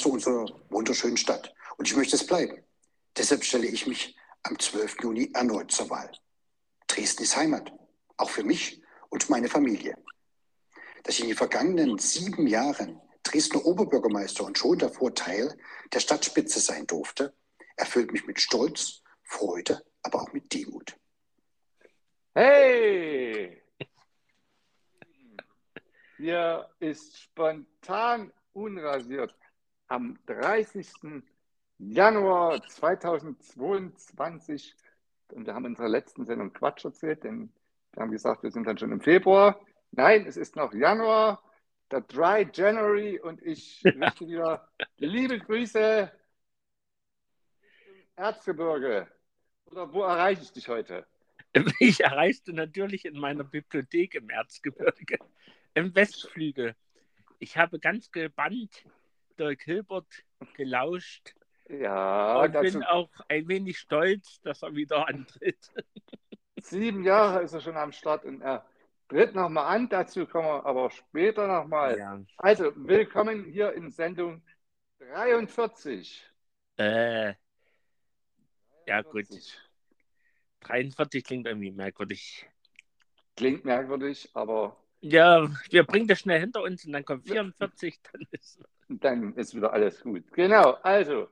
[0.00, 2.64] Oberbürgermeister unserer wunderschönen Stadt und ich möchte es bleiben.
[3.16, 4.96] Deshalb stelle ich mich am 12.
[5.02, 6.10] Juni erneut zur Wahl.
[6.86, 7.72] Dresden ist Heimat,
[8.16, 9.96] auch für mich und meine Familie.
[11.02, 15.56] Dass ich in den vergangenen sieben Jahren Dresdner Oberbürgermeister und schon davor Teil
[15.92, 17.34] der Stadtspitze sein durfte,
[17.76, 20.96] erfüllt mich mit Stolz, Freude, aber auch mit Demut.
[22.34, 23.62] Hey!
[26.16, 29.34] Hier ist spontan unrasiert
[29.92, 31.22] am 30.
[31.76, 34.74] Januar 2022
[35.32, 37.52] und wir haben in unserer letzten Sendung Quatsch erzählt, denn
[37.92, 39.60] wir haben gesagt, wir sind dann schon im Februar.
[39.90, 41.42] Nein, es ist noch Januar,
[41.90, 46.10] der Dry January und ich richte wieder liebe Grüße
[48.16, 49.08] Erzgebirge.
[49.66, 51.06] Oder wo erreiche ich dich heute?
[51.80, 55.18] Ich erreichte natürlich in meiner Bibliothek im Erzgebirge,
[55.74, 56.74] im Westflügel.
[57.38, 58.86] Ich habe ganz gebannt
[59.38, 61.34] Dirk Hilbert gelauscht.
[61.68, 65.70] Ja, und bin auch ein wenig stolz, dass er wieder antritt.
[66.60, 68.64] Sieben Jahre ist er schon am Start und er
[69.08, 69.88] tritt nochmal an.
[69.88, 71.98] Dazu kommen wir aber später nochmal.
[71.98, 72.20] Ja.
[72.36, 74.42] Also, willkommen hier in Sendung
[74.98, 76.24] 43.
[76.76, 77.34] Äh,
[78.86, 79.28] ja, gut.
[80.60, 82.46] 43 klingt irgendwie merkwürdig.
[83.36, 84.76] Klingt merkwürdig, aber.
[85.04, 88.60] Ja, wir bringen das schnell hinter uns und dann kommt 44, dann ist.
[88.88, 90.22] Dann ist wieder alles gut.
[90.32, 91.26] Genau, also,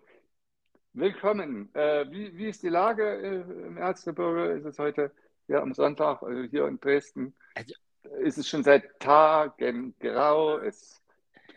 [0.93, 1.73] willkommen.
[1.75, 4.59] Äh, wie, wie ist die Lage äh, im Erzgebirge?
[4.59, 5.13] Ist es heute
[5.47, 7.33] ja, am Sonntag, also hier in Dresden?
[7.55, 7.75] Also,
[8.19, 11.01] ist es schon seit Tagen grau, es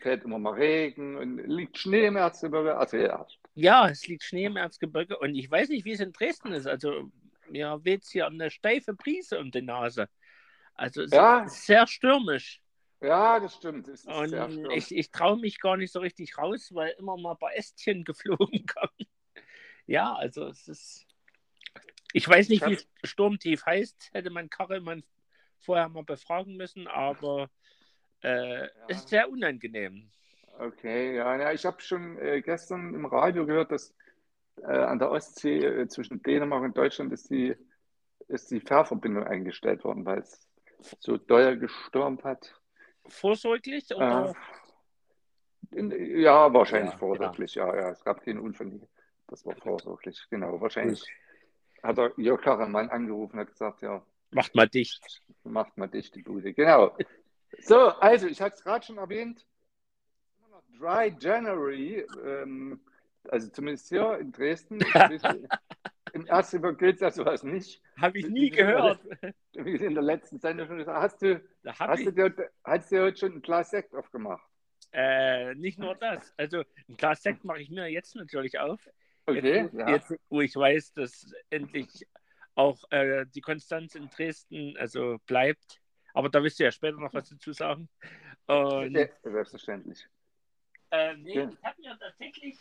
[0.00, 2.76] fällt immer mal Regen und liegt Schnee im Erzgebirge.
[2.76, 3.26] Also, ja.
[3.56, 6.68] ja, es liegt Schnee im Erzgebirge und ich weiß nicht, wie es in Dresden ist.
[6.68, 7.10] Also
[7.50, 10.08] mir weht hier eine steife Brise um die Nase.
[10.74, 11.44] Also es ja.
[11.44, 12.60] ist sehr stürmisch.
[13.00, 13.86] Ja, das stimmt.
[14.06, 17.54] und ich, ich traue mich gar nicht so richtig raus, weil immer mal ein paar
[17.54, 19.08] Ästchen geflogen kommen.
[19.86, 21.06] Ja, also es ist.
[22.12, 25.02] Ich weiß nicht, wie Sturmtief heißt, hätte man Karelmann
[25.58, 27.50] vorher mal befragen müssen, aber
[28.22, 28.68] äh, ja.
[28.88, 30.10] es ist sehr unangenehm.
[30.58, 33.94] Okay, ja, ja ich habe schon äh, gestern im Radio gehört, dass
[34.62, 37.56] äh, an der Ostsee äh, zwischen Dänemark und Deutschland ist die,
[38.28, 40.46] ist die Fährverbindung eingestellt worden, weil es
[41.00, 42.54] so doll gestürmt hat.
[43.06, 43.94] Vorsorglich?
[43.94, 44.34] Oder?
[45.72, 47.74] Äh, in, ja, wahrscheinlich ja, vorsorglich, ja.
[47.74, 47.82] ja.
[47.82, 47.90] ja.
[47.90, 48.80] Es gab keinen Unfall.
[49.26, 50.60] Das war vorsorglich, genau.
[50.60, 51.82] Wahrscheinlich Gut.
[51.82, 54.04] hat er Jörg Karamann angerufen und hat gesagt, ja.
[54.30, 55.22] Macht mal dicht.
[55.44, 56.52] Macht mal dicht, die Bude.
[56.52, 56.96] Genau.
[57.60, 59.46] So, also, ich hatte es gerade schon erwähnt.
[60.78, 62.06] Dry January.
[62.24, 62.80] Ähm,
[63.28, 64.78] also zumindest hier in Dresden.
[66.14, 67.82] Im ersten Mal gilt das sowas nicht.
[68.00, 69.00] Habe ich nie gehört.
[69.52, 73.18] Wie in der letzten Sendung schon gesagt hast du, hast du dir, hast du heute
[73.18, 74.48] schon ein Glas Sekt aufgemacht?
[74.92, 76.32] Äh, nicht nur das.
[76.36, 78.88] Also ein Glas Sekt mache ich mir jetzt natürlich auf.
[79.26, 79.88] Okay, jetzt, ja.
[79.90, 82.06] jetzt wo ich weiß, dass endlich
[82.54, 85.80] auch äh, die Konstanz in Dresden also bleibt.
[86.12, 87.88] Aber da wirst du ja später noch was dazu sagen.
[88.46, 90.06] Und, ja, selbstverständlich.
[90.92, 91.48] Äh, nee, ja.
[91.48, 92.56] ich habe mir tatsächlich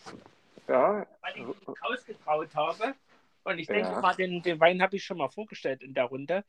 [0.68, 1.06] ja.
[1.22, 2.96] Weil ich mich ausgetraut habe.
[3.44, 4.00] Und ich denke ja.
[4.00, 6.46] mal, den, den Wein habe ich schon mal vorgestellt in der Runde.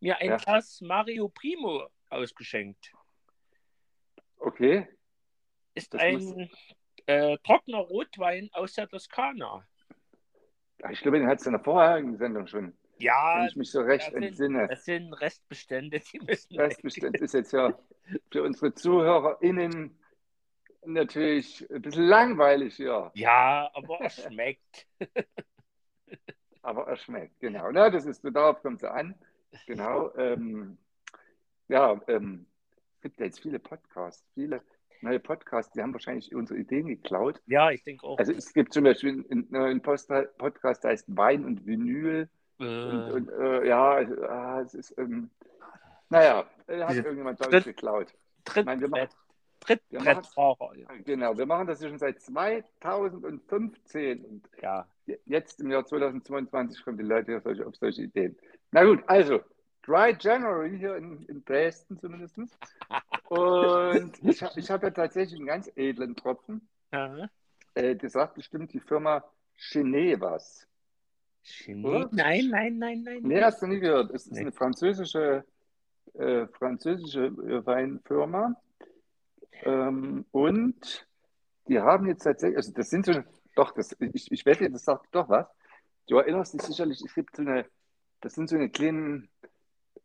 [0.00, 0.36] Mir ein ja.
[0.36, 2.92] Glas Mario Primo ausgeschenkt.
[4.38, 4.86] Okay.
[5.74, 6.74] Ist das ein muss...
[7.06, 9.66] äh, trockener Rotwein aus der Toskana.
[10.90, 12.76] Ich glaube, den hat es in der vorherigen Sendung schon.
[12.98, 14.60] Ja, wenn ich mich so recht das entsinne.
[14.60, 16.58] Sind, das sind Restbestände, die müssen.
[16.58, 17.78] Restbestände ist jetzt ja
[18.30, 19.98] für unsere ZuhörerInnen
[20.84, 23.10] natürlich ein bisschen langweilig, ja.
[23.14, 24.86] Ja, aber er schmeckt.
[26.66, 27.70] aber er schmeckt, genau.
[27.70, 29.14] Na, das ist, darauf kommt es an.
[29.66, 30.12] Genau.
[30.16, 30.76] Ähm,
[31.68, 32.46] ja, ähm,
[32.96, 34.60] es gibt ja jetzt viele Podcasts, viele
[35.00, 37.40] neue Podcasts, die haben wahrscheinlich unsere Ideen geklaut.
[37.46, 38.18] Ja, ich denke auch.
[38.18, 42.28] Also es gibt zum Beispiel einen neuen Podcast, der heißt Wein und Vinyl.
[42.58, 42.64] Äh.
[42.64, 45.30] Und, und äh, ja, äh, es ist, ähm,
[46.08, 48.14] naja, hat irgendjemand, ich, geklaut.
[48.44, 49.08] Tritt, ich meine, wir machen,
[49.66, 50.76] Trittbrettfahrer.
[50.76, 50.86] Ja.
[51.04, 54.86] Genau, wir machen das schon seit 2015 und ja.
[55.24, 58.36] jetzt im Jahr 2022 kommen die Leute auf solche, auf solche Ideen.
[58.70, 59.40] Na gut, also
[59.82, 62.36] Dry January hier in, in Dresden zumindest.
[63.28, 66.68] Und ich, ich habe ja tatsächlich einen ganz edlen Tropfen.
[66.90, 69.24] Äh, das sagt bestimmt die Firma
[69.72, 70.66] Genevas.
[71.64, 72.12] Genet?
[72.12, 73.20] Nein, nein, nein, nein.
[73.22, 74.10] Nee, hast du nie gehört.
[74.10, 74.40] Es ist nee.
[74.40, 75.44] eine französische,
[76.14, 78.56] äh, französische äh, Weinfirma.
[79.62, 81.06] Ähm, und
[81.68, 83.12] die haben jetzt tatsächlich, also das sind so,
[83.54, 85.46] doch, das, ich, ich wette, das sagt doch was.
[86.08, 87.66] Du erinnerst dich sicherlich, es gibt so eine,
[88.20, 89.28] das sind so eine kleinen,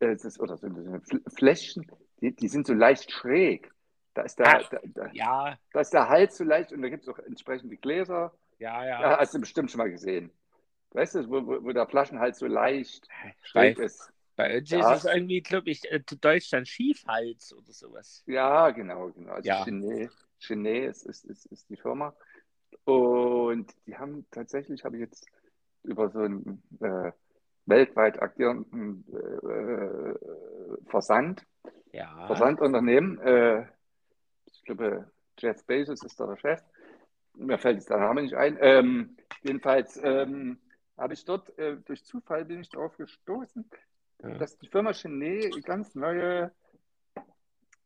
[0.00, 1.86] äh, das, oder so eine Fläschchen,
[2.20, 3.72] die, die sind so leicht schräg.
[4.14, 6.88] Da ist der, Ah, da, da, Ja, da ist der Hals so leicht und da
[6.88, 8.34] gibt es auch entsprechende Gläser.
[8.58, 9.18] ja, Ja, ja.
[9.18, 10.30] hast du bestimmt schon mal gesehen.
[10.90, 13.08] Weißt du, wo, wo, wo der Flaschenhals so leicht
[13.54, 14.12] Bei, schräg ist.
[14.36, 14.92] Bei uns Ja.
[14.94, 18.22] ist es irgendwie, glaube ich, äh, zu Deutschland Schiefhals oder sowas.
[18.26, 19.32] Ja, genau, genau.
[19.32, 19.64] Also Ja.
[19.64, 20.10] Genet,
[20.46, 22.14] Genet ist, ist, ist, ist die Firma.
[22.84, 25.26] Und die haben tatsächlich, habe ich jetzt
[25.84, 27.12] über so einen äh,
[27.66, 31.46] weltweit agierenden äh, Versand,
[31.92, 32.26] Ja.
[32.26, 33.66] Versandunternehmen, äh,
[34.52, 36.60] ich glaube, Jeff Bezos ist da der Chef.
[37.34, 38.58] Mir fällt jetzt der Name nicht ein.
[38.60, 40.58] Ähm, jedenfalls ähm,
[40.96, 43.68] habe ich dort äh, durch Zufall bin ich darauf gestoßen,
[44.22, 44.38] Ja.
[44.38, 46.52] dass die Firma Genet ganz neue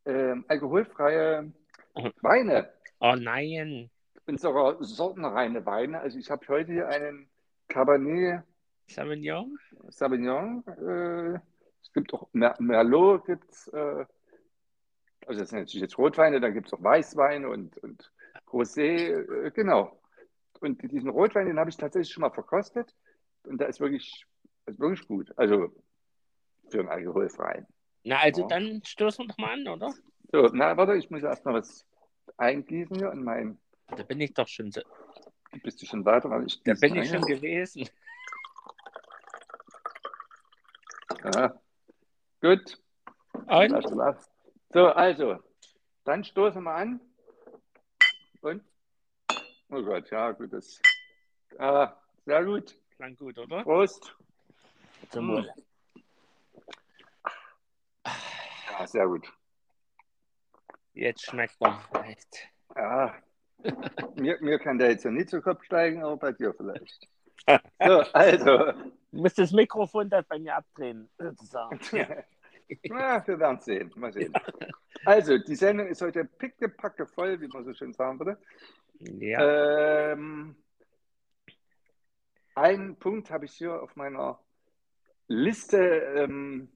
[0.04, 1.52] ähm, alkoholfreie.
[2.20, 3.90] Weine Oh nein,
[4.26, 6.00] sogar sortenreine Weine.
[6.00, 7.28] Also ich habe heute hier einen
[7.68, 8.42] Cabernet
[8.88, 9.58] Sauvignon?
[9.88, 10.64] Sauvignon.
[10.66, 11.38] Äh,
[11.82, 14.04] es gibt auch Mer Merlot, gibt's, äh,
[15.26, 18.12] also das sind natürlich jetzt Rotweine, dann gibt es auch Weißweine und, und
[18.48, 20.00] Rosé, äh, genau.
[20.60, 22.94] Und diesen Rotwein, den habe ich tatsächlich schon mal verkostet
[23.44, 24.26] und der ist wirklich,
[24.66, 25.32] ist wirklich gut.
[25.36, 25.72] Also
[26.70, 27.66] für einen alkoholfreien.
[28.04, 28.48] Na, also Ja.
[28.48, 29.92] dann stoßen wir doch mal an, oder?
[30.32, 31.86] So, na, warte, ich muss erst mal was
[32.36, 33.58] eingießen hier in mein.
[33.88, 34.80] Da bin ich doch schon, so,
[35.62, 36.28] Bist du schon weiter?
[36.30, 37.20] Weil ich da bin ich ein.
[37.20, 37.88] schon gewesen.
[41.24, 41.60] Ja.
[42.40, 42.78] Gut.
[43.32, 43.70] Und?
[43.94, 44.30] Lass.
[44.72, 45.38] So, also,
[46.04, 47.00] dann stoßen wir an.
[48.42, 48.62] Und?
[49.70, 50.52] Oh Gott, ja, gut.
[50.52, 50.80] Das,
[51.58, 52.76] ah, sehr gut.
[52.96, 53.62] Klang gut, oder?
[53.62, 54.14] Prost.
[55.10, 55.28] Zum.
[55.28, 55.50] Wohl.
[58.78, 59.32] Ja, sehr gut.
[60.92, 62.48] Jetzt schmeckt er vielleicht.
[62.74, 63.14] Ja.
[64.16, 67.08] Mir, mir kann der jetzt ja nicht zu Kopf steigen, aber bei dir vielleicht.
[67.78, 68.72] So, also.
[68.72, 71.78] Du musst das Mikrofon das bei mir abdrehen, sozusagen.
[71.92, 72.08] Ja.
[72.88, 73.92] Na, wir werden sehen.
[73.94, 74.32] Mal sehen.
[75.04, 78.36] Also, die Sendung ist heute pickepacke voll, wie man so schön sagen würde.
[78.98, 80.10] ja.
[80.12, 80.56] Ähm,
[82.56, 84.40] einen Punkt habe ich hier auf meiner
[85.28, 86.72] Liste ähm,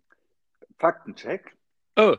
[0.78, 1.56] Faktencheck.
[1.96, 2.16] Oh,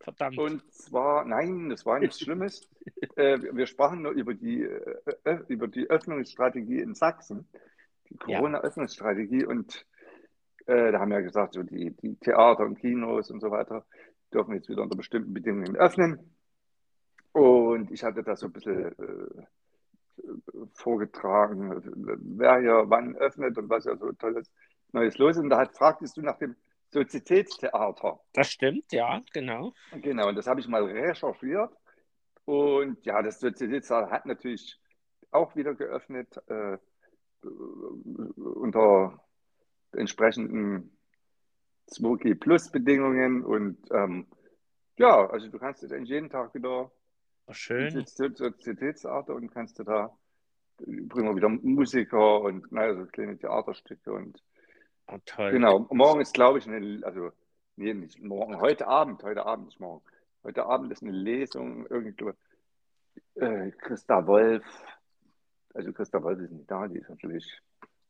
[0.00, 0.38] verdammt.
[0.38, 2.68] Und zwar, nein, das war nichts Schlimmes.
[3.16, 7.48] äh, wir sprachen nur über die, äh, äh, über die Öffnungsstrategie in Sachsen,
[8.10, 8.38] die Ja.
[8.38, 9.44] Corona-Öffnungsstrategie.
[9.44, 9.86] Und
[10.66, 13.84] äh, da haben wir ja gesagt, so die, die Theater und Kinos und so weiter
[14.32, 16.34] dürfen jetzt wieder unter bestimmten Bedingungen öffnen.
[17.32, 19.46] Und ich hatte da so ein bisschen äh,
[20.74, 21.82] vorgetragen,
[22.38, 24.50] wer hier wann öffnet und was ja so tolles
[24.92, 25.42] Neues los ist.
[25.42, 26.54] Und da hat, fragtest du nach dem
[26.94, 28.20] Sozietätstheater.
[28.32, 29.74] Das stimmt, ja, genau.
[29.92, 31.72] Genau, und das habe ich mal recherchiert.
[32.44, 34.80] Und ja, das Sozietätstheater hat natürlich
[35.30, 36.78] auch wieder geöffnet äh,
[38.36, 39.20] unter
[39.92, 40.96] entsprechenden
[41.90, 43.44] 2G Plus Bedingungen.
[43.44, 44.28] Und ähm,
[44.96, 46.92] ja, also du kannst jetzt eigentlich jeden Tag wieder
[47.50, 47.98] schön.
[47.98, 50.16] ins Sozietätstheater und kannst du da
[50.78, 54.42] bringen wir wieder Musiker und naja, so kleine Theaterstücke und
[55.06, 55.52] Oh, toll.
[55.52, 57.30] Genau, morgen ist, glaube ich, eine, also,
[57.76, 60.04] nee, nicht morgen, heute Abend, heute Abend ist morgen.
[60.42, 62.32] Heute Abend ist eine Lesung, irgendwo,
[63.34, 64.64] äh, Christa Wolf,
[65.74, 67.60] also Christa Wolf ist nicht da, die ist natürlich,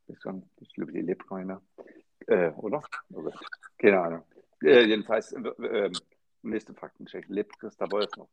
[0.06, 0.24] ist
[0.60, 1.62] ich glaube, die lebt keiner,
[2.26, 2.82] äh, oder?
[3.10, 3.34] Gott,
[3.78, 4.22] keine Ahnung.
[4.62, 5.92] Äh, jedenfalls, äh, äh,
[6.42, 8.28] nächste Faktencheck, lebt Christa Wolf noch.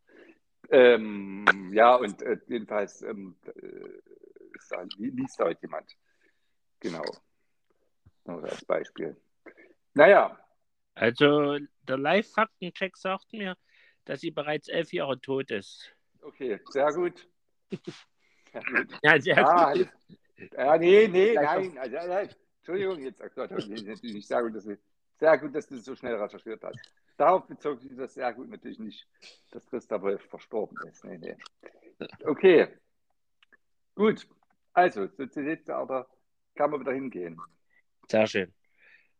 [0.69, 5.97] Ähm, ja, und äh, jedenfalls ähm, äh, ist da, liest da heute jemand.
[6.79, 7.03] Genau.
[8.25, 9.15] Nur als Beispiel.
[9.93, 10.37] Naja,
[10.95, 13.55] Also, der Live-Faktencheck sagt mir,
[14.05, 15.95] dass sie bereits elf Jahre tot ist.
[16.21, 17.27] okay, sehr gut.
[18.51, 18.99] Sehr gut.
[19.01, 19.87] Ja, sehr Ah, gut.
[20.57, 21.77] ja, nee, nee, nein.
[21.77, 22.21] Also, ja,
[22.57, 24.77] Entschuldigung, jetzt sagt Gott, natürlich sehr gut, dass du,
[25.19, 26.77] sehr gut, dass du so schnell recherchiert hast.
[27.15, 29.07] Darauf bezog sich das sehr gut natürlich nicht,
[29.51, 31.05] dass Christa Wolf verstorben ist.
[31.05, 31.37] Nee, nee.
[32.25, 32.67] Okay.
[33.95, 34.27] Gut.
[34.73, 36.09] Also, Sozialitätstheater
[36.55, 37.39] kann man wieder hingehen.
[38.11, 38.53] Sehr schön.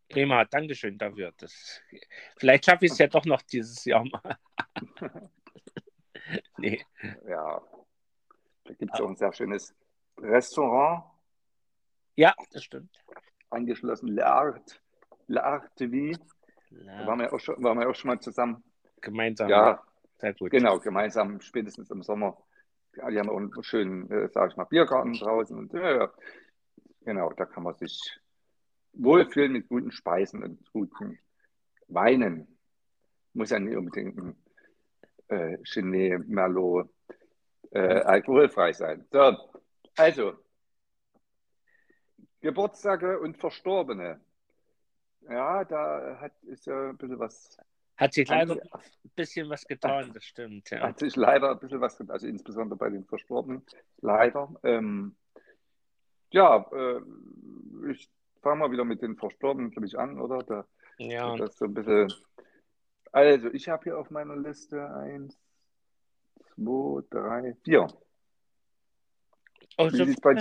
[0.10, 1.32] Prima, Dankeschön dafür.
[1.38, 1.82] Das,
[2.38, 4.38] vielleicht schaffe ich es ja doch noch dieses Jahr mal.
[6.58, 6.84] nee.
[7.26, 7.62] Ja.
[8.66, 9.74] Da gibt es auch ein sehr schönes
[10.18, 11.06] Restaurant,
[12.18, 12.94] Ja, das stimmt.
[13.50, 14.82] angeschlossen L'Art,
[15.30, 16.20] L'Art TV.
[16.70, 18.62] Da waren wir, auch schon, waren wir auch schon mal zusammen.
[19.00, 19.50] gemeinsam.
[19.50, 19.82] Ja,
[20.18, 20.52] Sehr gut.
[20.52, 22.38] genau, gemeinsam, spätestens im Sommer.
[22.98, 25.58] Ja, die haben auch einen schönen, äh, sag ich mal, Biergarten draußen.
[25.58, 26.12] Und, ja.
[27.06, 28.20] Genau, da kann man sich
[28.94, 31.20] wohlfühlen mit guten Speisen und guten
[31.88, 32.48] Weinen.
[33.34, 34.36] Muss ja nicht unbedingt ein
[35.30, 36.90] äh, Chenet, Merlot,
[37.72, 39.06] äh, alkoholfrei sein.
[39.12, 39.38] So,
[39.98, 40.34] also,
[42.42, 44.20] Geburtstage und Verstorbene.
[45.30, 47.58] Ja, da hat, ist ja ein bisschen was
[47.96, 48.58] Hat sich leider
[49.16, 50.70] bisschen was getan, das stimmt.
[50.72, 50.82] Ja.
[50.82, 53.64] Hat sich leider ein bisschen was getan, also insbesondere bei den Verstorbenen,
[54.02, 54.54] leider.
[54.64, 55.16] Ähm,
[56.32, 57.02] ja, äh,
[57.92, 58.10] ich
[58.42, 60.40] fange mal wieder mit den Verstorbenen, glaube ich, an, oder?
[60.40, 60.66] Da,
[60.98, 61.36] ja.
[61.36, 62.12] Das so ein bisschen.
[63.12, 65.38] Also, ich habe hier auf meiner Liste eins,
[66.56, 67.88] zwei, drei, vier.
[69.78, 70.36] Oh, Wie so, sieht's bei,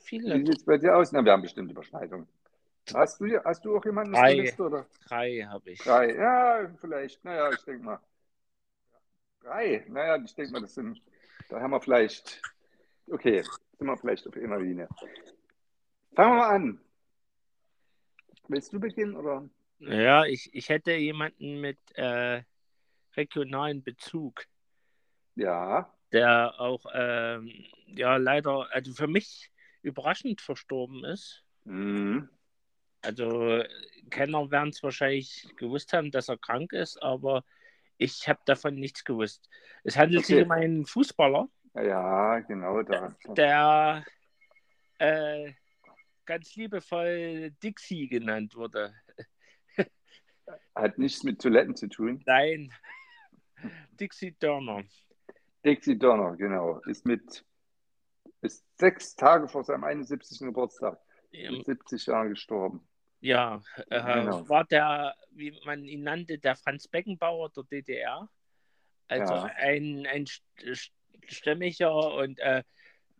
[0.00, 1.12] viele, so bei dir aus?
[1.12, 2.28] Na, wir haben bestimmt Überschneidungen.
[2.94, 4.34] Hast du, hast du auch jemanden auf Drei.
[4.34, 4.62] der Liste?
[4.62, 4.86] Oder?
[5.06, 5.78] Drei habe ich.
[5.80, 7.24] Drei, ja, vielleicht.
[7.24, 8.00] Naja, ich denke mal.
[9.40, 11.00] Drei, naja, ich denke mal, das sind,
[11.48, 12.42] da haben wir vielleicht,
[13.10, 13.42] okay,
[13.78, 14.88] sind wir vielleicht auf einer Linie.
[16.14, 16.80] Fangen wir mal an.
[18.48, 19.48] Willst du beginnen oder?
[19.80, 22.42] Ja, ich, ich hätte jemanden mit äh,
[23.16, 24.46] regionalen Bezug,
[25.36, 27.50] Ja, der auch ähm,
[27.86, 29.50] ja leider, also für mich
[29.82, 31.44] überraschend verstorben ist.
[31.64, 32.28] mhm.
[33.02, 33.62] Also
[34.10, 37.44] Kenner werden es wahrscheinlich gewusst haben, dass er krank ist, aber
[37.98, 39.48] ich habe davon nichts gewusst.
[39.84, 40.42] Es handelt sich Okay.
[40.42, 43.14] um einen Fußballer, ja, genau, da.
[43.36, 44.04] der
[44.98, 45.52] äh,
[46.28, 48.94] ganz liebevoll Dixie genannt wurde.
[50.74, 52.22] Hat nichts mit Toiletten zu tun.
[52.26, 52.72] Nein,
[53.98, 54.84] Dixie Turner.
[55.64, 57.44] Dixie Donner, genau, ist mit,
[58.42, 60.38] ist sechs Tage vor seinem 71.
[60.40, 60.98] Geburtstag,
[61.32, 62.86] mit 70 Jahren gestorben.
[63.20, 64.48] Ja, äh, Genau.
[64.48, 68.28] war der, wie man ihn nannte, der Franz Beckenbauer der DDR.
[69.08, 69.44] Also Ja.
[69.56, 70.92] ein, ein st- st-
[71.26, 72.62] stämmiger und äh,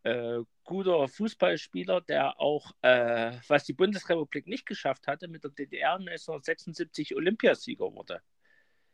[0.04, 5.94] äh, guter Fußballspieler, der auch, äh, was die Bundesrepublik nicht geschafft hatte, mit der DDR
[5.94, 8.20] 1976 Olympiasieger wurde.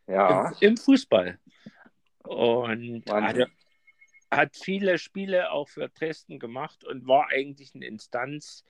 [0.07, 1.40] Ja, Im, Im Fußball.
[2.23, 3.49] Und hat,
[4.31, 8.64] hat viele Spiele auch für Dresden gemacht und war eigentlich eine Instanz,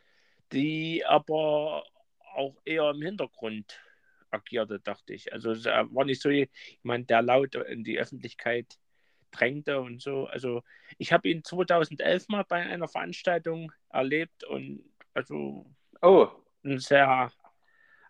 [0.50, 1.84] die aber
[2.34, 3.80] auch eher im Hintergrund
[4.30, 5.30] agierte, dachte ich.
[5.30, 8.78] Also es äh, war nicht so jemand, der laut in die Öffentlichkeit
[9.36, 10.26] drängte und so.
[10.26, 10.62] Also
[10.98, 15.66] ich habe ihn 2011 mal bei einer Veranstaltung erlebt und also
[16.02, 16.28] oh,
[16.64, 17.34] ein sehr also,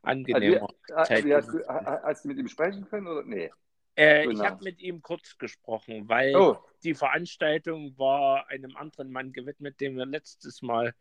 [0.02, 0.68] angenehmer.
[1.04, 3.24] Zeit wie hast, du, ha- hast du mit ihm sprechen können oder?
[3.24, 3.50] Nee.
[3.96, 4.30] Äh.
[4.30, 9.80] Ich habe mit ihm kurz gesprochen, weil Oh, die Veranstaltung war einem anderen Mann gewidmet,
[9.80, 10.94] den wir letztes Mal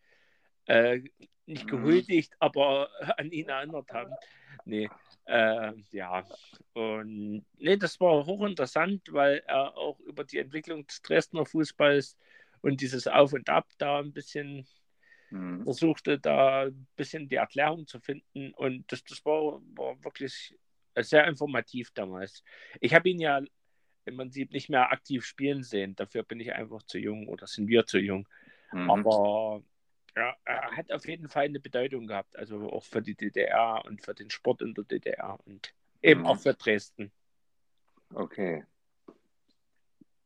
[0.65, 1.01] äh,
[1.46, 1.70] nicht Mhm.
[1.70, 2.89] gehuldigt, aber
[3.20, 4.13] an ihn erinnert haben.
[4.65, 4.89] Nee,
[5.25, 6.25] äh, ja.
[6.74, 12.17] Und nee, das war hochinteressant, weil er auch über die Entwicklung des Dresdner Fußballs
[12.62, 14.65] und dieses Auf und Ab da ein bisschen
[15.29, 15.63] hm.
[15.63, 18.53] versuchte, da ein bisschen die Erklärung zu finden.
[18.53, 20.55] Und das, das war, war wirklich
[20.96, 22.43] sehr informativ damals.
[22.79, 23.41] Ich habe ihn ja
[24.05, 25.96] im Prinzip nicht mehr aktiv spielen sehen.
[25.96, 28.27] Dafür bin ich einfach zu jung oder sind wir zu jung.
[28.72, 28.89] Mhm.
[28.89, 29.63] Aber
[30.15, 34.01] ja, er hat auf jeden Fall eine Bedeutung gehabt, also auch für die DDR und
[34.01, 36.27] für den Sport in der DDR und eben Mhm.
[36.27, 37.12] auch für Dresden.
[38.13, 38.63] Okay.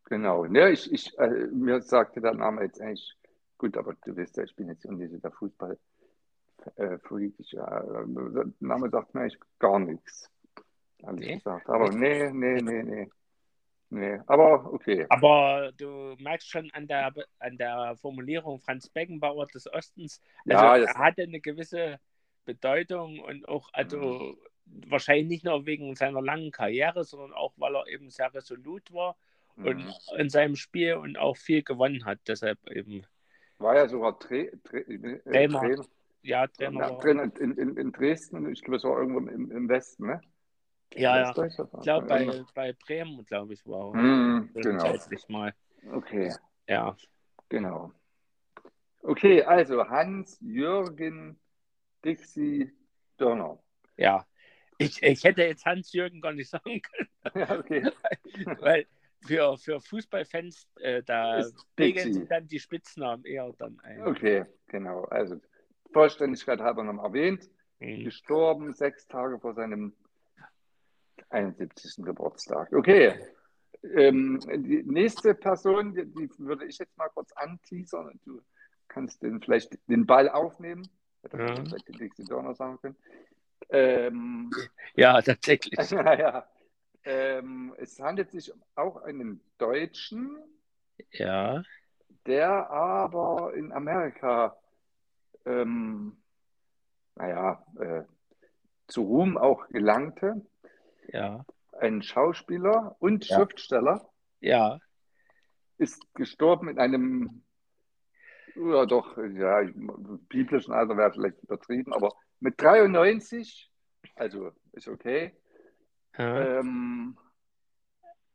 [0.05, 0.45] Genau.
[0.45, 3.15] Ja, ich, ich, äh, mir sagte der Name jetzt eigentlich,
[3.57, 5.77] gut, aber du weißt ja, ich bin jetzt der Fußball.
[6.75, 7.33] Äh, Freak.
[7.37, 10.29] ich, äh, der Name sagt mir eigentlich gar nichts.
[10.99, 11.35] Ehrlich Nee?
[11.35, 11.69] gesagt.
[11.69, 13.09] Aber nee, nee, nee, nee.
[13.89, 15.05] Nee, aber okay.
[15.09, 20.77] Aber du merkst schon an der, an der Formulierung Franz Beckenbauer des Ostens, also Ja,
[20.77, 21.99] er hatte eine gewisse
[22.45, 27.87] Bedeutung und auch, also wahrscheinlich nicht nur wegen seiner langen Karriere, sondern auch, weil er
[27.87, 29.15] eben sehr resolut war
[29.61, 29.93] und Mhm.
[30.17, 32.19] in seinem Spiel und auch viel gewonnen hat.
[32.27, 33.05] Deshalb eben,
[33.59, 35.59] War ja sogar Tra Tra äh, Trainer.
[35.59, 35.85] Trainer,
[36.21, 36.95] ja, Trainer ja.
[36.99, 38.51] Trainer in, in, in Dresden.
[38.51, 40.21] Ich glaube, es war irgendwo im, im Westen, ne?
[40.95, 41.45] Ja, ja.
[41.45, 44.01] Ich glaube, bei, bei Bremen, glaube ich, war er.
[44.01, 44.95] Mhm, genau.
[45.27, 45.53] mal.
[45.91, 46.33] Okay.
[46.67, 46.95] Ja.
[47.49, 47.91] Genau.
[49.01, 51.39] Okay, also Hans-Jürgen
[52.03, 52.71] Dixie
[53.17, 53.59] Dörner.
[53.97, 54.25] Ja.
[54.77, 57.89] Ich, ich hätte jetzt Hans-Jürgen gar nicht sagen können, Ja, okay.
[58.59, 58.85] weil
[59.25, 61.43] für, für Fußballfans, äh, da
[61.79, 64.05] regeln sich dann die Spitznamen eher dann ein.
[64.05, 65.03] Okay, genau.
[65.05, 65.37] Also
[65.91, 67.49] Vollständigkeit halber noch erwähnt.
[67.79, 68.03] Mhm.
[68.03, 69.93] Gestorben sechs Tage vor seinem
[71.29, 72.03] 71.
[72.03, 72.71] Geburtstag.
[72.73, 73.13] Okay.
[73.83, 78.19] Ähm, die nächste Person, die, die würde ich jetzt mal kurz anteasern.
[78.25, 78.41] Du
[78.87, 80.87] kannst den, vielleicht den Ball aufnehmen.
[81.33, 81.55] Ja.
[81.55, 82.95] vielleicht den Dixie Dörner sagen können.
[83.69, 84.51] Ähm,
[84.95, 85.77] Ja, tatsächlich.
[85.91, 86.47] naja,
[87.03, 90.37] ähm, es handelt sich um auch einen Deutschen,
[91.11, 91.63] Ja.
[92.25, 94.57] der aber in Amerika,
[95.45, 96.17] ähm,
[97.15, 98.03] naja, äh,
[98.87, 100.45] zu Ruhm auch gelangte.
[101.07, 101.45] Ja.
[101.79, 103.37] Ein Schauspieler und Ja.
[103.37, 104.09] Schriftsteller
[104.39, 104.79] Ja.
[105.77, 107.43] ist gestorben in einem,
[108.55, 109.61] ja doch, ja,
[110.29, 113.71] biblischen Alter wäre vielleicht übertrieben, aber mit 93,
[114.15, 115.35] also ist okay.
[116.17, 116.59] ja.
[116.59, 117.17] Ähm,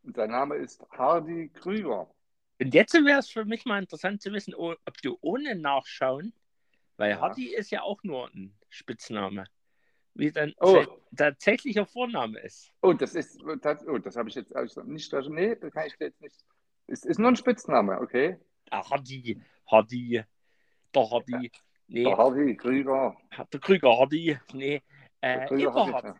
[0.04, 2.12] sein Name ist Hardy Krüger.
[2.60, 6.32] Und jetzt wäre es für mich mal interessant zu wissen, ob du ohne Nachschauen,
[6.96, 7.20] weil Ja.
[7.20, 9.44] Hardy ist ja auch nur ein Spitzname,
[10.14, 10.84] wie dann Oh.
[11.16, 12.70] tatsächlicher Vorname ist.
[12.82, 15.86] Oh, das ist, das, oh, das habe ich jetzt hab ich nicht, nee, das kann
[15.86, 16.44] ich jetzt nicht.
[16.86, 18.36] Es ist nur ein Spitzname, okay?
[18.70, 19.40] Ah, Hardy,
[19.70, 20.22] Hardy,
[20.94, 21.50] der Hardy,
[21.88, 23.16] nee, Der Hardy Krüger.
[23.52, 24.82] der Krüger Hardy, nee,
[25.20, 26.16] äh, Krüger Eberhard, ja.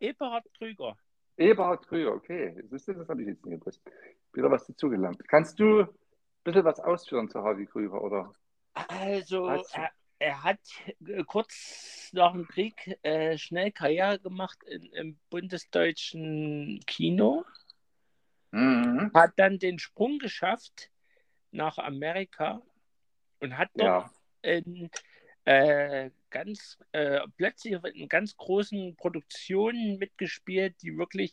[0.00, 0.96] Eberhard Krüger.
[1.36, 2.54] Eberhard Krüger, okay.
[2.62, 3.80] Du, das habe ich jetzt nicht gewusst.
[4.32, 5.22] Wieder was dazugelernt.
[5.28, 5.88] Kannst du ein
[6.44, 8.32] bisschen was ausführen zu Hardy Krüger, oder?
[8.74, 9.64] Also, du-
[10.18, 10.60] er, hat
[11.06, 17.44] äh, kurz nach dem Krieg äh, schnell Karriere gemacht in, im bundesdeutschen Kino,
[18.52, 19.10] Mhm.
[19.14, 20.90] hat dann den Sprung geschafft
[21.50, 22.62] nach Amerika
[23.40, 24.10] und hat dort Ja.
[24.42, 24.90] in
[25.44, 31.32] äh, ganz äh, plötzlich in ganz großen Produktionen mitgespielt, die wirklich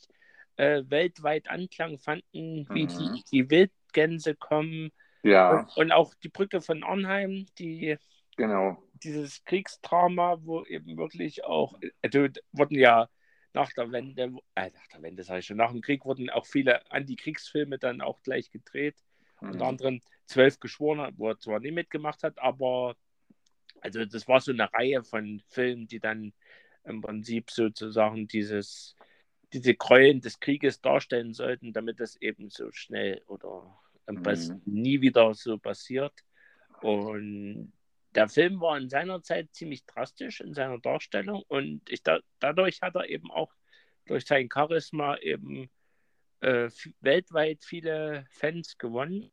[0.57, 2.87] äh, weltweit Anklang fanden, wie Mhm.
[2.87, 4.91] die, die Wildgänse kommen
[5.23, 7.97] Ja, und, und auch die Brücke von Arnheim, die
[8.35, 8.77] genau.
[9.03, 13.09] dieses Kriegsdrama, wo eben wirklich auch, also wurden ja
[13.53, 16.45] nach der Wende, äh, nach der Wende sage ich schon, nach dem Krieg wurden auch
[16.45, 18.95] viele Antikriegsfilme dann auch gleich gedreht.
[19.47, 19.69] Unter Mhm.
[19.69, 22.95] anderem Zwölf Geschworene, wo er zwar nie mitgemacht hat, aber
[23.81, 26.33] also das war so eine Reihe von Filmen, die dann
[26.85, 28.95] im Prinzip sozusagen dieses,
[29.53, 34.23] diese Gräueln des Krieges darstellen sollten, damit das eben so schnell oder am Mhm.
[34.23, 36.13] besten nie wieder so passiert.
[36.81, 37.71] Und
[38.15, 42.81] der Film war in seiner Zeit ziemlich drastisch in seiner Darstellung und ich, da, dadurch
[42.81, 43.53] hat er eben auch
[44.05, 45.69] durch sein Charisma eben
[46.41, 46.69] äh,
[47.01, 49.31] weltweit viele Fans gewonnen.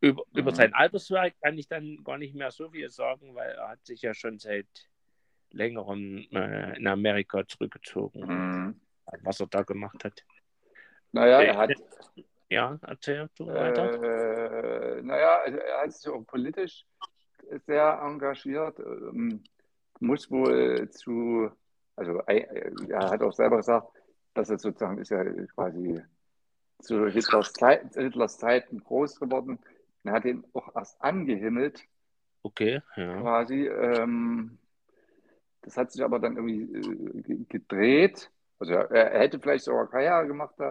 [0.00, 0.38] Über, Mhm.
[0.38, 3.86] über sein Alterswerk kann ich dann gar nicht mehr so viel sagen, weil er hat
[3.86, 4.66] sich ja schon seit
[5.50, 8.80] längerem äh, in Amerika zurückgezogen, Mhm.
[9.22, 10.24] was er da gemacht hat.
[11.12, 11.72] Naja, Äh, er hat,
[12.48, 13.92] Ja, erzähl du weiter.
[13.92, 14.31] äh,
[15.02, 16.84] naja, also er hat sich auch politisch
[17.66, 19.42] sehr engagiert, ähm,
[20.00, 21.50] muss wohl zu,
[21.96, 23.88] also äh, er hat auch selber gesagt,
[24.34, 25.22] dass er sozusagen ist ja
[25.54, 26.02] quasi
[26.80, 29.58] zu Hitlers, Zeit, Hitlers Zeiten groß geworden.
[30.04, 31.82] Er hat ihn auch erst angehimmelt,
[32.44, 33.20] Okay, ja.
[33.20, 33.68] quasi.
[33.68, 34.58] Ähm,
[35.60, 38.30] das hat sich aber dann irgendwie äh, ge- gedreht.
[38.58, 40.70] Also er, er hätte vielleicht sogar Karriere gemacht da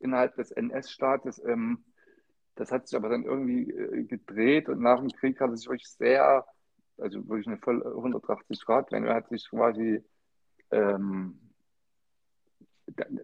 [0.00, 1.42] innerhalb des NS-Staates.
[1.44, 1.84] Ähm,
[2.54, 5.68] das hat sich aber dann irgendwie äh, gedreht und nach dem Krieg hat er sich
[5.68, 6.44] wirklich sehr,
[6.98, 10.02] also wirklich eine voll 180 Grad Wende, er hat sich quasi
[10.70, 11.38] ähm,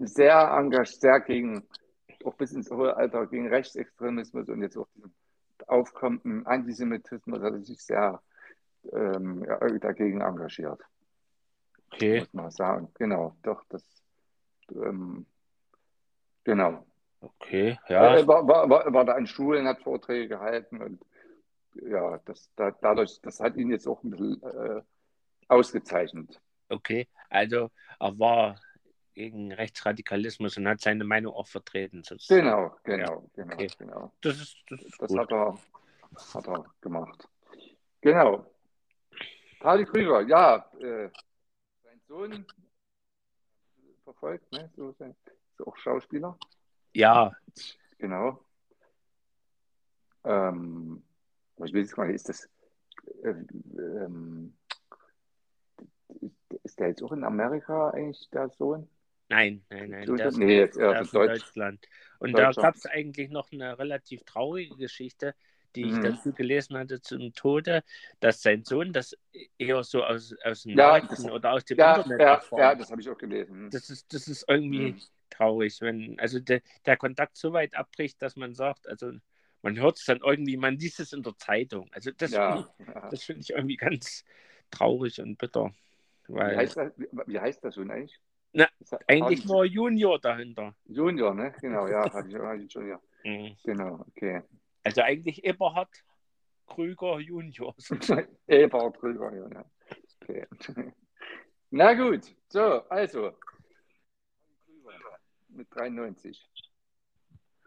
[0.01, 1.67] sehr engagiert, sehr gegen,
[2.25, 5.15] auch bis ins hohe Alter, gegen Rechtsextremismus und jetzt auch diesen
[5.67, 8.23] aufkommenden Antisemitismus hat er sich sehr
[8.93, 9.45] ähm,
[9.81, 10.81] dagegen engagiert,
[11.91, 12.89] Okay, muss man sagen.
[12.95, 13.85] Genau, doch, das,
[14.71, 15.27] ähm,
[16.45, 16.88] genau.
[17.21, 18.17] Okay, ja.
[18.17, 21.05] Er war, war, war, war da an Schulen, hat Vorträge gehalten und
[21.75, 24.83] ja, das, da, dadurch, das hat ihn jetzt auch ein bisschen äh,
[25.49, 26.41] ausgezeichnet.
[26.69, 28.61] Okay, also er war
[29.15, 32.03] gegen Rechtsradikalismus und hat seine Meinung auch vertreten.
[32.05, 32.43] sozusagen.
[32.43, 33.69] Genau, genau, genau, okay.
[33.79, 34.13] genau.
[34.21, 35.59] Das ist, das ist Das hat er,
[36.35, 37.29] hat er gemacht.
[38.01, 38.47] Genau.
[39.61, 41.11] Hardy Krüger, ja, äh,
[41.83, 42.47] sein Sohn
[44.05, 44.71] verfolgt, ne?
[44.77, 46.39] So, sein, ist auch Schauspieler.
[46.95, 47.33] Ja,
[47.99, 48.45] Genau.
[50.25, 51.03] Ähm,
[51.57, 52.49] ich weiß jetzt nicht, ist das,
[53.25, 53.35] äh,
[53.79, 54.57] ähm,
[56.63, 58.89] ist der jetzt auch in Amerika eigentlich, der Sohn?
[59.29, 60.17] nein, nein, nein.
[60.17, 61.13] Der nee, jetzt eher in Deutsch.
[61.43, 61.87] Deutschland.
[62.21, 65.35] Und da gab es eigentlich noch eine relativ traurige Geschichte,
[65.77, 66.03] die ich Mhm.
[66.03, 67.83] dazu gelesen hatte zum Tode,
[68.21, 69.17] dass sein Sohn das
[69.59, 72.61] eher so aus, aus den Ja, das- oder aus dem Ja, Internet ja, erfahren.
[72.61, 73.71] ja, das habe ich auch gelesen.
[73.71, 75.03] Das ist, das ist irgendwie Mhm.
[75.31, 79.13] Traurig, wenn also der, der Kontakt so weit abbricht, dass man sagt, also
[79.63, 81.91] man hört es dann irgendwie, man liest es in der Zeitung.
[81.93, 83.09] Also das, Ja, ja.
[83.11, 84.25] das finde ich irgendwie ganz
[84.71, 85.73] traurig und bitter.
[86.29, 88.19] Wie Weil heißt, das, wie, wie heißt der Sohn eigentlich?
[88.53, 88.67] Na,
[89.07, 90.75] eigentlich nur Junior dahinter.
[90.87, 91.55] Junior, ne?
[91.61, 92.03] Genau, ja,
[92.71, 93.01] schon, ja.
[93.25, 93.57] Mhm.
[93.65, 94.43] Genau, okay.
[94.85, 95.91] Also eigentlich Eberhard
[96.67, 97.75] Krüger Junior.
[98.47, 99.49] Eberhard ja.
[99.49, 99.65] ja.
[100.21, 100.47] Okay.
[101.71, 103.33] Na gut, so, also.
[105.59, 106.49] Mit 93.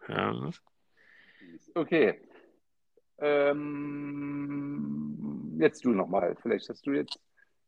[0.08, 0.50] Ja.
[1.74, 2.22] Okay.
[3.18, 3.58] Ähm,
[5.60, 6.34] jetzt du nochmal.
[6.40, 7.20] Vielleicht hast du jetzt.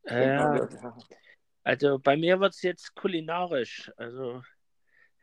[0.05, 0.65] Äh,
[1.63, 3.91] also bei mir wird es jetzt kulinarisch.
[3.97, 4.41] Also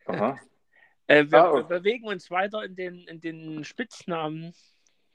[0.05, 0.39] Aha.
[1.07, 1.55] äh, wir, Ah, oh.
[1.57, 4.53] wir bewegen uns weiter in den, in den Spitznamen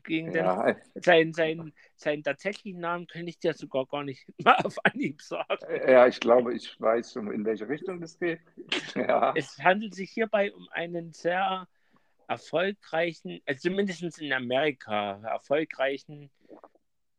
[0.08, 4.56] gegen Ja, den, sein, sein, seinen tatsächlichen Namen kann ich dir sogar gar nicht mal
[4.64, 5.64] auf Anhieb sagen.
[5.88, 8.40] ja, ich glaube, ich weiß schon, in welche Richtung das geht.
[8.96, 11.68] Ja, Es handelt sich hierbei um einen sehr
[12.28, 16.30] erfolgreichen, also zumindest in Amerika, erfolgreichen,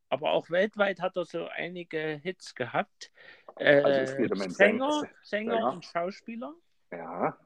[0.10, 3.12] aber auch weltweit hat er so einige Hits gehabt.
[3.58, 4.50] Äh, Also um Sänger.
[4.50, 5.74] Sänger Sänger.
[5.74, 6.54] und Schauspieler.
[6.92, 7.38] ja,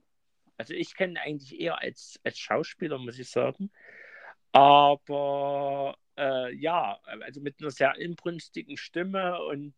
[0.57, 3.71] Also ich kenne ihn eigentlich eher als, als Schauspieler, muss ich sagen.
[4.53, 9.73] Aber äh, ja, also mit einer sehr inbrünstigen Stimme und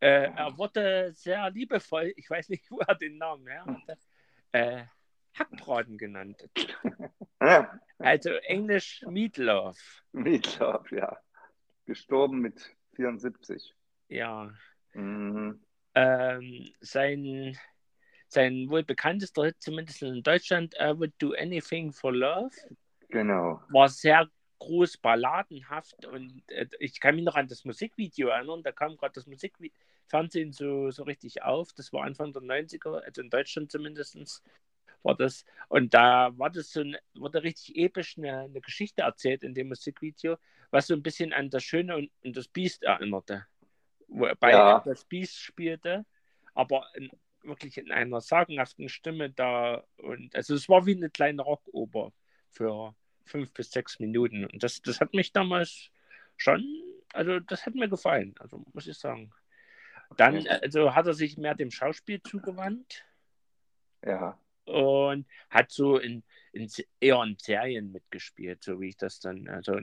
[0.00, 3.98] äh, er wurde sehr liebevoll, ich weiß nicht, wo er den Namen her hatte,
[4.52, 4.84] äh,
[5.32, 6.48] Hackbraten genannt.
[7.98, 10.02] Also Englisch Meatloaf.
[10.12, 11.18] Meatloaf, ja.
[11.84, 13.74] Gestorben mit 74.
[14.08, 14.50] Ja.
[14.94, 15.62] Mhm.
[15.94, 17.58] Ähm, sein,
[18.28, 22.50] sein wohl bekanntester Hit, zumindest in Deutschland, I Would Do Anything for Love,
[23.14, 23.60] Genau.
[23.68, 28.72] war sehr groß balladenhaft und äh, ich kann mich noch an das Musikvideo erinnern, da
[28.72, 33.30] kam gerade das Musikfernsehen so, so richtig auf, das war Anfang der 90er, also in
[33.30, 34.42] Deutschland zumindest
[35.02, 39.42] war das und da war das so ein, wurde richtig episch eine, eine Geschichte erzählt
[39.42, 40.36] in dem Musikvideo,
[40.70, 43.46] was so ein bisschen an das Schöne und, und das Biest erinnerte,
[44.08, 44.68] wobei Ja.
[44.68, 46.06] er das Biest spielte,
[46.54, 47.10] aber in,
[47.42, 52.12] wirklich in einer sagenhaften Stimme da und also es war wie eine kleine Rockoper
[52.50, 54.44] für fünf bis sechs Minuten.
[54.44, 55.90] Und das, das hat mich damals
[56.36, 56.64] schon,
[57.12, 59.32] also das hat mir gefallen, also muss ich sagen.
[60.16, 63.04] Dann also hat er sich mehr dem Schauspiel zugewandt
[64.04, 64.38] Ja.
[64.66, 69.80] und hat so in, in eher in Serien mitgespielt, so wie ich das dann, also,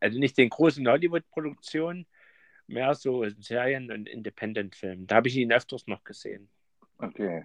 [0.00, 2.06] also nicht in großen Hollywood-Produktionen,
[2.66, 5.06] mehr so in Serien und Independent-Filmen.
[5.06, 6.48] Da habe ich ihn öfters noch gesehen.
[6.98, 7.44] Okay.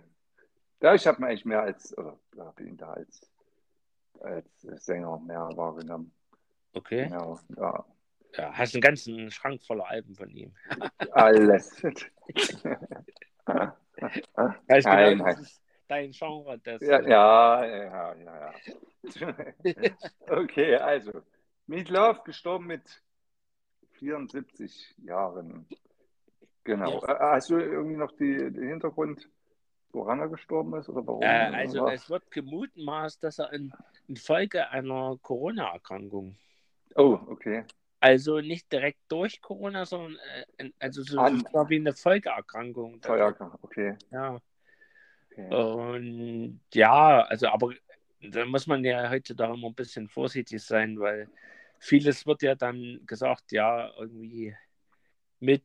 [0.82, 3.30] Ja, ich habe ihn eigentlich mehr als, oder habe ihn da als,
[4.22, 6.12] als Sänger mehr wahrgenommen.
[6.74, 7.06] Okay.
[7.06, 7.40] Genau.
[7.58, 7.86] Ja.
[8.38, 10.54] Ja, hast einen ganzen Schrank voller Alben von ihm.
[11.12, 11.84] Alles.
[11.84, 11.98] Weißt
[14.88, 15.38] Nein, genau, nein.
[15.40, 16.60] ist dein Genre.
[16.60, 18.52] Das, Ja, ja, ja, ja,
[19.14, 19.36] ja.
[20.28, 21.24] Okay, also.
[21.66, 23.02] Meatloaf gestorben mit
[23.94, 25.68] 74 Jahren.
[26.64, 27.04] Genau.
[27.04, 29.28] Äh, Hast du irgendwie noch die, den Hintergrund,
[29.91, 31.23] woran er gestorben ist oder warum?
[31.23, 31.93] Äh, also Oder?
[31.93, 33.73] es wird gemutmaßt, dass er in,
[34.08, 36.36] infolge einer Corona-Erkrankung,
[36.95, 37.65] Oh, okay.
[37.99, 43.02] also nicht direkt durch Corona, sondern äh, in- also so, An- so wie eine Folgeerkrankung.
[43.02, 43.95] Feuerkrankheit, okay.
[44.12, 44.39] Ja.
[45.32, 45.56] okay.
[45.56, 47.73] Und ja, also aber
[48.21, 51.30] da muss man ja heutzutage immer ein bisschen vorsichtig sein, weil
[51.80, 54.56] vieles wird ja dann gesagt, ja, irgendwie
[55.39, 55.63] mit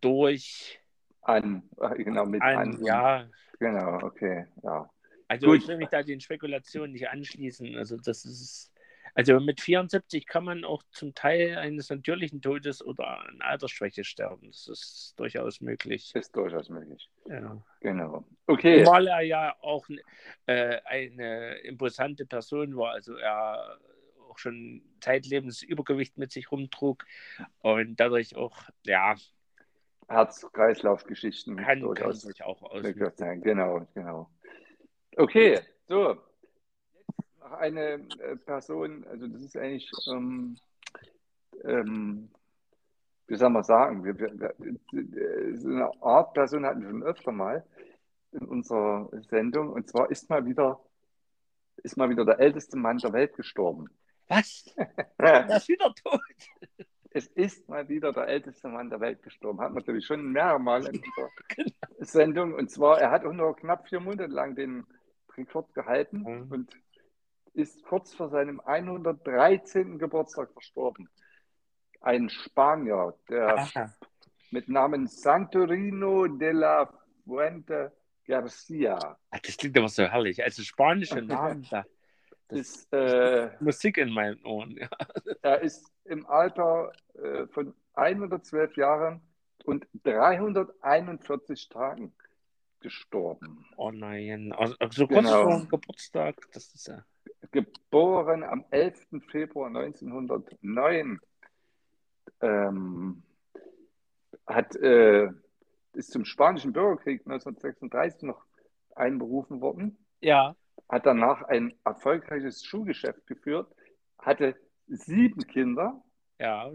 [0.00, 0.80] durch
[1.22, 2.84] An, äh, genau, mit ein, an.
[2.84, 3.28] ja,
[3.60, 4.90] Genau, okay, ja.
[5.28, 5.58] Also Gut.
[5.58, 7.76] ich will mich da den Spekulationen nicht anschließen.
[7.76, 8.72] Also das ist,
[9.14, 14.48] also mit 74 kann man auch zum Teil eines natürlichen Todes oder an Altersschwäche sterben.
[14.48, 16.12] Das ist durchaus möglich.
[16.14, 17.08] Ist durchaus möglich.
[17.26, 17.62] Ja.
[17.80, 18.24] Genau.
[18.46, 18.82] Okay.
[18.82, 19.86] Zumal er ja auch
[20.46, 22.92] äh, eine imposante Person war.
[22.92, 23.78] Also er
[24.30, 27.04] auch schon zeitlebens Übergewicht mit sich rumtrug
[27.60, 29.16] und dadurch auch, ja,
[30.10, 32.60] Herz-Kreislauf-Geschichten kann, kann durchaus sich auch
[33.14, 33.40] sein.
[33.42, 34.28] Genau, genau.
[35.16, 36.16] Okay, so.
[37.16, 40.56] Jetzt noch eine äh, Person, also das ist eigentlich, ähm,
[41.64, 42.30] ähm,
[43.28, 47.32] wie soll man sagen, wir, wir, wir, so eine Art Person hatten wir schon öfter
[47.32, 47.64] mal
[48.32, 50.80] in unserer Sendung und zwar ist mal wieder,
[51.82, 53.88] ist mal wieder der älteste Mann der Welt gestorben.
[54.28, 54.64] Was?
[55.18, 56.20] Er ist wieder tot.
[57.12, 59.60] Es ist mal wieder der älteste Mann der Welt gestorben.
[59.60, 61.28] Hat man natürlich schon mehrere Mal in dieser
[61.98, 62.54] Sendung.
[62.54, 64.86] Und zwar, er hat auch nur knapp vier Monate lang den
[65.36, 66.52] Rekord gehalten Mhm.
[66.52, 66.76] und
[67.52, 69.98] ist kurz vor seinem 113.
[69.98, 71.08] Geburtstag verstorben.
[72.00, 73.94] Ein Spanier, der Aha.
[74.52, 76.88] mit Namen Santorino de la
[77.24, 77.92] Fuente
[78.26, 80.42] Garcia Das klingt aber so herrlich.
[80.42, 81.84] Also spanische Namen, da
[82.52, 84.76] ist, äh, Musik in meinen Ohren.
[84.76, 84.88] Ja.
[85.42, 89.20] er ist im Alter äh, von 112 Jahren
[89.64, 92.12] und 341 Tagen
[92.80, 93.66] gestorben.
[93.76, 94.52] Oh nein.
[94.52, 95.42] Also, so kurz Genau.
[95.44, 97.04] vor dem Geburtstag, das ist ja.
[97.50, 99.06] Geboren am 11.
[99.30, 101.20] Februar 1909.
[102.42, 103.22] Ähm,
[104.46, 105.28] hat, äh,
[105.92, 108.44] ist zum Spanischen Bürgerkrieg 1936 noch
[108.94, 109.98] einberufen worden.
[110.20, 110.56] Ja.
[110.88, 113.72] Hat danach ein erfolgreiches Schuhgeschäft geführt.
[114.18, 114.56] Hatte
[114.88, 116.02] sieben Kinder,
[116.38, 116.70] Ja.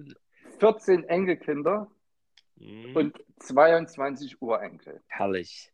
[0.59, 1.91] 14 Enkelkinder
[2.57, 2.95] Mhm.
[2.95, 5.01] und 22 Urenkel.
[5.07, 5.71] herrlich.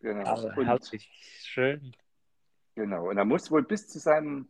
[0.00, 0.46] Genau.
[0.56, 1.10] Und, herrlich.
[1.44, 1.94] Schön.
[2.74, 3.10] genau.
[3.10, 4.48] Und er muss wohl bis zu seinem,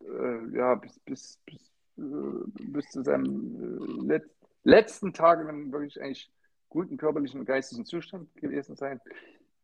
[0.00, 4.20] äh, ja, bis, bis, bis bis zu seinem äh,
[4.64, 6.28] letzten Tag in einem wirklich eigentlich
[6.68, 9.00] guten körperlichen und geistigen Zustand gewesen sein.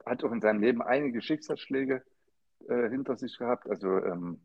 [0.07, 2.05] Hat auch in seinem Leben einige Schicksalsschläge
[2.69, 3.69] äh, hinter sich gehabt.
[3.69, 4.41] Also ähm,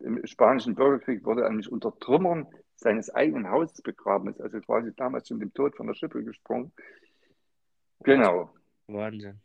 [0.00, 4.28] im spanischen Bürgerkrieg wurde er nämlich unter Trümmern seines eigenen Hauses begraben.
[4.28, 6.72] Ist also quasi damals schon dem Tod von der Schippe gesprungen.
[8.00, 8.50] Genau.
[8.86, 9.40] Wahnsinn.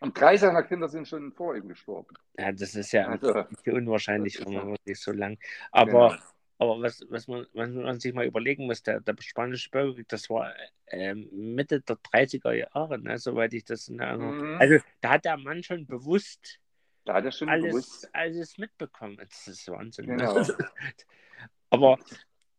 [0.00, 2.14] Und drei seiner Kinder sind schon vor ihm gestorben.
[2.38, 5.38] Ja, das ist ja also, unwahrscheinlich, wenn man wirklich so lang.
[5.72, 6.22] Aber, genau.
[6.58, 10.30] aber was, was, man, was man sich mal überlegen muss, der, der spanische Bürgerkrieg, das
[10.30, 10.52] war
[10.86, 14.56] äh, Mitte der 30er Jahre, ne, soweit ich das in Erinnerung mhm.
[14.60, 16.60] Also da hat der Mann schon bewusst
[17.08, 18.14] da hat er schon alles, bewusst.
[18.14, 19.16] alles mitbekommen.
[19.16, 20.06] Das ist Wahnsinn.
[20.06, 20.44] Genau.
[21.70, 21.98] aber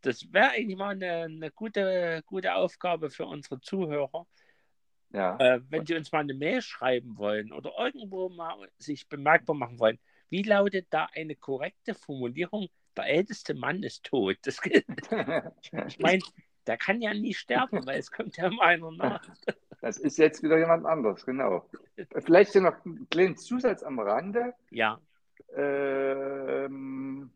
[0.02, 4.26] das wäre eigentlich mal eine, eine gute, gute Aufgabe für unsere Zuhörer,
[5.12, 5.38] ja.
[5.38, 9.80] Äh, wenn Sie uns mal eine Mail schreiben wollen oder irgendwo mal sich bemerkbar machen
[9.80, 12.70] wollen, wie lautet da eine korrekte Formulierung?
[12.96, 14.38] Der älteste Mann ist tot.
[14.44, 14.60] Das,
[15.88, 16.22] ich meine,
[16.68, 19.28] der kann ja nie sterben, weil es kommt ja immer einer nach.
[19.82, 21.66] Das ist jetzt wieder jemand anderes, genau.
[22.24, 24.54] Vielleicht noch einen kleinen Zusatz am Rande.
[24.72, 25.00] Ja.
[25.56, 27.32] Ähm,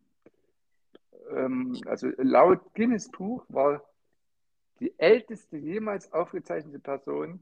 [1.32, 3.84] ähm, also laut Guinness Buch war
[4.80, 7.40] die älteste jemals aufgezeichnete Person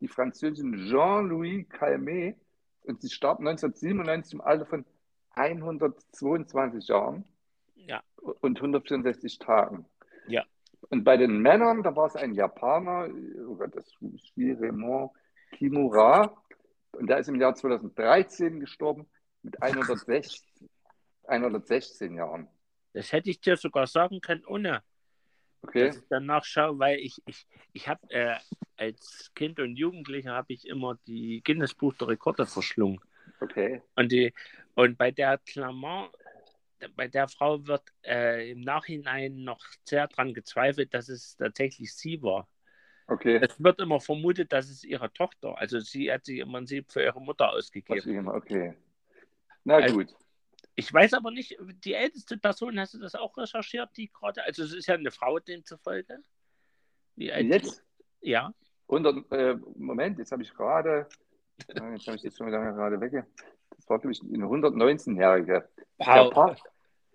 [0.00, 2.36] die Französin Jean-Louis Calmet
[2.84, 4.84] und sie starb 1997 im Alter von
[5.30, 7.24] 122 Jahren
[7.74, 8.02] ja.
[8.40, 9.86] und 164 Tagen.
[10.26, 10.44] Ja.
[10.90, 13.08] Und bei den Männern, da war es ein Japaner,
[13.46, 15.10] oh Gott, das ist Shiremon
[15.52, 16.34] Kimura,
[16.92, 19.06] und der ist im Jahr 2013 gestorben
[19.42, 20.68] mit 116,
[21.26, 22.48] 116 Jahren.
[22.92, 24.82] Das hätte ich dir sogar sagen können, ohne
[25.62, 25.86] okay.
[25.86, 28.36] dass ich dann nachschaue, weil ich, ich, ich habe äh,
[28.76, 33.00] als Kind und Jugendlicher habe ich immer die Guinness Buch der Rekorde verschlungen.
[33.40, 33.82] Okay.
[33.94, 34.32] Und, die,
[34.74, 36.10] und bei der Clement,
[36.96, 42.22] bei der Frau wird äh, im Nachhinein noch sehr daran gezweifelt, dass es tatsächlich sie
[42.22, 42.48] war.
[43.06, 43.40] Okay.
[43.42, 47.02] Es wird immer vermutet, dass es ihre Tochter, also sie hat sich im Prinzip für
[47.02, 48.28] ihre Mutter ausgegeben.
[48.28, 48.74] Okay.
[49.64, 50.14] Na also, gut.
[50.74, 54.62] Ich weiß aber nicht, die älteste Person, hast du das auch recherchiert, die gerade, also
[54.62, 56.18] es ist ja eine Frau demzufolge.
[57.16, 57.84] Wie alt Jetzt?
[58.20, 58.52] Ja.
[58.88, 61.08] 100, äh, Moment, jetzt habe ich gerade,
[61.66, 63.24] jetzt habe ich das schon wieder gerade weg.
[63.76, 66.06] Das war, glaube ich, eine 119-jährige wow.
[66.06, 66.56] Japan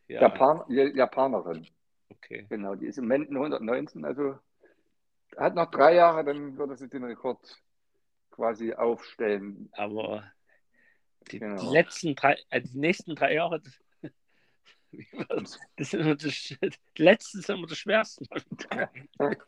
[0.08, 0.22] ja.
[0.22, 1.68] Japan Japanerin.
[2.10, 2.46] Okay.
[2.50, 4.38] Genau, die ist im Moment 119, also
[5.38, 7.40] hat noch drei Jahre, dann würde sie den Rekord
[8.30, 9.70] quasi aufstellen.
[9.74, 10.24] Aber
[11.32, 11.60] die, genau.
[11.62, 13.62] die letzten drei, äh, die nächsten drei Jahre,
[15.30, 16.56] das sind immer das,
[16.98, 18.28] die letzten sind immer die schwersten.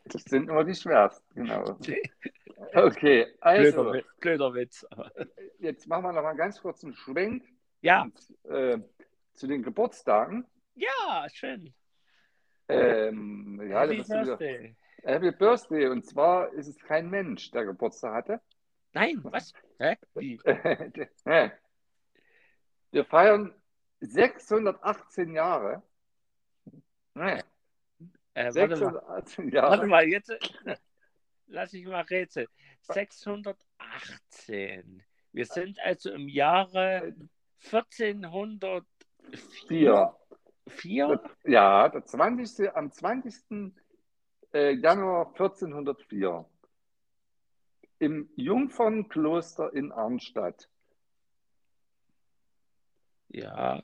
[0.04, 1.78] Das sind immer die schwersten, genau.
[2.74, 3.90] Okay, also.
[3.90, 4.86] Blöder, blöder Witz.
[5.58, 7.44] Jetzt machen wir noch mal ganz kurz einen Schwenk.
[7.82, 8.02] Ja.
[8.02, 8.78] Und, äh,
[9.34, 10.46] zu den Geburtstagen.
[10.74, 11.74] Ja, schön.
[12.68, 14.76] Ähm, ja, Happy Birthday.
[14.98, 15.86] Wieder, Happy Birthday.
[15.86, 18.40] Und zwar ist es kein Mensch, der Geburtstag hatte.
[18.92, 19.52] Nein, was?
[19.78, 19.96] Hä?
[20.14, 20.38] Wie?
[22.90, 23.54] Wir feiern
[24.00, 25.82] 618 Jahre.
[27.14, 27.42] Nee.
[28.34, 29.70] Äh, 618 Jahre.
[29.70, 30.32] Warte mal, jetzt
[31.46, 32.48] lass ich mal rätseln.
[32.82, 35.02] 618.
[35.32, 37.14] Wir sind also im Jahre
[37.64, 38.86] 1404.
[40.68, 41.22] Vier?
[41.44, 42.74] Ja, der 20.
[42.74, 43.72] am 20.
[44.52, 46.44] Äh, Januar 1404
[47.98, 50.68] im Jungfernkloster in Arnstadt.
[53.28, 53.82] Ja.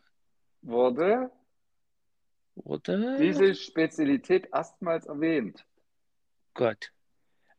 [0.62, 1.31] Wurde,
[2.55, 5.64] wurde diese Spezialität erstmals erwähnt.
[6.55, 6.92] Gott.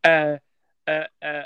[0.03, 0.39] Äh,
[0.85, 1.45] äh, äh,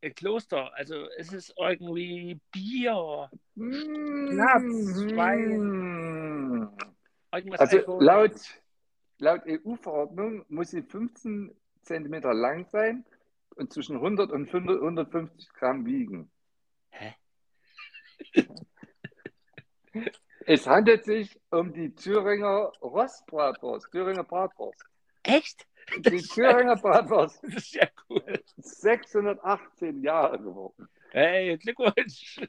[0.00, 6.68] äh, Kloster, also es ist irgendwie Bier, Schnaps, Wein.
[7.30, 8.32] also laut,
[9.18, 13.04] laut EU-Verordnung muss sie 15 cm lang sein
[13.56, 16.30] und zwischen 100 und 150 Gramm wiegen.
[16.90, 17.14] Hä?
[20.46, 24.84] Es handelt sich um die Thüringer Rostbratwurst, Thüringer Bratwurst.
[25.22, 25.66] Echt?
[25.98, 27.42] Die Thüringer Bratwurst.
[27.42, 28.42] Das ist ja cool.
[28.56, 30.88] 618 Jahre geworden.
[31.10, 32.40] Hey, Glückwunsch.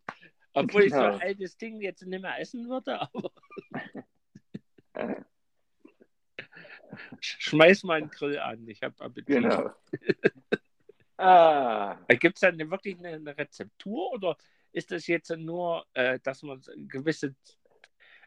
[0.54, 3.30] Obwohl ich so ein altes Ding jetzt nicht mehr essen würde, aber.
[7.20, 9.26] Schmeiß mal einen Grill an, ich habe Appetit.
[9.26, 9.70] Genau.
[11.16, 11.96] ah.
[12.08, 14.36] Gibt es da eine, wirklich eine, eine Rezeptur oder
[14.72, 17.34] ist das jetzt nur, äh, dass man eine gewisse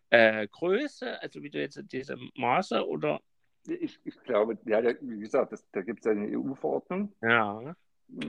[0.09, 3.21] äh, Größe, also wie du jetzt diese Maße oder?
[3.67, 7.13] Ich, ich glaube, ja, wie gesagt, das, da gibt es eine EU-Verordnung.
[7.21, 7.75] Ja.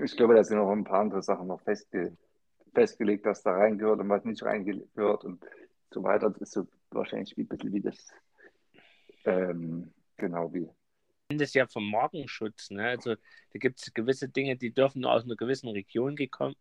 [0.03, 2.17] Ich glaube, da sind noch ein paar andere Sachen noch festge
[2.75, 5.43] festgelegt, was da reingehört und was nicht reingehört und
[5.91, 6.29] so weiter.
[6.29, 8.13] Das ist so wahrscheinlich wie ein bisschen wie das
[9.25, 10.69] Ähm, genau wie.
[11.29, 12.71] Das ist ja vom Markenschutz.
[12.71, 12.87] Ne?
[12.89, 16.55] Also da gibt es gewisse Dinge, die dürfen nur aus einer gewissen Region gekommen.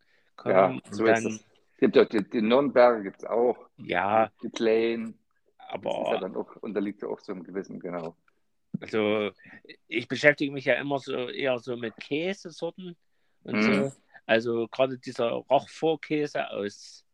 [0.44, 0.82] Ja, kommen.
[0.90, 1.46] so Und ist es.
[1.78, 3.58] Gibt ja die, die Nürnberger gibt es auch.
[3.78, 5.16] Ja, Die Plain.
[5.58, 8.16] Das ist ja aber dann auch, unterliegt ja auch so einem gewissen, genau.
[8.82, 9.32] Also
[9.88, 12.96] ich beschäftige mich ja immer so eher so mit Käsesorten
[13.44, 13.62] und Mhm.
[13.90, 13.94] so.
[14.26, 17.06] Also gerade dieser Roquefort-Käse aus,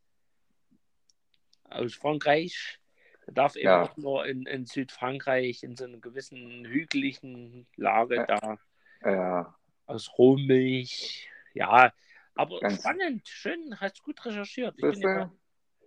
[1.69, 2.79] aus Frankreich,
[3.27, 3.83] darf eben Ja.
[3.83, 8.25] auch nur in, in Südfrankreich in so einer gewissen hügeligen Lage Ja.
[8.25, 8.57] da
[9.03, 11.27] Ja, aus Rohmilch.
[11.53, 11.93] Ja,
[12.35, 14.75] aber Ganz- spannend, schön, hast gut recherchiert.
[14.77, 15.31] Ich bin ja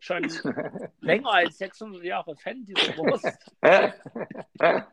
[0.00, 0.22] schon
[1.00, 3.52] länger als 600 Jahre Fan dieser Wurst.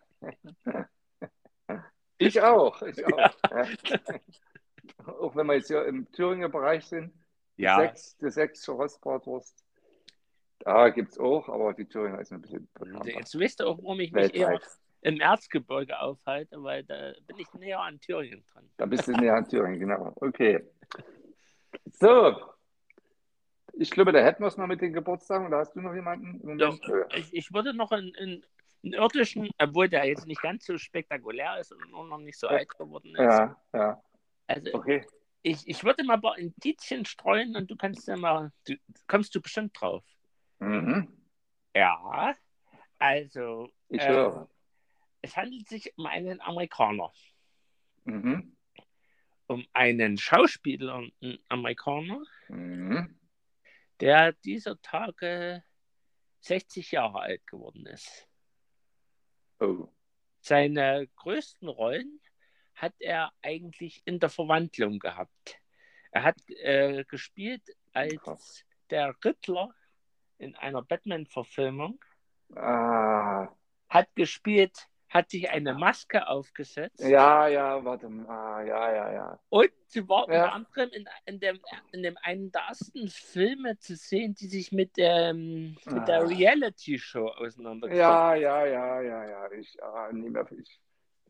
[2.18, 2.82] ich auch.
[2.82, 3.32] Ich auch.
[5.06, 7.14] auch wenn wir jetzt hier im Thüringer Bereich sind.
[7.58, 9.64] Ja, Sechs, die sächsische Rostbratwurst.
[10.60, 13.10] Da gibt es auch, aber die Thüringer ist ein bisschen bekannter.
[13.10, 14.60] jetzt wisst ihr auch, warum ich mich eher
[15.02, 18.70] im Erzgebirge aufhalte, weil da bin ich näher an Thüringen dran.
[18.78, 20.14] Da bist du näher an Thüringen, genau.
[20.16, 20.64] Okay.
[21.94, 22.40] So.
[23.74, 25.48] Ich glaube, da hätten wir es noch mit den Geburtstagen.
[25.48, 26.58] Oder hast du noch jemanden?
[26.58, 26.78] Doch,
[27.16, 28.46] ich, ich würde noch einen, einen,
[28.84, 32.48] einen irdischen, obwohl der jetzt nicht ganz so spektakulär ist und auch noch nicht so
[32.48, 33.18] alt geworden ist.
[33.38, 34.04] Ja, ja.
[34.48, 35.06] Also Okay.
[35.44, 38.76] ich, ich würde mal ein paar Indizien streuen und du kannst ja mal, du,
[39.08, 40.04] kommst du bestimmt drauf.
[40.60, 41.08] Mhm.
[41.76, 42.36] Ja,
[42.98, 44.50] also Ich Äh, höre.
[45.22, 47.12] es handelt sich um einen Amerikaner,
[48.04, 48.56] Mhm.
[49.48, 53.20] um einen Schauspieler, einen Amerikaner, Mhm.
[54.00, 55.64] der dieser Tage
[56.42, 58.28] 60 Jahre alt geworden ist.
[59.62, 59.88] Oh.
[60.42, 62.20] Seine größten Rollen
[62.74, 65.60] hat er eigentlich in der Verwandlung gehabt.
[66.12, 67.62] Er hat äh, gespielt
[67.94, 68.66] als Krass.
[68.90, 69.74] der Riddler
[70.40, 72.04] in einer Batman-Verfilmung,
[72.56, 73.48] Ah.
[73.88, 78.28] hat gespielt, hat sich eine Maske aufgesetzt Ja, ja, warte mal.
[78.30, 79.40] Ah, ja, ja, ja.
[79.50, 80.44] und sie war Ja.
[80.46, 81.60] unter anderem in, in, dem,
[81.92, 86.26] in dem einen der ersten Filme zu sehen, die sich mit, ähm, mit der Ah.
[86.28, 89.52] Reality-Show auseinandergesetzt Ja, ja, ja, ja, ja.
[89.52, 90.80] Ich, ah, mehr, ich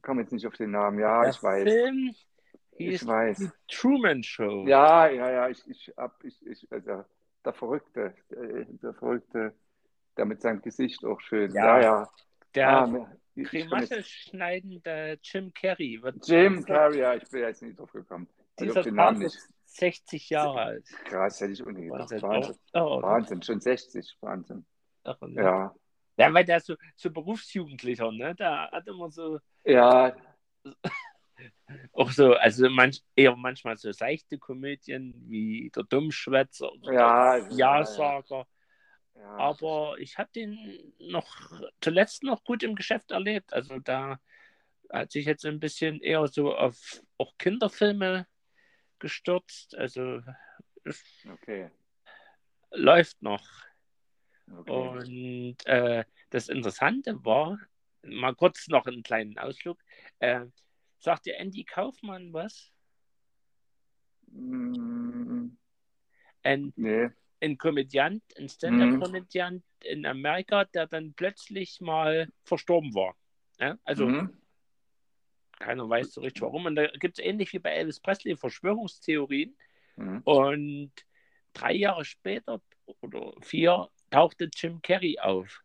[0.04, 1.00] komme jetzt nicht auf den Namen.
[1.00, 1.64] Ja, Der ich weiß.
[1.64, 2.16] Film
[2.74, 3.38] Ich weiß.
[3.40, 4.66] die Truman Show.
[4.68, 5.50] Ja, ja, ja.
[5.50, 7.04] Ich, ich hab, ich, ich, also,
[7.44, 9.54] der Verrückte, der, der Verrückte,
[10.18, 11.52] der mit seinem Gesicht auch schön.
[11.54, 11.80] Ja.
[11.80, 12.10] Ja, ja.
[12.54, 17.62] Der Ah, komm Grimasse jetzt, schneidende Jim Carrey wird Jim Carrey, ja, ich bin jetzt
[17.62, 18.28] nicht drauf gekommen.
[18.60, 20.86] Dieser den Namen ist 60 Jahre alt.
[21.06, 22.12] Krass, hätte ich ohne gedacht.
[22.12, 22.22] Wahnsinn.
[22.22, 22.56] Wahnsinn.
[22.74, 24.66] Oh, oh, Wahnsinn, schon 60, Wahnsinn.
[25.06, 25.74] oh, Ja,
[26.18, 28.36] ja, weil der so, so Berufsjugendlicher, ne?
[28.36, 30.16] Der hat immer so, ja,
[31.94, 37.52] auch so, also manch, eher manchmal so seichte Komödien wie der Dummschwätzer oder ja, der
[37.58, 38.38] Ja-Sager.
[38.38, 38.46] ja.
[39.24, 43.54] Aber ich habe den noch zuletzt noch gut im Geschäft erlebt.
[43.54, 44.20] Also da
[44.92, 48.28] hat sich jetzt ein bisschen eher so auf auch Kinderfilme
[49.00, 49.76] gestürzt.
[49.76, 50.22] Also
[51.30, 51.70] Okay,
[52.72, 53.48] läuft noch.
[54.52, 54.88] okay.
[55.00, 57.60] Und äh, das Interessante war,
[58.04, 59.80] mal kurz noch einen kleinen Ausflug.
[60.20, 60.46] Äh,
[61.00, 62.72] sagt dir Andy Kaufmann was?
[64.34, 65.58] Mm,
[66.76, 67.10] nee,
[67.42, 73.16] ein Komödiant, ein Stand-up-Komödiant in Amerika, der dann plötzlich mal verstorben war.
[73.60, 73.78] Ja?
[73.84, 74.38] Also mhm.
[75.60, 76.68] keiner weiß so richtig warum.
[76.68, 79.58] Und da gibt es ähnlich wie bei Elvis Presley Verschwörungstheorien.
[79.96, 80.22] Mhm.
[80.24, 80.92] Und
[81.54, 82.62] drei Jahre später
[83.02, 85.64] oder vier tauchte Jim Carrey auf.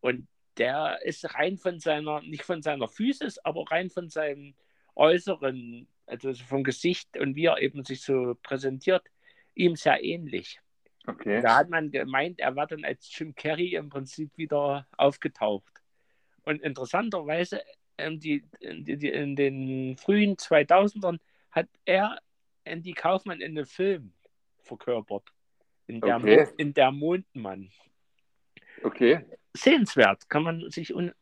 [0.00, 0.26] Und
[0.58, 4.54] der ist rein von seiner, nicht von seiner Physis, aber rein von seinem
[4.94, 9.02] Äußeren, also vom Gesicht und wie er eben sich so präsentiert,
[9.54, 10.60] ihm sehr ähnlich.
[11.06, 11.40] Okay.
[11.42, 15.72] Da hat man gemeint, er war dann als Jim Carrey im Prinzip wieder aufgetaucht.
[16.44, 17.62] Und interessanterweise,
[17.98, 21.18] ähm, die, die, die, in den frühen 2000ern
[21.50, 22.18] hat er
[22.64, 24.12] Andy Kaufmann in einem Film
[24.60, 25.28] verkörpert.
[25.86, 26.46] In der, Okay.
[26.56, 27.70] In der Mondmann.
[28.84, 29.24] Okay,
[29.54, 31.12] Sehenswert, kann man sich, un,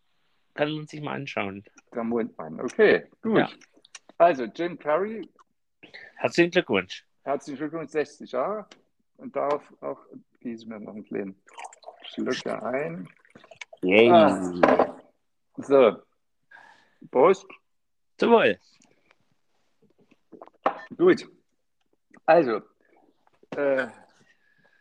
[0.55, 1.65] kann man sich mal anschauen.
[1.95, 2.61] der Mondmann.
[2.61, 3.39] Okay, gut.
[3.39, 3.51] Ja.
[4.19, 5.29] Also, Jim Carrey,
[6.17, 7.05] Herzlichen Glückwunsch.
[7.23, 8.67] herzlichen Glückwunsch, 60 Jahre.
[9.21, 10.01] Und darauf auch
[10.67, 11.43] mir noch einen kleinen
[12.05, 13.07] Schlücke ein.
[13.83, 14.11] Yay.
[14.11, 14.99] Ah.
[15.57, 16.03] So,
[17.11, 17.47] Prost.
[18.17, 18.59] Zum Wohl.
[20.97, 21.29] Gut.
[22.25, 22.63] Also,
[23.51, 23.89] äh,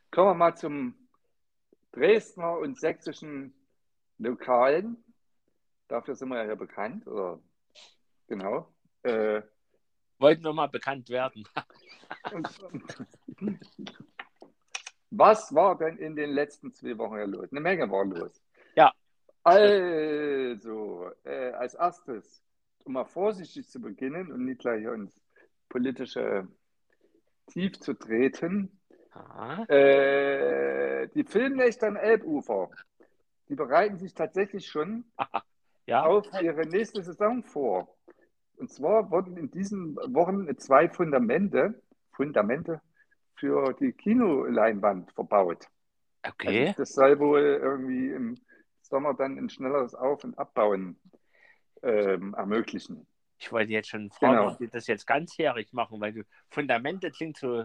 [0.10, 0.96] kommen wir mal zum
[1.92, 3.54] Dresdner und sächsischen
[4.20, 5.04] Lokalen.
[5.90, 7.06] Dafür sind wir ja hier bekannt.
[7.08, 7.42] Oder,
[8.28, 8.72] genau.
[9.04, 9.42] Äh,
[10.18, 11.46] Wollten wir mal bekannt werden.
[15.12, 17.52] Was war denn in den letzten zwei Wochen hier los?
[17.52, 18.42] Eine Menge war los.
[18.76, 18.92] Ja.
[19.44, 22.44] Also, äh, als erstes,
[22.84, 25.20] um mal vorsichtig zu beginnen und nicht gleich ins
[25.68, 26.48] politische
[27.48, 28.80] Tief zu treten,
[29.68, 32.70] äh, die Filmnächte am Elbufer,
[33.48, 35.06] die bereiten sich tatsächlich schon
[35.88, 37.96] ja, auf ihre nächste Saison vor.
[38.58, 41.82] Und zwar wurden in diesen Wochen zwei Fundamente,
[42.12, 42.82] Fundamente
[43.40, 45.68] für die Kinoleinwand verbaut.
[46.28, 46.68] okay.
[46.68, 48.36] Also das soll wohl irgendwie im
[48.82, 51.00] Sommer dann ein schnelleres Auf- und Abbauen
[51.84, 53.08] ähm, ermöglichen.
[53.38, 54.52] Ich wollte jetzt schon fragen, Genau.
[54.52, 57.64] ob die das jetzt ganzjährig machen, weil du Fundamente klingt so,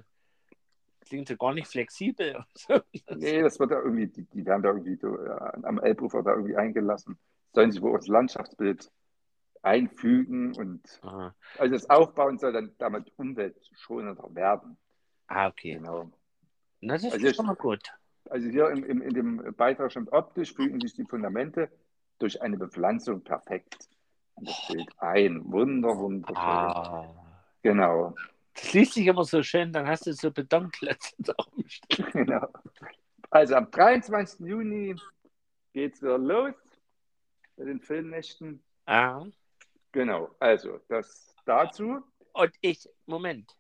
[1.01, 2.45] klingt so gar nicht flexibel.
[2.55, 2.81] so.
[3.11, 5.31] Nee, das wird da irgendwie, die, die werden da irgendwie so, äh,
[5.65, 7.19] am Elbufer da irgendwie eingelassen,
[7.53, 8.91] sollen sich wohl ins Landschaftsbild
[9.63, 14.77] einfügen und Ah, also das Aufbauen soll dann damit umweltschonender werden.
[15.29, 15.75] Ah, okay.
[15.75, 16.11] Genau.
[16.81, 17.83] Na, das Also ist ich- schon mal gut.
[18.31, 21.71] Also hier im, im, in dem Beitrag schon optisch fügen sich die Fundamente
[22.19, 23.89] durch eine Bepflanzung perfekt
[24.39, 25.43] in das Bild ein.
[25.53, 26.37] Wunder, wunderschön.
[26.37, 27.07] Ah.
[27.63, 28.15] Genau,
[28.55, 32.07] Das liest sich immer so schön, dann hast du so Betonklötze da rumstehen.
[32.13, 32.49] genau.
[33.31, 34.41] Also am 23.
[34.47, 34.97] Juni
[35.73, 36.55] geht es wieder los
[37.57, 38.63] mit den Filmnächten.
[38.87, 39.25] Ah.
[39.93, 42.03] Genau, also das dazu.
[42.33, 43.55] Und ich, Moment,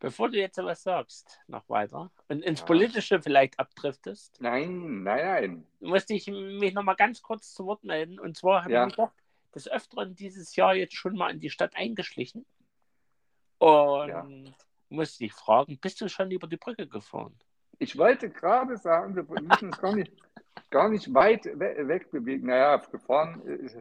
[0.00, 2.66] bevor du jetzt was sagst, noch weiter und ins Ja.
[2.66, 5.66] Politische vielleicht abdriftest, Nein, nein, nein.
[5.80, 8.18] musste ich mich noch mal ganz kurz zu Wort melden.
[8.18, 8.86] Und zwar habe Ja.
[8.88, 9.12] ich doch
[9.54, 12.44] des Öfteren dieses Jahr jetzt schon mal in die Stadt eingeschlichen.
[13.58, 14.26] Und Ja.
[14.88, 17.38] musste dich fragen, bist du schon über die Brücke gefahren?
[17.78, 20.12] Ich wollte gerade sagen, wir müssen uns gar nicht,
[20.70, 22.46] gar nicht weit we wegbewegen.
[22.48, 23.76] Naja, gefahren, ist-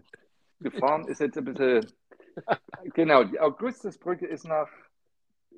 [0.60, 1.92] gefahren ist jetzt ein bisschen.
[2.94, 4.70] Genau, die Augustusbrücke ist nach,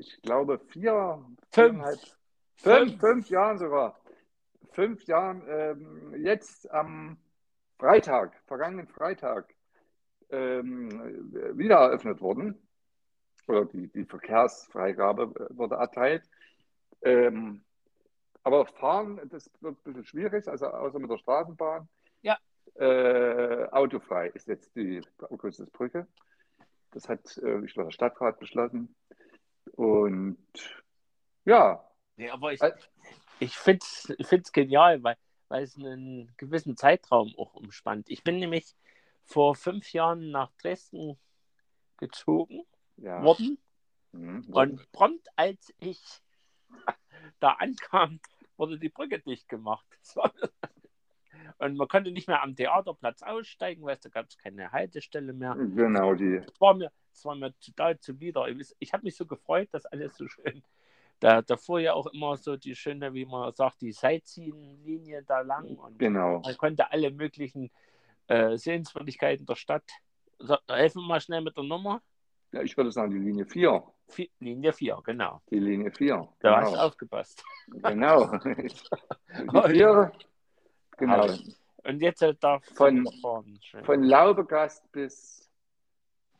[0.01, 1.99] ich glaube, vier, viereinhalb,
[2.55, 3.99] fünf, fünf Jahren sogar.
[4.71, 7.17] Fünf Jahren, ähm, jetzt am
[7.77, 9.53] Freitag, vergangenen Freitag,
[10.29, 10.89] ähm,
[11.57, 12.67] wieder eröffnet worden.
[13.47, 16.23] Oder die, die Verkehrsfreigabe äh, wurde erteilt.
[17.01, 17.63] Ähm,
[18.43, 21.87] aber fahren, das wird ein bisschen schwierig, also außer mit der Straßenbahn.
[22.21, 22.37] Ja.
[22.75, 26.07] Äh, autofrei ist jetzt die Augustusbrücke.
[26.91, 28.95] Das hat, äh, ich glaube, der Stadtrat beschlossen.
[29.73, 30.37] Und
[31.45, 31.85] ja,
[32.17, 32.61] Nee, aber ich,
[33.39, 33.83] ich finde
[34.19, 38.09] es genial, weil, weil es einen gewissen Zeitraum auch umspannt.
[38.09, 38.75] Ich bin nämlich
[39.25, 41.17] vor fünf Jahren nach Dresden
[41.97, 42.63] gezogen
[42.97, 43.23] ja.
[43.23, 43.57] worden
[44.13, 44.45] Mhm.
[44.51, 46.01] und prompt als ich
[47.39, 48.19] da ankam,
[48.57, 49.85] wurde die Brücke dicht gemacht.
[50.01, 50.33] Das war-
[51.59, 55.55] Und man konnte nicht mehr am Theaterplatz aussteigen, weil da gab es keine Haltestelle mehr.
[55.55, 56.35] Genau, die.
[56.35, 58.47] Es war mir, es war mir total zuwider.
[58.79, 60.63] Ich, habe mich so gefreut, dass alles so schön.
[61.19, 65.41] Da, da fuhr ja auch immer so die schöne, wie man sagt, die Sightseeing-Linie da
[65.41, 66.39] lang und Genau.
[66.39, 67.69] man konnte alle möglichen
[68.27, 69.87] äh, Sehenswürdigkeiten der Stadt.
[70.39, 72.01] So, helfen wir mal schnell mit der Nummer.
[72.51, 73.83] Ja, ich würde sagen, die Linie 4.
[74.07, 75.41] Vier, Linie 4, genau.
[75.49, 76.27] Die Linie 4.
[76.39, 76.83] Da hast du genau.
[76.83, 77.43] aufgepasst.
[77.67, 78.37] genau.
[78.43, 80.11] Die 4.
[81.01, 81.27] Genau.
[81.83, 83.59] Und jetzt äh, darf Von- fahren.
[83.61, 83.83] Schön.
[83.85, 85.49] Von Laubegast bis,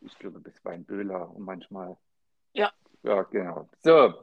[0.02, 1.98] ich glaube, bis Weinböhler und manchmal.
[2.54, 2.72] Ja.
[3.04, 3.68] Ja, genau.
[3.80, 4.14] So,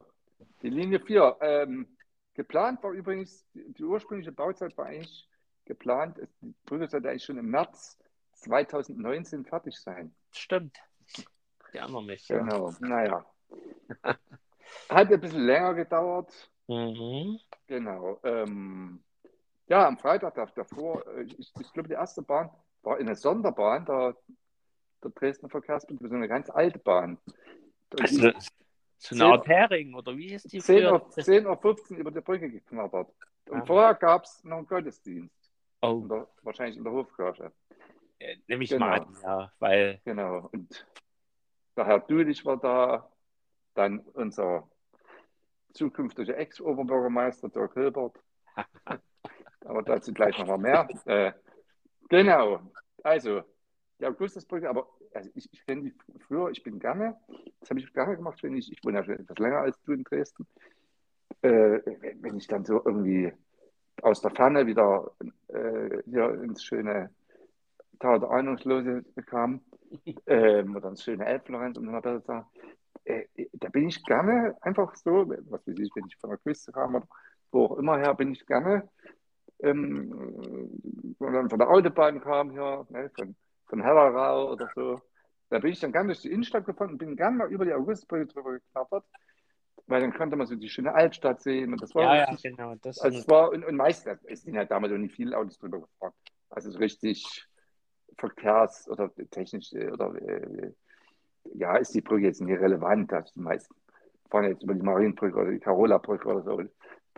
[0.62, 1.36] die Linie 4.
[1.40, 1.96] Ähm,
[2.34, 5.28] geplant war übrigens, die, die ursprüngliche Bauzeit war eigentlich
[5.64, 7.98] geplant, es- die Brücke sollte eigentlich schon im März
[8.34, 10.14] 2019 fertig sein.
[10.30, 10.78] Stimmt.
[11.72, 12.28] Erinnere mich.
[12.28, 12.38] Ja.
[12.38, 12.72] Genau.
[12.80, 13.26] Naja.
[14.88, 16.32] Hat ein bisschen länger gedauert.
[16.68, 17.40] Mhm.
[17.66, 18.20] Genau.
[18.22, 19.02] Ähm,
[19.68, 22.50] ja, am Freitag da- davor, äh, ich, ich glaube, die erste Bahn
[22.82, 24.16] war eine Sonderbahn der,
[25.02, 27.18] der Dresdner Verkehrsbetrieb, so eine ganz alte Bahn.
[27.98, 28.30] Also,
[28.98, 30.92] so eine Art Hering, oder wie ist die 10 früher?
[31.02, 33.08] Uhr, 10 Uhr 15 über die Brücke geknabbert.
[33.48, 33.64] Und Ah.
[33.64, 37.52] vorher gab es noch einen Gottesdienst, Oh, in der, wahrscheinlich in der Hofkirche.
[38.18, 38.86] äh, nehme ich Genau.
[38.86, 40.48] mal an, ja, weil Genau.
[40.52, 40.86] Und
[41.76, 43.10] der Herr Dulich war da,
[43.74, 44.68] dann unser
[45.72, 48.18] zukünftiger Ex-Oberbürgermeister Dirk Hilbert.
[49.68, 50.88] aber dazu gleich noch mal mehr.
[51.04, 51.32] Äh,
[52.08, 52.60] genau.
[53.02, 53.42] Also,
[54.00, 55.94] die Augustusbrücke, aber also ich, ich kenne die
[56.26, 57.16] früher, ich bin gerne,
[57.60, 59.92] das habe ich gerne gemacht, wenn ich, ich wohne ja schon etwas länger als du
[59.92, 60.46] in Dresden,
[61.42, 61.80] äh,
[62.20, 63.32] wenn ich dann so irgendwie
[64.02, 65.10] aus der Ferne wieder
[65.48, 67.10] äh, hier ins schöne
[67.98, 69.60] Tal der Ahnungslose kam,
[70.26, 72.46] ähm, oder ins schöne Elbflorenz, um mal besser zu sagen,
[73.04, 76.72] äh, da bin ich gerne einfach so, was weiß ich, wenn ich von der Küste
[76.72, 77.08] kam oder
[77.50, 78.88] wo auch immer her, bin ich gerne,
[79.60, 80.70] ähm,
[81.18, 83.34] wenn dann von der Autobahn kam hier, ne, von,
[83.66, 85.00] von Hellerau oder so,
[85.50, 87.72] da bin ich dann gerne durch die Innenstadt gefahren und bin gerne mal über die
[87.72, 89.04] Augustbrücke drüber geknabbert,
[89.86, 92.54] weil dann konnte man so die schöne Altstadt sehen und das war ja, ja, richtig,
[92.54, 92.74] genau.
[92.82, 95.58] Das also es war, und, und meistens, es sind halt damals auch nicht viele Autos
[95.58, 96.12] drüber gefahren.
[96.50, 97.46] Also so richtig
[98.16, 100.72] Verkehrs- oder technisch äh, oder äh,
[101.54, 103.10] ja, ist die Brücke jetzt nicht relevant.
[103.12, 103.74] Das die meisten
[104.30, 106.62] fahren jetzt über die Marienbrücke oder die Carola-Brücke oder so.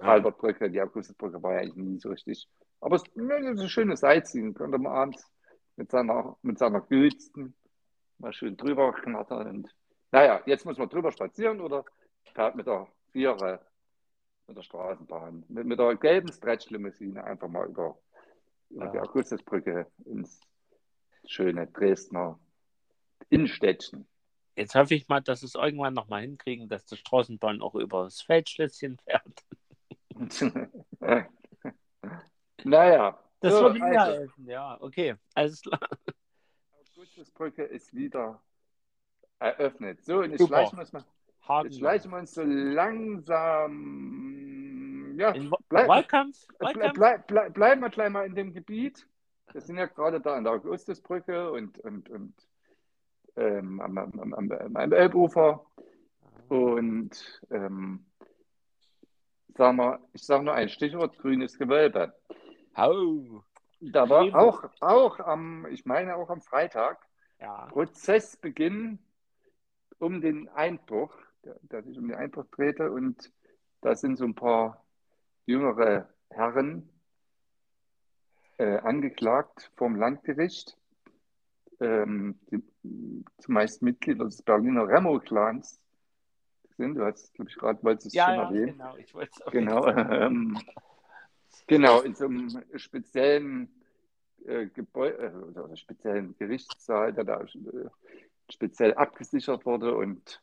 [0.01, 2.48] Die Albertbrücke, die Augustusbrücke war ja eigentlich nie so richtig.
[2.80, 4.55] Aber es ist eine schöne Sightseeing.
[4.55, 5.30] Könnte man abends
[5.76, 7.55] mit seiner, mit seiner Gütsten
[8.18, 9.46] mal schön drüber knattern.
[9.48, 9.76] Und,
[10.11, 11.84] naja, jetzt muss man drüber spazieren oder
[12.34, 13.61] fährt mit der Vierer,
[14.46, 17.98] mit der Straßenbahn, mit, mit der gelben Stretch-Limousine einfach mal über,
[18.70, 18.92] über Ja.
[18.92, 20.40] die Augustusbrücke ins
[21.26, 22.38] schöne Dresdner
[23.28, 24.07] Innenstädtchen.
[24.57, 28.05] Jetzt hoffe ich mal, dass es irgendwann noch mal hinkriegen, dass die Straßenbahn auch über
[28.05, 29.44] das Feldschlösschen fährt.
[32.64, 34.77] naja, Das so, würde mir also, ja.
[34.81, 35.81] Okay, alles klar.
[36.95, 38.43] Augustusbrücke ist wieder
[39.39, 40.05] eröffnet.
[40.05, 40.57] So, und jetzt Super.
[40.57, 41.05] schleichen wir uns mal.
[41.64, 42.43] Jetzt schleichen wir uns so
[43.81, 45.16] langsam.
[45.18, 45.33] Ja,
[45.68, 46.47] bleib- Wahlkampf?
[46.59, 46.95] Wahlkampf?
[46.95, 49.07] bleib, bleib, bleiben wir gleich mal in dem Gebiet.
[49.53, 52.35] Wir sind ja gerade da an der Augustusbrücke und, und, und
[53.37, 55.64] ähm, am, am, am, am Elbufer.
[56.49, 58.05] Und ähm,
[59.57, 62.14] sag mal, ich sage nur ein Stichwort: grünes Gewölbe.
[62.76, 63.44] Hau.
[63.80, 64.36] Da war Eben.
[64.36, 66.98] auch, auch am, ich meine auch am Freitag,
[67.40, 67.66] Ja.
[67.66, 68.98] Prozessbeginn
[69.98, 72.90] um den Einbruch, der sich um den Einbruch drehte.
[72.90, 73.32] Und
[73.80, 74.84] da sind so ein paar
[75.46, 76.88] jüngere Herren
[78.59, 80.76] äh, angeklagt vom Landgericht,
[81.80, 82.62] ähm, die
[83.38, 85.80] zumeist Mitglieder des Berliner Remo-Clans
[86.81, 86.95] sind.
[86.97, 88.66] Du hast, glaube ich, gerade wolltest es Ja, schon ja, erwähnen.
[88.72, 88.97] genau.
[88.97, 90.59] Ich wollte es auch Genau, ähm,
[91.66, 93.68] genau, in so einem speziellen
[94.47, 97.47] äh, Gebäude, äh, oder speziellen Gerichtssaal, der da äh,
[98.51, 99.95] speziell abgesichert wurde.
[99.95, 100.43] Und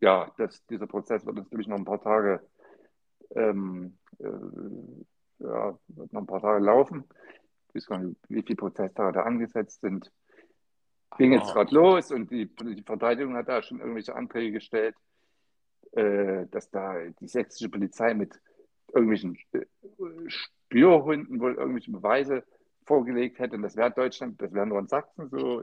[0.00, 2.40] ja, das, dieser Prozess wird uns, glaube ich, noch ein paar Tage,
[3.34, 4.24] ähm, äh,
[5.44, 7.04] ja, wird noch ein paar Tage laufen.
[7.68, 10.10] Ich weiß gar nicht, wie viele Prozesstage da angesetzt sind.
[11.18, 14.94] Ging jetzt Aber- gerade los und die, die Verteidigung hat da schon irgendwelche Anträge gestellt,
[15.92, 18.40] äh, dass da die sächsische Polizei mit
[18.94, 19.64] irgendwelchen äh,
[20.26, 22.44] Spürhunden wohl irgendwelche Beweise
[22.84, 23.56] vorgelegt hätte.
[23.56, 25.62] Und das wäre Deutschland, das wäre nur in Sachsen so.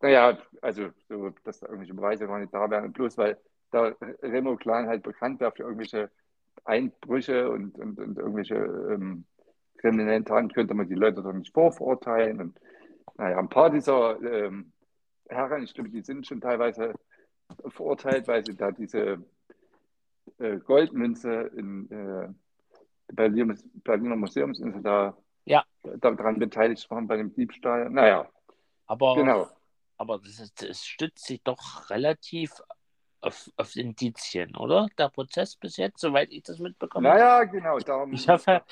[0.00, 2.84] Naja, also, so, dass da irgendwelche Beweise gar nicht da wären.
[2.84, 3.36] Und bloß weil
[3.72, 6.10] der Remo-Clan halt bekannt wäre für irgendwelche
[6.64, 9.24] Einbrüche und, und, und irgendwelche ähm,
[9.78, 12.40] kriminellen Taten, könnte man die Leute doch nicht vorverurteilen.
[12.40, 12.60] Und
[13.16, 14.72] naja, ein paar dieser ähm,
[15.28, 16.94] Herren, ich glaube, die sind schon teilweise
[17.68, 19.24] verurteilt, weil sie da diese
[20.38, 22.28] äh, Goldmünze in äh,
[23.12, 23.54] Berliner,
[23.84, 25.64] Berliner Museumsinsel da, Ja.
[25.82, 27.88] da daran beteiligt waren bei dem Diebstahl.
[27.90, 28.28] Naja,
[28.86, 29.48] Aber, genau.
[29.96, 32.52] aber das, das stützt sich doch relativ
[33.20, 34.88] auf, auf Indizien, oder?
[34.98, 37.08] Der Prozess bis jetzt, soweit ich das mitbekomme.
[37.08, 37.78] Naja, genau.
[37.78, 38.62] Darum, Ich hoffe,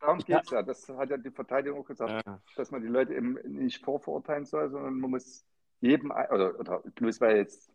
[0.00, 0.62] darum geht es ja.
[0.62, 4.44] Das hat ja die Verteidigung auch gesagt, äh, dass man die Leute eben nicht vorverurteilen
[4.44, 5.44] soll, sondern man muss
[5.80, 7.70] jedem, oder, oder bloß weil jetzt,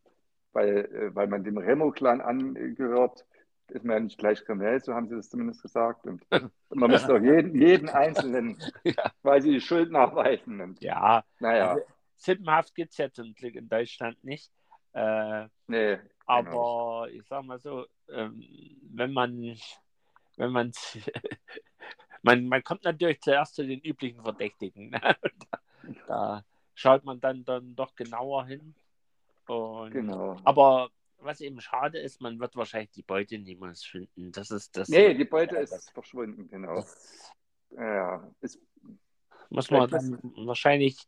[0.54, 3.26] weil, äh, weil man dem Remo-Clan angehört,
[3.70, 6.06] ist man ja nicht gleich kriminell, so haben sie das zumindest gesagt.
[6.06, 6.26] Und
[6.70, 9.12] man muss doch jeden, jeden Einzelnen Ja.
[9.22, 10.60] quasi die Schuld nachweisen.
[10.62, 11.86] Und, ja, naja, Also-
[12.18, 14.52] Sippenhaft gibt es ja zum Glück in Deutschland nicht.
[14.94, 15.98] Äh, nee.
[16.26, 18.44] aber ich sag mal so, ähm,
[18.92, 19.58] wenn man,
[20.38, 20.72] wenn man,
[22.22, 24.90] man, man kommt natürlich zuerst zu den üblichen Verdächtigen.
[24.90, 25.00] Ne?
[25.02, 25.60] da,
[26.08, 26.46] da
[26.76, 28.76] schaut man dann, dann doch genauer hin.
[29.48, 30.38] Und, Genau.
[30.44, 34.32] Aber was eben schade ist, man wird wahrscheinlich die Beute niemals finden.
[34.32, 34.90] Das ist das.
[34.90, 36.84] Nee, die Beute Ja, ist verschwunden, genau.
[37.72, 38.60] Ja, ist,
[39.50, 41.08] muss man dann wahrscheinlich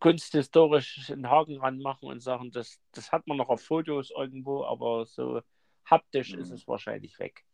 [0.00, 5.06] kunsthistorisch einen Haken ranmachen und sagen, das, das hat man noch auf Fotos irgendwo, aber
[5.06, 5.40] so
[5.86, 6.54] haptisch ist Mhm.
[6.56, 7.44] es wahrscheinlich weg.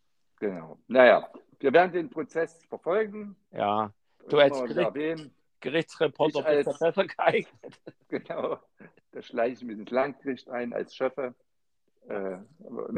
[0.41, 0.79] Genau.
[0.89, 1.29] Naja,
[1.61, 3.37] wir werden den Prozess verfolgen.
[3.53, 3.93] Ja,
[4.29, 5.31] Du als Gericht-.
[5.61, 7.81] Gerichtsreporter Ich bist als- ja besser geeignet.
[8.09, 8.59] Genau.
[9.13, 11.35] Da schleiche ich mich ins Landgericht ein als Schöffe.
[12.09, 12.39] Äh,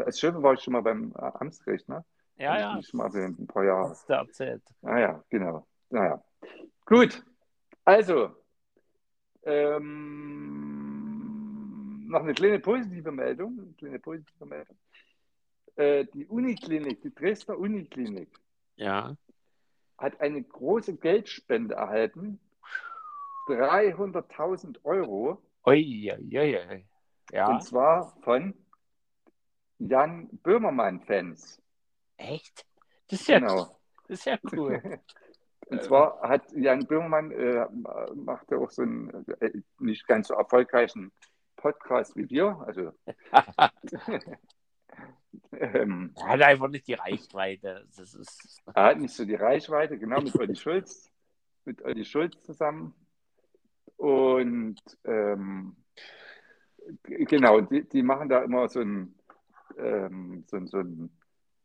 [0.05, 2.03] als Schöffe war ich schon mal beim äh, Amtsgericht, ne?
[2.36, 3.90] Ja, ja, Ich schon mal erwähnt, ein paar Jahre.
[3.90, 4.62] hast du erzählt.
[4.82, 5.66] Ah ja, genau.
[5.90, 6.22] Naja.
[6.86, 7.22] Gut.
[7.84, 8.30] Also,
[11.12, 13.59] ähm, noch eine kleine positive Meldung.
[13.59, 14.76] Eine kleine positive Meldung.
[15.76, 18.28] Äh, die Uniklinik, die Dresdner Uniklinik,
[18.76, 19.16] Ja,
[19.98, 22.40] hat eine große Geldspende erhalten.
[23.48, 25.42] 300.000 Euro.
[25.66, 26.86] ui, ui, ui.
[27.32, 28.54] Ja, Und zwar von
[29.78, 31.60] Jan Böhmermann-Fans.
[32.16, 32.66] echt?
[33.08, 33.76] Das ist ja, Genau.
[34.08, 34.80] das ist ja cool.
[35.68, 37.66] Und zwar hat Jan Böhmermann äh,
[38.14, 41.10] macht ja auch so einen äh, nicht ganz so erfolgreichen
[41.56, 42.58] Podcast wie wir.
[42.66, 42.92] Also
[45.53, 47.87] ähm, Er hat einfach nicht die Reichweite.
[47.97, 51.11] Das ist, er hat nicht so die Reichweite, genau mit Olli Schulz,
[51.64, 52.95] mit Olli Schulz zusammen.
[53.97, 55.76] Und ähm,
[57.05, 59.14] genau, die, die machen da immer so ein,
[59.78, 61.11] ähm, so, so ein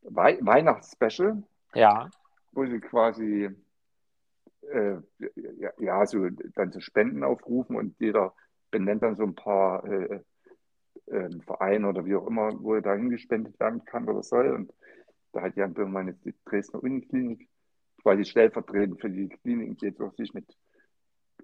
[0.01, 1.43] Wei Weihnachtsspecial,
[1.73, 2.09] Ja.
[2.51, 3.49] wo sie quasi
[4.71, 4.97] äh,
[5.59, 8.33] ja, ja, so dann so Spenden aufrufen und jeder
[8.71, 10.21] benennt dann so ein paar äh,
[11.07, 14.49] äh, Vereine oder wie auch immer, wo da hingespendet werden kann oder soll.
[14.51, 14.73] Und
[15.31, 17.47] da hat Jan Böhmermann jetzt die Dresdner Uniklinik
[18.01, 20.45] quasi stellvertretend für die Klinik, die jetzt auch sich mit,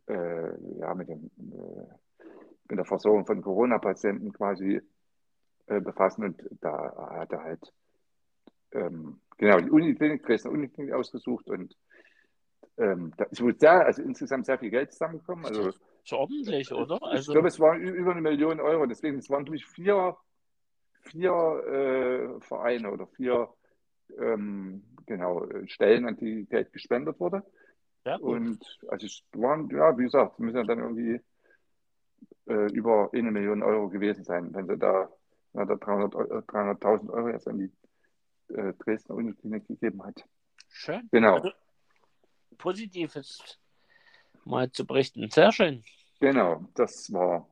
[0.07, 1.93] äh, ja, mit, dem, äh,
[2.70, 4.82] mit der Versorgung von Corona-Patienten quasi
[5.68, 6.26] äh, befassen.
[6.26, 7.74] Und da hat er halt
[8.72, 11.76] ähm, genau die Uniklinik, Dresdner Uniklinik ausgesucht und
[12.78, 15.45] ähm, da ist wohl sehr, also insgesamt sehr viel Geld zusammengekommen.
[15.45, 16.95] Also Ist ordentlich, oder?
[16.95, 18.86] ich Also, glaube, es waren über eine Million Euro.
[18.86, 20.18] Deswegen, es waren, ich, vier,
[21.01, 23.49] vier äh, Vereine oder vier
[24.20, 27.43] ähm, genau, äh, Stellen, an die Geld gespendet wurde.
[28.05, 28.38] ja, gut.
[28.39, 31.22] Und also es waren, ja, wie gesagt, müssen ja dann irgendwie
[32.47, 35.09] äh, über eine Million Euro gewesen sein, wenn sie da,
[35.53, 37.72] da 300 Eu- äh, 300.000 Euro jetzt an die
[38.53, 40.24] äh, Dresdner Uniklinik gegeben hat.
[40.70, 41.07] Schön.
[41.11, 41.51] Genau, Also,
[42.54, 43.60] Positives
[44.45, 45.30] mal zu berichten.
[45.30, 45.84] Sehr schön.
[46.20, 47.47] genau, das war,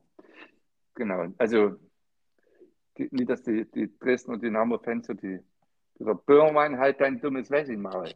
[0.94, 1.76] genau, also
[2.98, 5.40] die, nicht, dass die, die Dresdner Dynamo-Fans so die,
[5.98, 8.14] dieser Böhmermann halt dein dummes Wessi-Maul,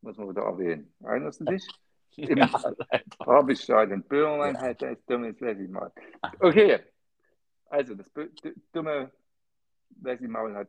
[0.00, 0.92] muss man wieder erwähnen.
[1.00, 1.66] Erinnerst du dich?
[2.14, 3.04] Ja, leider.
[3.24, 4.60] Harbisstadion, Böhmermann Ja.
[4.60, 5.90] halt dein dummes Wessi-Maul.
[6.40, 6.78] Okay,
[7.70, 8.12] also das
[8.70, 9.10] dumme
[9.88, 10.68] Wessi-Maul hat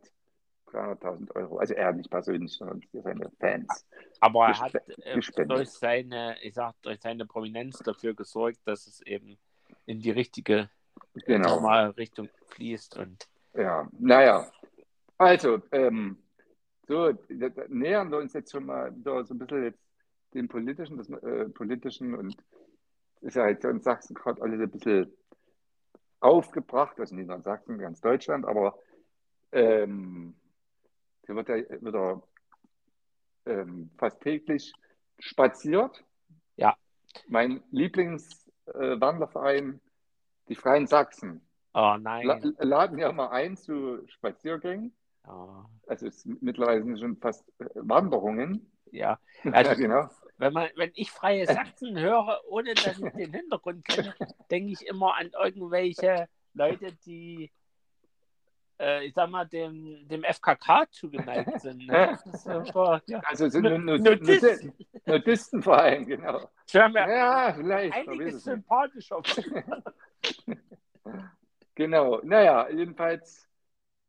[0.74, 3.86] 300.000 Euro, also er nicht persönlich, sondern seine Fans.
[4.20, 9.02] Aber er hat äh, durch seine, ich sag, durch seine Prominenz dafür gesorgt, dass es
[9.02, 9.38] eben
[9.86, 10.70] in die richtige
[11.26, 11.56] Genau.
[11.56, 12.98] normale Richtung fließt.
[12.98, 14.48] Und Ja, naja.
[15.18, 16.18] Also, ähm,
[16.88, 17.14] so,
[17.70, 19.80] nähern wir uns jetzt schon mal so ein bisschen jetzt
[20.34, 22.36] dem politischen, das, äh, politischen und
[23.22, 25.14] ist ja jetzt so in Sachsen gerade alles ein bisschen
[26.20, 28.78] aufgebracht, also nicht nur in Sachsen, ganz Deutschland, aber
[29.52, 30.36] ähm,
[31.26, 32.22] hier wird ja wieder
[33.46, 34.72] ähm, fast täglich
[35.20, 36.04] spaziert.
[36.56, 36.76] Ja.
[37.28, 39.80] Mein Lieblingswanderverein,
[40.50, 41.42] die Freien Sachsen,
[41.74, 42.56] oh la nein.
[42.60, 44.94] laden ja mal ein zu Spaziergängen.
[45.26, 48.72] Ja, Also es sind mittlerweile schon fast äh, Wanderungen.
[48.92, 49.20] ja.
[49.44, 50.10] ja, Also, genau.
[50.38, 54.14] wenn, man, wenn ich freie Sachsen höre, ohne dass ich den Hintergrund kenne,
[54.52, 57.52] denke ich immer an irgendwelche Leute, die,
[58.80, 61.88] äh, ich sag mal, dem, dem FKK zugeneigt sind.
[61.88, 62.20] Ne?
[62.46, 63.22] Einfach, ja.
[63.26, 64.74] Also sind nur Nudisten.
[65.06, 66.50] Nudistenverein, genau.
[67.08, 68.08] Ja, vielleicht.
[68.08, 69.22] einiges sympathischer.
[71.76, 72.20] Genau.
[72.24, 73.50] Naja, jedenfalls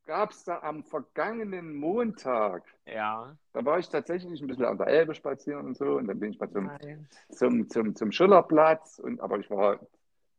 [0.05, 3.37] gab es da am vergangenen Montag, ja.
[3.53, 6.31] da war ich tatsächlich ein bisschen an der Elbe spazieren und so, und dann bin
[6.31, 7.09] ich mal zum, Nein.
[7.31, 9.81] zum, zum, zum Schillerplatz, und, aber ich war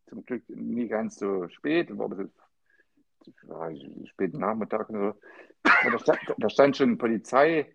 [0.07, 2.44] zum Glück nie ganz so spät, war ein bisschen war
[4.07, 5.19] späten Nachmittag und so.
[5.63, 7.73] Da, stand, da stand schon Polizei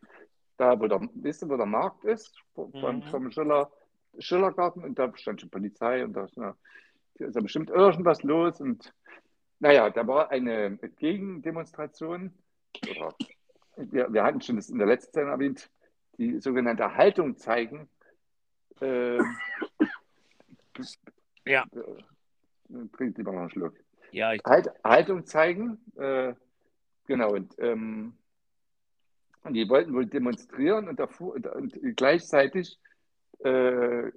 [0.57, 3.03] da, wo der, wisst ihr, wo der Markt ist, vom, Mhm.
[3.05, 3.71] vom Schiller,
[4.19, 6.57] Schillergarten, und da stand schon Polizei und da ist, na,
[7.15, 8.93] ist ja bestimmt irgendwas los und
[9.59, 12.33] naja, da war eine Gegendemonstration,
[12.91, 13.15] oder
[13.77, 15.71] wir, wir hatten schon das in der letzten Sendung erwähnt,
[16.19, 17.89] die sogenannte Haltung zeigen.
[18.81, 19.37] Ähm,
[21.47, 21.65] Ja.
[21.73, 23.75] äh, Trink lieber noch einen Schluck.
[24.13, 25.79] Ja, ich, halt, Haltung zeigen.
[25.97, 26.35] Äh,
[27.07, 28.15] genau, und, ähm,
[29.45, 32.79] und die wollten wohl demonstrieren und, davor, und, und gleichzeitig
[33.45, 34.09] äh,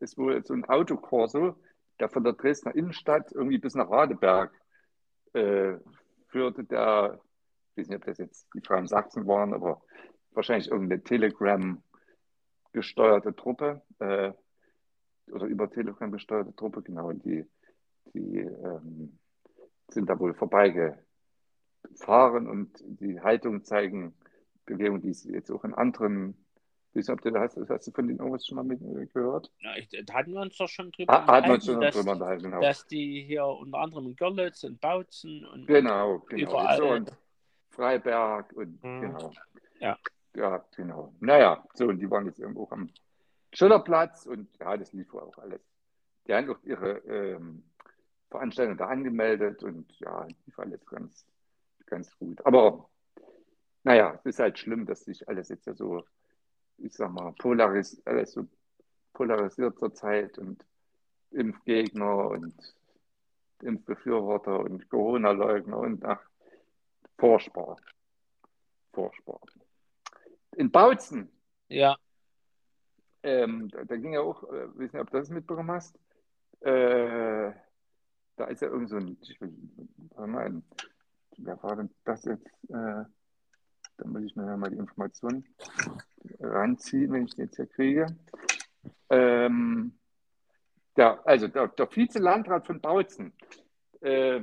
[0.00, 1.56] ist wohl so ein Autokorso,
[2.00, 4.52] der von der Dresdner Innenstadt irgendwie bis nach Radeberg
[5.32, 5.74] äh,
[6.28, 7.20] führte, der,
[7.74, 9.82] ich weiß nicht, ob das jetzt die Freien Sachsen waren, aber
[10.32, 11.82] wahrscheinlich irgendeine Telegram
[12.72, 14.32] gesteuerte Truppe äh,
[15.32, 17.46] oder über Telegram gesteuerte Truppe, genau, die
[18.16, 19.18] die ähm,
[19.88, 24.14] sind da wohl vorbeigefahren und die Haltung zeigen
[24.64, 26.36] Bewegungen, die es jetzt auch in anderen,
[26.94, 29.52] ich ob du, hast, hast du von denen irgendwas schon mal mit, äh, gehört?
[29.60, 32.12] ja, ich, da hatten wir uns doch schon drüber Ah, hat man schon dass, drüber
[32.12, 32.62] unterhalten, genau.
[32.62, 36.50] dass die hier unter anderem in Görlitz und Bautzen und Genau, genau.
[36.50, 36.76] überall.
[36.76, 37.12] So, und
[37.70, 39.00] Freiberg und Mhm.
[39.00, 39.32] genau.
[39.78, 39.98] Ja.
[40.34, 41.14] Ja, genau.
[41.20, 42.90] Naja, so, und die waren jetzt irgendwo am
[43.52, 45.60] Schillerplatz und ja, das lief wohl auch alles.
[46.26, 47.62] Die haben auch ihre ähm,
[48.30, 51.26] Veranstaltung da angemeldet und ja, lief alles ganz,
[51.86, 52.44] ganz gut.
[52.44, 52.88] Aber
[53.84, 56.04] naja, es ist halt schlimm, dass sich alles jetzt ja so,
[56.78, 58.46] ich sag mal, polaris alles so
[59.12, 60.64] polarisiert zurzeit und
[61.30, 62.54] Impfgegner und
[63.62, 66.20] Impfbefürworter und Corona-Leugner und ach,
[67.18, 67.76] furchtbar.
[68.92, 69.40] Furchtbar.
[70.56, 71.30] In Bautzen,
[71.68, 71.96] ja,
[73.22, 75.98] ähm, da, da ging ja auch, äh, wissen nicht, ob du das mitbekommen hast,
[76.60, 77.52] Äh,
[78.36, 79.52] da ist ja irgend so ein, ich will,
[80.26, 80.62] mal,
[81.38, 82.46] wer war denn das jetzt?
[82.68, 83.04] Äh,
[83.98, 85.44] da muss ich mir mal die Informationen
[86.40, 88.06] ranziehen, wenn ich die jetzt hier kriege.
[89.10, 89.98] Ähm,
[90.96, 93.32] der, also der, der Vize-Landrat von Bautzen
[94.00, 94.40] äh,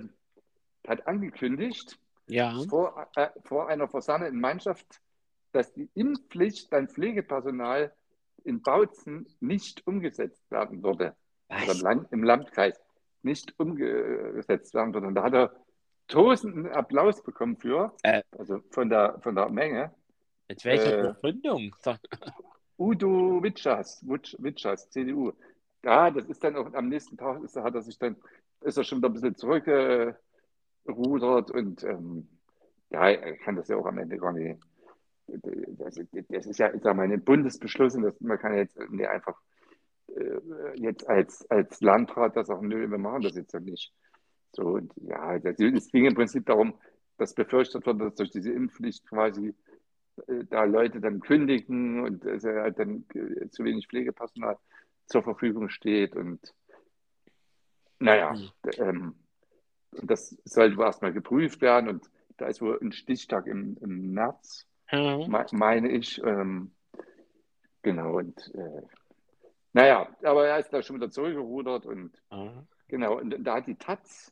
[0.87, 2.59] hat angekündigt, Ja.
[2.69, 5.01] vor, äh, vor einer versammelten Mannschaft,
[5.51, 7.93] dass die Impfpflicht beim Pflegepersonal
[8.43, 11.15] in Bautzen nicht umgesetzt werden würde.
[11.47, 11.79] Oder im?
[11.81, 12.79] Land, im Landkreis
[13.24, 14.95] nicht umgesetzt werden.
[14.95, 15.53] Und da hat er
[16.07, 18.24] tosenden Applaus bekommen für, Äh.
[18.38, 19.91] also von der, von der Menge.
[20.49, 21.74] Mit welcher Äh, Begründung?
[22.78, 25.32] Udo Witschas, Wutsch- Witschas, CDU.
[25.84, 28.15] Ja, das ist dann auch am nächsten Tag, ist, hat er sich dann,
[28.61, 32.28] ist er schon wieder ein bisschen zurückgerudert und ähm,
[32.89, 34.59] ja, er kann das ja auch am Ende gar nicht.
[35.28, 35.99] Das,
[36.30, 39.39] das ist ja, ich sag mal, ein Bundesbeschluss und das, man kann jetzt nicht einfach
[40.76, 43.93] jetzt als, als Landrat das auch, nö, wir machen das jetzt ja nicht.
[44.51, 46.76] So, und ja, das, es ging im Prinzip darum,
[47.18, 49.55] dass befürchtet wird, dass durch diese Impfpflicht quasi
[50.28, 54.57] äh, da Leute dann kündigen und es halt dann äh, zu wenig Pflegepersonal
[55.05, 56.39] zur Verfügung steht und
[57.99, 58.49] naja, Hm.
[58.66, 59.16] d- ähm,
[60.01, 65.30] das sollte erstmal geprüft werden und da ist wohl ein Stichtag im, im März, Hm.
[65.30, 66.22] me- meine ich.
[66.24, 66.72] Ähm,
[67.82, 68.82] genau, und äh,
[69.74, 72.63] naja, aber er ist da schon wieder zurückgerudert und Ah.
[72.88, 74.32] Genau, und da hat die Taz,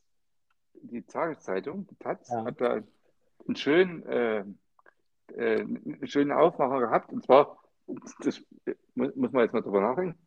[0.74, 2.44] die Tageszeitung, die Taz, Ja.
[2.44, 2.82] hat da
[3.46, 4.44] einen schönen, äh,
[5.34, 7.12] äh, einen schönen Aufmacher gehabt.
[7.12, 7.58] Und zwar,
[8.20, 8.40] das
[8.94, 10.18] muss, man jetzt mal drüber nachdenken,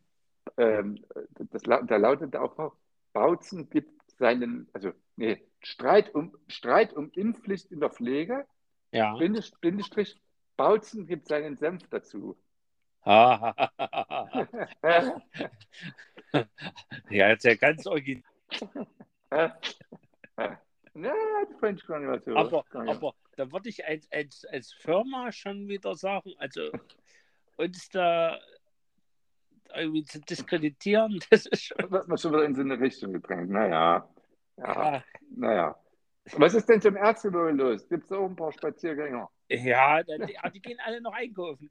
[0.58, 1.06] ähm,
[1.52, 2.76] das, da lautet der Aufmacher,
[3.14, 8.46] Bautzen gibt seinen, also, nee, Streit um, Streit um Impfpflicht in der Pflege,
[8.92, 9.16] Ja.
[9.18, 10.20] Bindestrich,
[10.58, 12.38] Bautzen gibt seinen Senf dazu.
[17.10, 18.24] Ja, ist ja ganz original.
[19.32, 21.14] Ja,
[21.48, 22.36] das fand ich gar nicht mal so.
[22.36, 26.72] Aber, aber da würde ich als, als, als Firma schon wieder sagen, also
[27.58, 28.40] uns da
[29.76, 31.92] irgendwie zu diskreditieren, das ist schon.
[31.92, 33.50] wird man schon wieder in so eine Richtung gedrängt.
[33.50, 34.08] Naja,
[34.58, 35.04] ja, Ja,
[35.36, 35.76] naja.
[36.38, 37.88] Was ist denn zum Ärztebüro los?
[37.88, 39.30] Gibt es auch ein paar Spaziergänger?
[39.50, 41.70] Ja dann, die, die gehen alle noch einkaufen.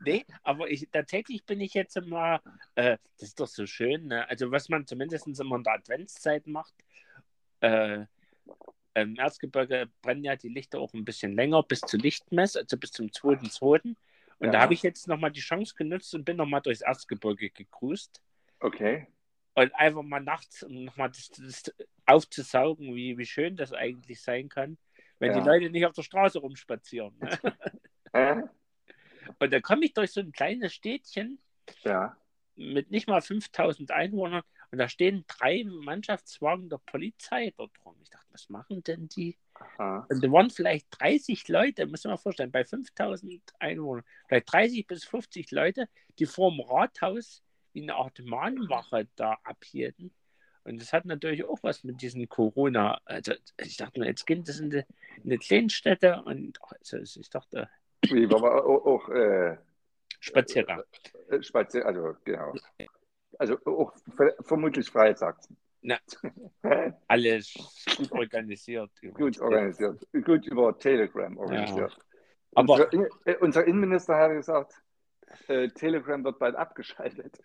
[0.00, 2.40] Nee, aber ich, tatsächlich bin ich jetzt mal,
[2.76, 4.28] äh, das ist doch so schön, ne?
[4.28, 6.72] also was man zumindest immer in der Adventszeit macht,
[7.60, 8.06] äh,
[8.94, 12.92] im Erzgebirge brennen ja die Lichter auch ein bisschen länger bis zur Lichtmess, also bis
[12.92, 13.96] zum 2.2.
[14.38, 14.50] Und Ja.
[14.52, 18.22] da habe ich jetzt nochmal die Chance genutzt und bin nochmal durchs Erzgebirge gecruised
[18.60, 19.06] Okay.
[19.58, 21.74] Und einfach mal nachts, um nochmal das, das
[22.06, 24.78] aufzusaugen, wie, wie schön das eigentlich sein kann,
[25.18, 25.40] wenn Ja.
[25.40, 27.16] die Leute nicht auf der Straße rumspazieren.
[27.18, 27.38] Ne?
[29.38, 31.38] Und da komme ich durch so ein kleines Städtchen,
[31.84, 32.16] ja.
[32.54, 37.96] mit nicht mal 5000 Einwohnern und da stehen drei Mannschaftswagen der Polizei dort rum.
[38.02, 39.36] Ich dachte, was machen denn die?
[39.54, 40.06] Aha.
[40.08, 44.86] Und da waren vielleicht 30 Leute, muss man mal vorstellen, bei 5000 Einwohnern, vielleicht 30
[44.86, 45.88] bis 50 Leute,
[46.18, 47.42] die vor dem Rathaus
[47.78, 50.12] wie eine Art Mahnwache da abhielten.
[50.64, 53.00] Und das hat natürlich auch was mit diesen Corona.
[53.04, 54.84] Also ich dachte mir, jetzt geht das in
[55.22, 57.68] die Kleinstädte und also ich dachte,
[58.02, 59.56] Wie, war aber auch, auch äh,
[60.20, 60.82] Spaziergang.
[61.28, 62.52] äh, Spazier, also genau.
[63.38, 65.56] Also auch ver vermutlich Freitagsen.
[65.80, 65.96] Na.
[67.06, 67.54] Alles
[67.96, 68.90] gut organisiert.
[69.14, 70.06] Gut organisiert.
[70.24, 71.96] Gut über Telegram organisiert.
[72.54, 74.74] Aber unser, äh, unser Innenminister hat gesagt,
[75.46, 77.40] äh, Telegram wird bald abgeschaltet.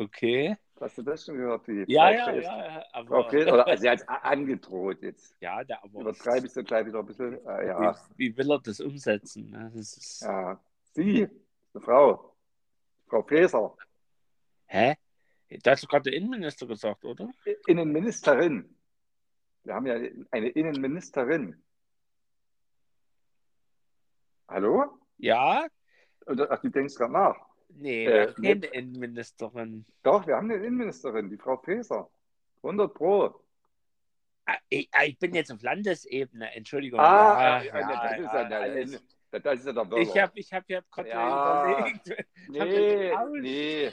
[0.00, 0.56] Okay.
[0.80, 1.66] Hast du das schon gehört?
[1.66, 2.84] Die Ja, ja, Fräs- ja.
[2.92, 5.36] Aber, Fräs- oder sie hat angedroht jetzt.
[5.40, 7.34] ja, der, aber Übertreibe ich so gleich wieder ein bisschen.
[7.46, 9.50] Äh, ja, wie, wie will er das umsetzen?
[9.50, 9.70] ne?
[9.74, 10.58] Das ist, ja.
[10.94, 11.28] Sie,
[11.74, 12.34] eine Frau.
[13.08, 13.76] Frau Faeser,
[14.66, 14.94] Hä?
[15.64, 17.28] Da hast du gerade der Innenminister gesagt, oder?
[17.66, 18.76] Innenministerin.
[19.64, 19.94] Wir haben ja
[20.30, 21.60] eine Innenministerin.
[24.48, 24.98] Hallo?
[25.18, 25.66] Ja?
[26.26, 27.49] Ach, du denkst gerade nach.
[27.74, 28.66] Nee, Äh, wir haben keine nee.
[28.78, 29.84] Innenministerin.
[30.02, 32.08] Doch, wir haben eine Innenministerin, die Frau Faeser.
[32.62, 33.34] 100 Pro.
[34.46, 37.00] Ah, Ich, ah, ich bin jetzt auf Landesebene, Entschuldigung.
[37.00, 39.04] Ah, ja, ja, das ist ja, der, alles.
[39.30, 39.96] das ist ja der Wörter.
[39.98, 41.76] Ich habe ich hab, ich hab gerade Ja.
[41.76, 42.26] überlegt.
[42.48, 43.92] Nee, nee,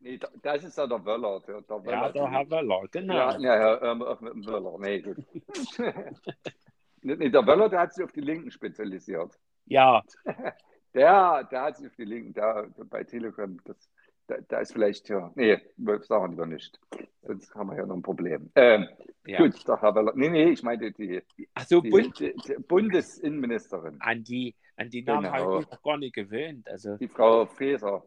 [0.00, 1.40] nee, das ist ja der Wöller.
[1.46, 2.12] Der, der Ja, Wöller.
[2.12, 3.14] der Herr Wöller, genau.
[3.14, 4.78] Ja, ja, ja, ähm, mit Wöller.
[4.78, 5.16] Nee, gut.
[7.02, 9.38] nee, der Wöller, der hat sich auf die Linken spezialisiert.
[9.66, 10.02] Ja,
[10.94, 13.90] Der, der hat sich auf die Linken, der, bei Telegram, das,
[14.26, 16.80] da, da ist vielleicht, ja, nee, sagen wir lieber nicht.
[17.22, 18.50] Sonst haben wir ja noch ein Problem.
[18.54, 18.88] Ähm,
[19.26, 19.38] ja.
[19.38, 20.12] Gut, der Herr Wöller.
[20.14, 21.22] Nee, nee, ich meinte die,
[21.54, 25.34] Ach so, die, Bund, die, die Bundesinnenministerin, an die, an die Namen Genau.
[25.34, 26.68] habe ich mich gar nicht gewöhnt.
[26.68, 28.06] Also, die Frau Faeser.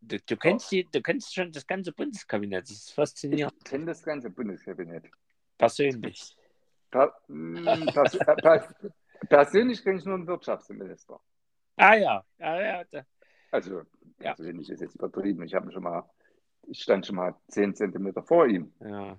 [0.00, 2.62] Du, du, kennst die, du kennst schon das ganze Bundeskabinett.
[2.62, 3.54] Das ist faszinierend.
[3.58, 5.04] Ich kenne das ganze Bundeskabinett.
[5.56, 6.36] Persönlich.
[6.90, 8.74] Per, mh, pers äh, per,
[9.28, 11.20] persönlich kenne ich nur den Wirtschaftsminister.
[11.78, 12.84] Ah ja, ja, ja.
[12.90, 13.02] Da,
[13.50, 13.82] Also,
[14.20, 14.30] Ja.
[14.32, 16.08] also wenn ich das jetzt übertrieben, ich habe schon mal,
[16.66, 19.16] ich stand schon mal 10 Zentimeter vor ihm, ja.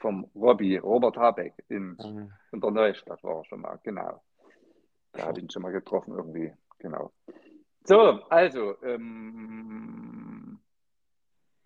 [0.00, 4.22] vom Robby, Robert Habeck in, äh, in der Neustadt war er schon mal, genau.
[5.12, 7.12] Da habe ich ihn schon mal getroffen irgendwie, genau.
[7.84, 10.60] So, also, ähm,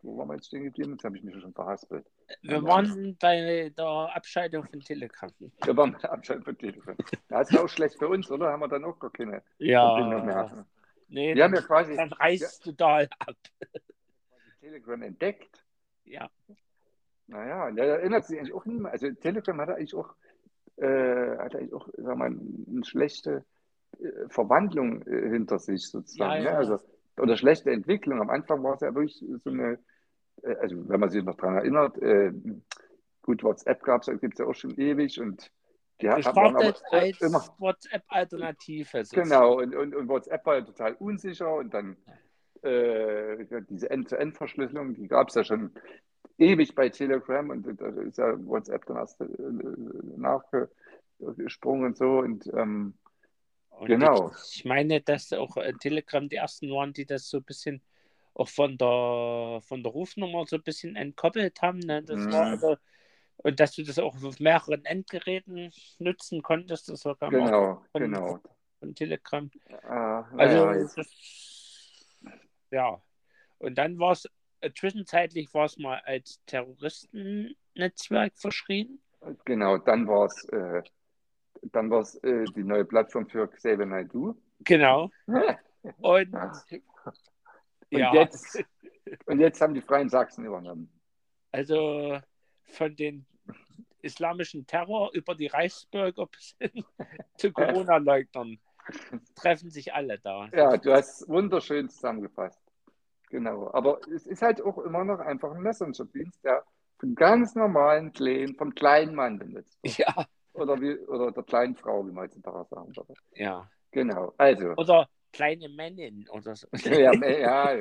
[0.04, 0.92] wo waren wir jetzt stehen geblieben?
[0.92, 2.06] Jetzt habe ich mich schon verhaspelt.
[2.42, 5.30] Wir waren bei der Abscheidung von Telegram.
[5.40, 6.96] Wir waren bei Abscheid von Telefon.
[7.28, 8.52] Das ist auch schlecht für uns, oder?
[8.52, 10.24] Haben wir dann auch gar keine Verbindung Ja.
[10.24, 10.66] mehr.
[11.08, 13.36] Nee, Wir haben ja dann, quasi dann reißt du da ab.
[14.60, 15.64] Telegram entdeckt.
[16.04, 16.30] Ja.
[17.26, 18.92] Naja, da erinnert sich eigentlich auch niemand.
[18.92, 20.14] Also Telegram hatte eigentlich auch,
[20.76, 23.44] äh, hatte eigentlich auch, sag mal, eine schlechte
[23.98, 26.42] äh, Verwandlung äh, hinter sich sozusagen.
[26.42, 26.50] Ja, ne?
[26.50, 26.56] ja.
[26.56, 26.78] Also,
[27.16, 28.20] oder schlechte Entwicklung.
[28.20, 29.78] Am Anfang war es ja wirklich so eine, äh,
[30.60, 32.32] also wenn man sich noch daran erinnert, äh,
[33.22, 35.50] gut, WhatsApp gab es, gibt es ja auch schon ewig und
[36.00, 39.04] die haben Gestartet aber als immer, WhatsApp-Alternative.
[39.12, 41.96] Genau, und, und, und WhatsApp war ja total unsicher und dann
[42.62, 45.72] äh, diese End-zu-End-Verschlüsselung, die gab es ja schon
[46.38, 49.26] ewig bei Telegram und da ist ja WhatsApp dann erst äh,
[50.16, 52.94] nachgesprungen und so und ähm,
[53.70, 54.32] Und Genau.
[54.48, 57.82] Ich, ich meine, dass auch äh, Telegram die ersten waren, die das so ein bisschen
[58.34, 61.78] auch von der, von der Rufnummer so ein bisschen entkoppelt haben.
[61.78, 62.02] Ne?
[62.02, 62.32] Das Mhm.
[62.32, 62.76] war also,
[63.38, 68.40] und dass du das auch auf mehreren Endgeräten nutzen konntest, das war genau, von- genau.
[68.80, 69.50] von Telegram.
[69.66, 71.08] Äh, Also, jetzt, das,
[72.70, 73.00] ja.
[73.58, 74.28] Und dann war es,
[74.60, 79.00] äh, zwischenzeitlich war es mal als Terroristennetzwerk verschrien.
[79.44, 80.82] genau, dann war es äh,
[81.72, 84.34] dann war's, äh, die neue Plattform für Xavier Naidoo.
[84.60, 85.10] Genau.
[85.98, 86.34] Und
[87.94, 88.62] Und ja, jetzt,
[89.26, 90.90] und jetzt haben die Freien Sachsen übernommen.
[91.52, 92.18] also
[92.64, 93.26] von den
[94.02, 96.84] islamischen Terror über die Reichsbürger bis hin
[97.38, 98.58] zu Corona-Leugnern
[99.34, 100.48] treffen sich alle da.
[100.52, 102.60] Ja, du hast wunderschön zusammengefasst.
[103.30, 103.70] Genau.
[103.72, 106.64] Aber es ist halt auch immer noch einfach ein Messenger-Dienst, der
[106.98, 109.78] vom ganz normalen Kleinen, vom kleinen Mann benutzt.
[109.82, 109.96] wird.
[109.98, 113.14] Ja, Oder, wie, oder der kleinen Frau, wie man heutzutage sagen würde.
[113.34, 113.68] ja.
[113.90, 114.34] Genau.
[114.38, 114.72] Also.
[114.76, 116.66] Oder kleine Männin oder so.
[116.84, 117.78] Ja, ja.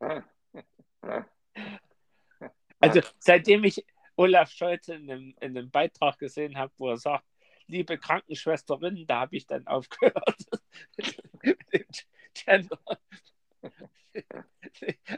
[2.80, 3.84] Also seitdem ich
[4.16, 7.24] Olaf Scholz in einem, in einem Beitrag gesehen habe, wo er sagt,
[7.66, 10.44] liebe Krankenschwesterin, da habe ich dann aufgehört.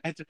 [0.03, 0.25] Also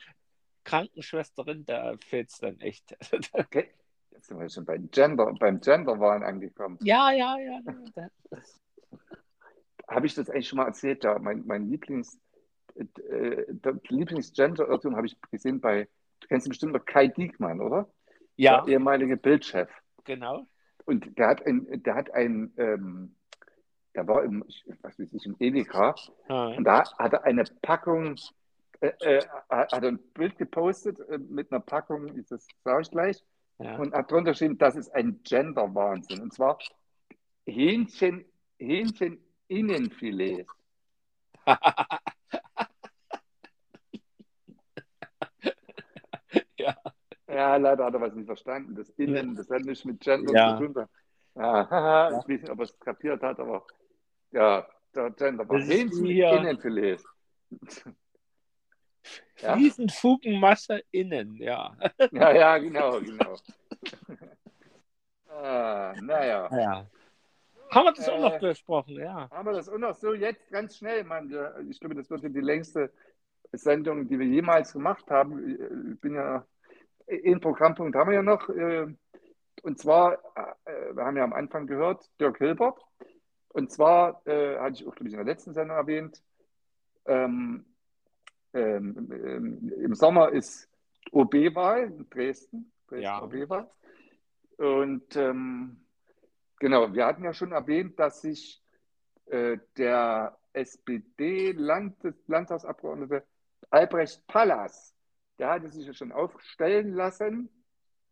[0.64, 2.96] Krankenschwesterin, da fehlt es dann echt.
[3.32, 3.70] Okay.
[4.10, 6.78] Jetzt sind wir schon beim Gender, beim Genderwahn angekommen.
[6.82, 7.60] Ja, ja, ja.
[9.90, 11.04] Habe ich das eigentlich schon mal erzählt?
[11.04, 12.18] Ja, mein, mein Lieblings,
[12.76, 12.86] äh,
[13.48, 15.88] der Lieblings-Gender-Irrtum habe ich gesehen bei,
[16.20, 17.88] du kennst bestimmt noch Kai Diekmann, oder?
[18.36, 19.68] ja, Der ehemalige Bildchef.
[20.04, 20.46] genau.
[20.86, 23.14] Und der hat ein, der hat ein, ähm,
[23.94, 24.44] der war im,
[24.82, 25.94] was weiß ich, im Edeka
[26.28, 26.46] Ja.
[26.56, 28.16] und da hat er eine Packung,
[28.80, 29.20] äh, äh,
[29.50, 33.22] hat er ein Bild gepostet äh, mit einer Packung, das sage ich gleich,
[33.58, 33.76] Ja.
[33.76, 36.22] und hat drunter geschrieben, das ist ein Gender-Wahnsinn.
[36.22, 36.58] Und zwar
[37.46, 38.24] Hähnchen,
[38.58, 39.18] Hähnchen
[39.50, 40.46] Innenfilet.
[46.58, 46.74] ja.
[47.28, 48.74] Ja, leider hat er was nicht verstanden.
[48.74, 50.58] Das Innen, das hat nichts mit Gender Ja.
[50.58, 50.86] zu tun.
[51.36, 51.62] Ja,
[52.10, 53.64] ich weiß nicht, ob er es kapiert hat, aber
[54.32, 57.02] ja, der Gender war Das ist Hähnchen wie hier- Innenfilet.
[59.40, 59.54] Ja?
[59.56, 61.74] Fliesenfugenmasse innen, ja.
[62.12, 63.34] Ja, ja, genau, genau.
[65.26, 66.48] ah, naja.
[66.52, 66.86] ja.
[67.70, 69.28] Haben wir das auch noch Äh, besprochen, ja.
[69.30, 71.32] Haben wir das auch noch so jetzt ganz schnell, Mann.
[71.70, 72.92] Ich glaube, das wird ja die längste
[73.52, 75.92] Sendung, die wir jemals gemacht haben.
[75.94, 76.46] Ich bin ja,
[77.08, 78.48] einen Programmpunkt haben wir ja noch.
[78.48, 78.86] äh,
[79.62, 80.14] Und zwar,
[80.64, 82.78] äh, wir haben ja am Anfang gehört, Dirk Hilbert.
[83.48, 86.22] Und zwar, äh, hatte ich auch, glaube ich, in der letzten Sendung erwähnt,
[87.06, 87.66] ähm,
[88.52, 90.68] ähm, ähm, im Sommer ist
[91.12, 92.72] OB-Wahl in Dresden.
[92.88, 93.22] Dresden Ja.
[93.22, 93.70] OB-Wahl.
[94.58, 95.84] Und ähm,
[96.60, 98.62] genau, wir hatten ja schon erwähnt, dass sich
[99.26, 103.24] äh, der SPD-Landtagsabgeordnete
[103.70, 104.94] Albrecht Pallas,
[105.38, 107.48] der hatte sich ja schon aufstellen lassen,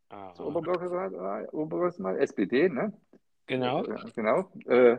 [0.08, 0.34] Aha.
[0.34, 2.92] zur Oberbürgermeister, SPD, ne?
[3.46, 3.84] Genau.
[3.86, 4.50] Ja, genau.
[4.66, 4.98] Äh,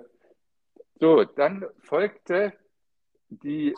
[0.99, 2.53] so, dann folgte
[3.29, 3.73] die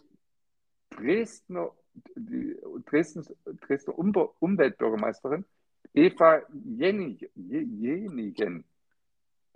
[0.90, 1.72] Dresdner,
[2.16, 3.26] die Dresden,
[3.68, 3.98] Dresdner
[4.40, 5.46] Umweltbürgermeisterin
[5.94, 8.64] Eva Jenig, Je- Jenigen.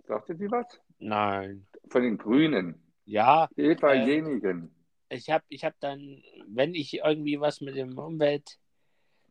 [0.06, 0.66] Sagte die was?
[0.98, 1.66] Nein.
[1.88, 2.80] Von den Grünen.
[3.04, 4.74] Ja, Eva Äh, Jenigen.
[5.08, 8.58] ich habe ich hab dann wenn ich irgendwie was mit dem Umwelt,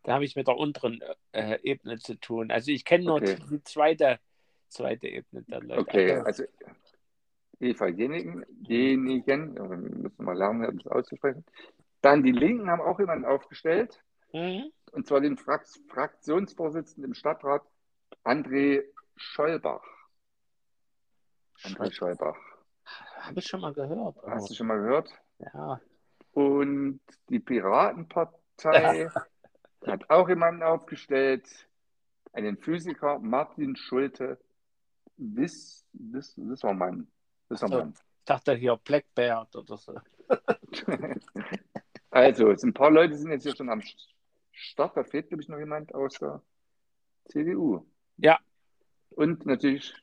[0.03, 1.01] da habe ich mit der unteren
[1.31, 2.51] äh, Ebene zu tun.
[2.51, 3.37] Also ich kenne nur Okay.
[3.49, 4.19] die, zweite,
[4.69, 5.81] zweite Ebene der Leute.
[5.81, 6.43] Okay, Also, also
[7.59, 11.45] Eva jenigen, jenigen, äh, wir müssen mal lernen, das auszusprechen.
[12.01, 14.03] Dann die Linken haben auch jemanden aufgestellt,
[14.33, 14.71] mhm.
[14.91, 17.63] und zwar den Frak Fraktionsvorsitzenden im Stadtrat,
[18.23, 18.83] André
[19.15, 19.81] Schollbach.
[21.63, 22.37] André Schollbach.
[23.17, 24.15] Habe ich schon mal gehört.
[24.27, 25.09] Hast du schon mal gehört?
[25.39, 25.79] ja.
[26.31, 26.99] Und
[27.29, 29.09] die Piratenpartei
[29.87, 31.47] hat auch jemanden aufgestellt,
[32.33, 34.37] einen Physiker, Martin Schulte,
[35.15, 37.07] Wiss, Wiss, Wissermann.
[37.47, 37.93] Wissermann.
[38.19, 39.95] Ich dachte hier Blackbeard oder so.
[42.11, 43.81] Also, es sind ein paar Leute sind jetzt hier schon am
[44.53, 44.95] Start.
[44.95, 46.41] Da fehlt, glaube ich, noch jemand aus der
[47.25, 47.85] CDU.
[48.15, 48.39] Ja.
[49.09, 49.93] Und natürlich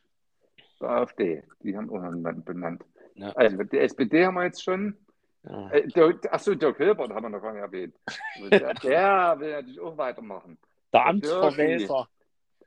[0.83, 1.43] der AfD.
[1.62, 2.85] Die haben auch noch jemanden benannt.
[3.14, 3.30] Ja.
[3.33, 4.97] Also, die SPD haben wir jetzt schon.
[5.45, 5.70] Ja.
[5.70, 7.97] Äh, achso, Dirk Hilbert haben wir noch gar nicht erwähnt.
[8.51, 10.59] Der, der will natürlich auch weitermachen.
[10.93, 12.09] Der Amtsverweser.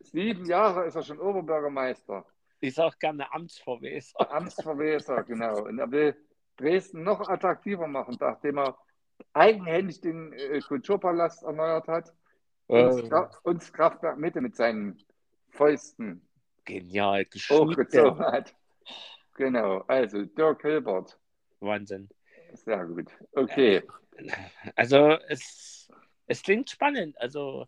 [0.01, 2.25] Sieben Jahre ist er schon Oberbürgermeister.
[2.59, 4.31] Ich sage gerne Amtsverweser.
[4.31, 5.63] Amtsverweser, genau.
[5.63, 6.15] Und er will
[6.57, 8.77] Dresden noch attraktiver machen, nachdem er
[9.33, 12.13] eigenhändig den äh, Kulturpalast erneuert hat
[12.67, 12.87] Äh,
[13.43, 14.97] und das Kraftwerk Mitte mit seinen
[15.49, 16.27] Fäusten
[16.65, 18.53] genial hochgezogen hat.
[19.35, 21.17] Genau, also Dirk Hilbert.
[21.59, 22.09] Wahnsinn.
[22.53, 23.11] Sehr gut.
[23.33, 23.83] Okay.
[24.75, 25.89] Also es,
[26.27, 27.19] es klingt spannend.
[27.19, 27.67] Also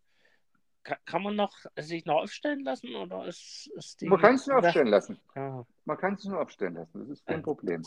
[0.84, 4.48] kann, kann man noch sich noch aufstellen lassen oder ist, ist die Man kann es
[4.48, 5.20] nur aufstellen lassen.
[5.36, 5.66] Ja.
[5.86, 7.00] Man kann es nur aufstellen lassen.
[7.00, 7.84] Das ist kein Problem.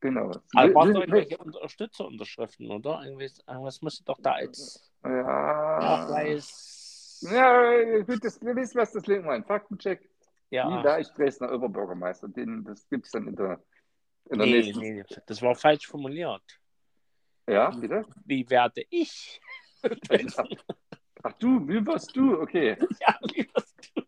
[0.00, 0.30] Genau.
[0.54, 3.02] Aber will- doch irgendwelche Unterstützerunterschriften, oder?
[3.04, 5.78] Irgendwie, irgendwas muss doch da als Ja.
[5.80, 7.26] Nachweis.
[7.30, 9.46] Ja, gut, das, wir wissen, was das Link meint.
[9.46, 10.08] Faktencheck.
[10.50, 10.84] Wie Ja.
[10.84, 12.28] war ich Dresdner Oberbürgermeister?
[12.28, 13.60] Den, das gibt es dann in der,
[14.30, 14.80] in der Nee, nächsten.
[14.80, 16.42] nee, das war falsch formuliert.
[17.48, 18.04] Ja, bitte?
[18.24, 19.40] Wie werde ich?
[21.22, 22.40] Ach du, wie warst du?
[22.40, 22.76] Okay.
[23.00, 24.02] ja, wie wirst du?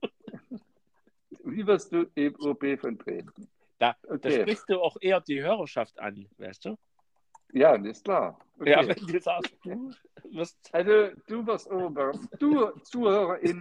[1.44, 3.48] Wie warst du EOB von Dresden?
[3.78, 4.40] Da, da Okay.
[4.42, 6.78] sprichst du auch eher die Hörerschaft an, weißt du?
[7.52, 8.38] Ja, ist klar.
[8.58, 8.70] Okay.
[8.70, 9.94] Ja, wenn du sagst, du
[10.30, 10.58] wirst.
[10.72, 12.36] Also, du warst Oberbürgermeister.
[12.38, 13.60] Du, Zuhörerin,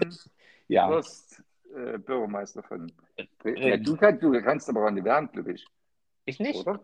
[0.67, 1.43] Ja, wirst
[1.75, 2.91] äh, Bürgermeister von
[3.39, 3.63] Dresden.
[3.63, 5.65] Äh, Ja, du, kannst, du kannst aber an die Wehren, glaube ich.
[6.25, 6.59] ich nicht.
[6.59, 6.83] Oder?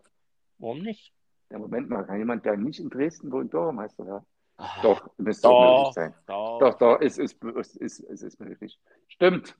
[0.58, 1.12] Warum nicht?
[1.50, 4.26] Ja, Moment mal, kann jemand, der nicht in Dresden wohnt, Bürgermeister werden?
[4.56, 5.60] Ah, Doch, müsste Doch.
[5.78, 6.14] möglich sein.
[6.26, 6.58] Doch.
[6.60, 8.78] Doch, doch, es ist, es ist, es ist möglich.
[9.08, 9.56] Stimmt.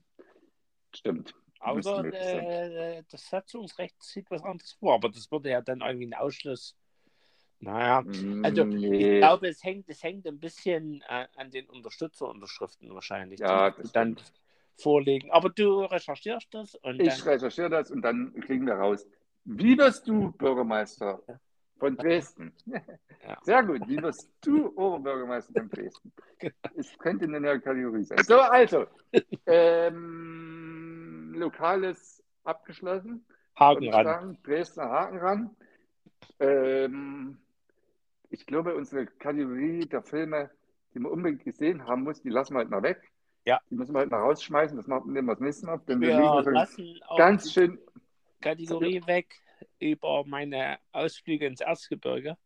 [0.94, 1.34] Stimmt.
[1.80, 2.12] Sein.
[2.12, 4.94] äh, das Satzungsrecht sieht was anderes vor.
[4.94, 6.76] Aber das würde ja dann irgendwie ein Ausschluss.
[7.60, 8.04] Naja,
[8.42, 9.14] also Nee.
[9.14, 13.92] ich glaube, es hängt, es hängt ein bisschen äh, an den Unterstützerunterschriften wahrscheinlich, Ja, das
[13.92, 14.16] dann
[14.76, 15.30] vorlegen.
[15.30, 19.06] Aber du recherchierst das und Ich dann, recherchiere das und dann kriegen wir raus.
[19.44, 21.22] Wie wirst du Bürgermeister
[21.78, 22.52] von Dresden?
[23.26, 23.38] Ja.
[23.42, 23.88] Sehr gut.
[23.88, 26.12] Wie wirst du Oberbürgermeister von Dresden?
[26.76, 28.18] Es könnte eine neue Kategorie sein.
[28.22, 28.84] So, also.
[29.46, 33.24] Ähm, Lokales abgeschlossen.
[33.56, 34.04] Haken ran.
[34.04, 34.38] sagen.
[34.42, 35.56] Dresdner Haken ran.
[36.38, 37.38] Ähm,
[38.28, 40.50] ich glaube, unsere Kategorie der Filme,
[40.92, 43.10] die man unbedingt gesehen haben muss, die lassen wir halt mal weg.
[43.45, 43.61] Ja.
[43.70, 44.76] Die müssen wir halt mal rausschmeißen.
[44.76, 45.78] Das machen wir das nächste Mal.
[45.86, 47.78] Denn wir schon lassen ganz schön.
[48.40, 49.40] Kategorie weg
[49.78, 52.36] über meine Ausflüge ins Erzgebirge.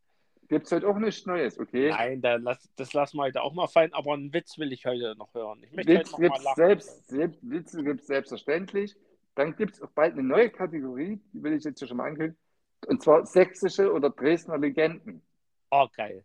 [0.48, 1.90] Gibt es heute auch nichts Neues, okay?
[1.90, 4.86] Nein, da lass, das lassen wir heute auch mal fallen, aber einen Witz will ich
[4.86, 5.62] heute noch hören.
[5.62, 6.56] Ich möchte Witz heute noch gibt mal es lachen.
[6.56, 8.96] selbst, selbst, Witze gibt es selbstverständlich.
[9.34, 12.08] Dann gibt es auch bald eine neue Kategorie, die will ich jetzt hier schon mal
[12.08, 12.38] ankündigen.
[12.86, 15.22] Und zwar sächsische oder Dresdner Legenden.
[15.70, 16.24] Oh, geil.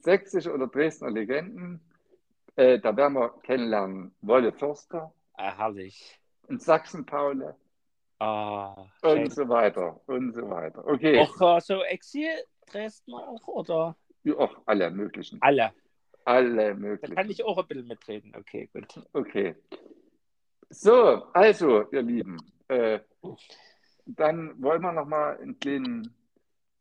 [0.00, 1.80] Sächsische oder Dresdner Legenden.
[2.56, 6.20] Äh, da werden wir kennenlernen Wolle Förster Ah, herrlich.
[6.48, 7.56] und Sachsen-Paule
[8.20, 9.24] Ah, schön.
[9.24, 10.86] und so weiter und so weiter.
[10.86, 12.28] Okay, Auch äh, so Exil
[12.70, 15.40] Dresdner auch oder Ja, auch alle möglichen.
[15.42, 15.72] alle?
[16.24, 17.14] Alle Da möglichen.
[17.16, 18.34] kann ich auch ein bisschen mitreden.
[18.36, 19.00] Okay, gut.
[19.12, 19.56] Okay.
[20.70, 22.36] So, also, ihr Lieben,
[22.68, 23.00] äh,
[24.06, 26.14] dann wollen wir noch mal einen kleinen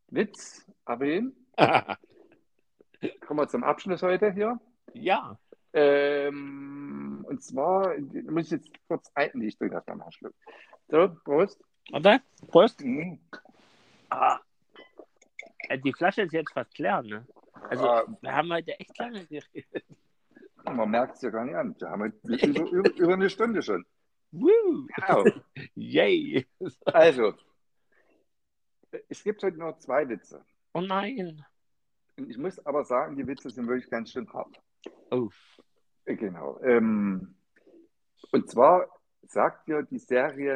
[0.10, 1.36] Witz erwähnen.
[3.26, 4.60] Kommen wir zum Abschluss heute hier.
[4.94, 5.38] ja.
[5.74, 10.34] Ähm, und zwar, muss ich jetzt kurz ein, nee, ich trinke erst mal einen Schluck.
[10.90, 11.64] So, Prost.
[11.94, 12.22] Oder?
[12.48, 12.82] Prost.
[12.84, 13.20] Mhm.
[14.10, 14.40] Ah.
[15.70, 17.26] Äh, Die Flasche ist jetzt fast leer, ne?
[17.70, 19.86] Also, Ah, wir haben heute echt lange geredet.
[20.66, 21.76] man merkt es ja gar nicht an.
[21.80, 23.86] Wir haben jetzt über, über, über eine Stunde schon.
[24.32, 24.88] Woo!
[25.08, 25.28] Wow.
[25.76, 26.46] Yay!
[26.86, 27.34] Also,
[29.10, 30.44] es gibt heute nur zwei Witze.
[30.74, 31.46] Oh nein.
[32.18, 34.60] Ich muss aber sagen, die Witze sind wirklich ganz schön hart.
[35.12, 35.30] Oh.
[36.06, 36.60] Genau.
[36.62, 37.36] Ähm,
[38.32, 38.88] und zwar
[39.28, 40.56] sagt dir die Serie,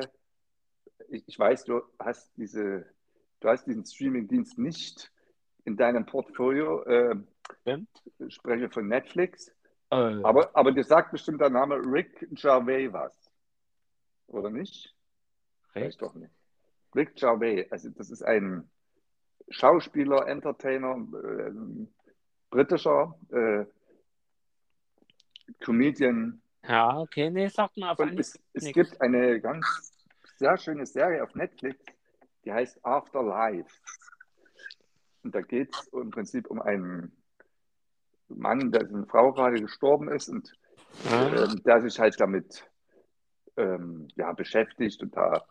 [1.10, 2.86] ich, ich weiß, du hast diese,
[3.40, 5.12] du hast diesen Streaming-Dienst nicht
[5.66, 6.84] in deinem Portfolio.
[6.84, 7.16] Äh,
[8.20, 9.50] ich spreche von Netflix.
[9.92, 13.16] Äh, Aber, aber dir sagt bestimmt der Name Rick Gervais was.
[14.28, 14.96] Oder nicht?
[15.72, 16.34] Vielleicht doch nicht.
[16.96, 18.70] Rick Gervais, also das ist ein
[19.50, 21.52] Schauspieler, Entertainer, äh,
[22.50, 23.66] britischer äh,
[25.64, 26.42] Comedian.
[26.68, 29.94] Ja, okay, nee, sagt mal auf Und es, es gibt eine ganz
[30.38, 31.86] sehr schöne Serie auf Netflix,
[32.44, 33.70] die heißt Afterlife.
[35.24, 37.12] Und da geht es im Prinzip um einen
[38.28, 40.52] Mann, dessen Frau gerade gestorben ist und
[41.04, 41.44] Ja.
[41.44, 42.68] ähm, der sich halt damit
[43.58, 45.46] ähm, ja, beschäftigt und da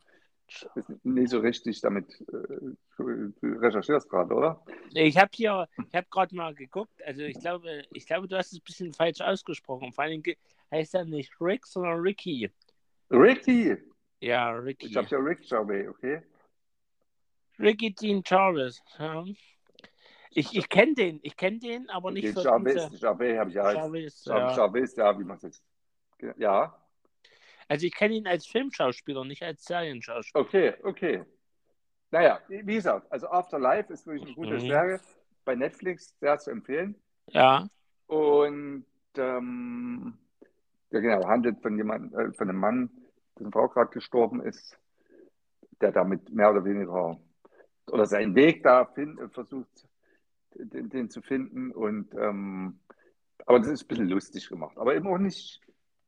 [1.03, 4.63] nicht so richtig damit äh, du, recherchierst gerade, oder?
[4.93, 8.53] Ich habe hier, ich habe gerade mal geguckt, also ich glaube, ich glaube, du hast
[8.53, 9.93] es ein bisschen falsch ausgesprochen.
[9.93, 10.23] Vor allem
[10.71, 12.51] heißt er nicht Rick, sondern Ricky.
[13.11, 13.77] Ricky!
[14.21, 14.87] Ja, Ricky.
[14.87, 16.23] Ich habe ja Rick Gervais, okay?
[17.59, 18.83] Ricky Dean Jarvis.
[18.99, 19.25] Ja.
[20.31, 23.57] Ich, ich kenne den, ich kenne den, aber nicht okay Gervais, diese Gervais habe ich
[23.57, 23.73] ja.
[23.73, 24.25] Jarvis.
[24.25, 24.39] Ja.
[24.39, 24.55] Ja.
[24.55, 25.65] Gervais, ja, wie man es jetzt.
[26.39, 26.75] Ja,
[27.69, 30.45] Also ich kenne ihn als Filmschauspieler, nicht als Serienschauspieler.
[30.45, 31.25] okay, okay.
[32.11, 34.61] Naja, wie gesagt, also Afterlife ist wirklich eine gute Mhm.
[34.61, 35.01] Serie
[35.45, 36.95] bei Netflix, sehr zu empfehlen.
[37.27, 37.69] Ja,
[38.07, 38.85] Und
[39.17, 40.19] ähm,
[40.91, 42.91] ja genau, handelt von jemand, äh, von einem Mann,
[43.39, 44.79] dessen Frau gerade gestorben ist,
[45.81, 47.19] der damit mehr oder weniger
[47.91, 49.89] oder seinen Weg da find, äh, versucht,
[50.55, 51.73] den, den zu finden.
[51.73, 52.79] Und ähm,
[53.47, 55.61] aber das ist ein bisschen lustig gemacht, aber immer auch nicht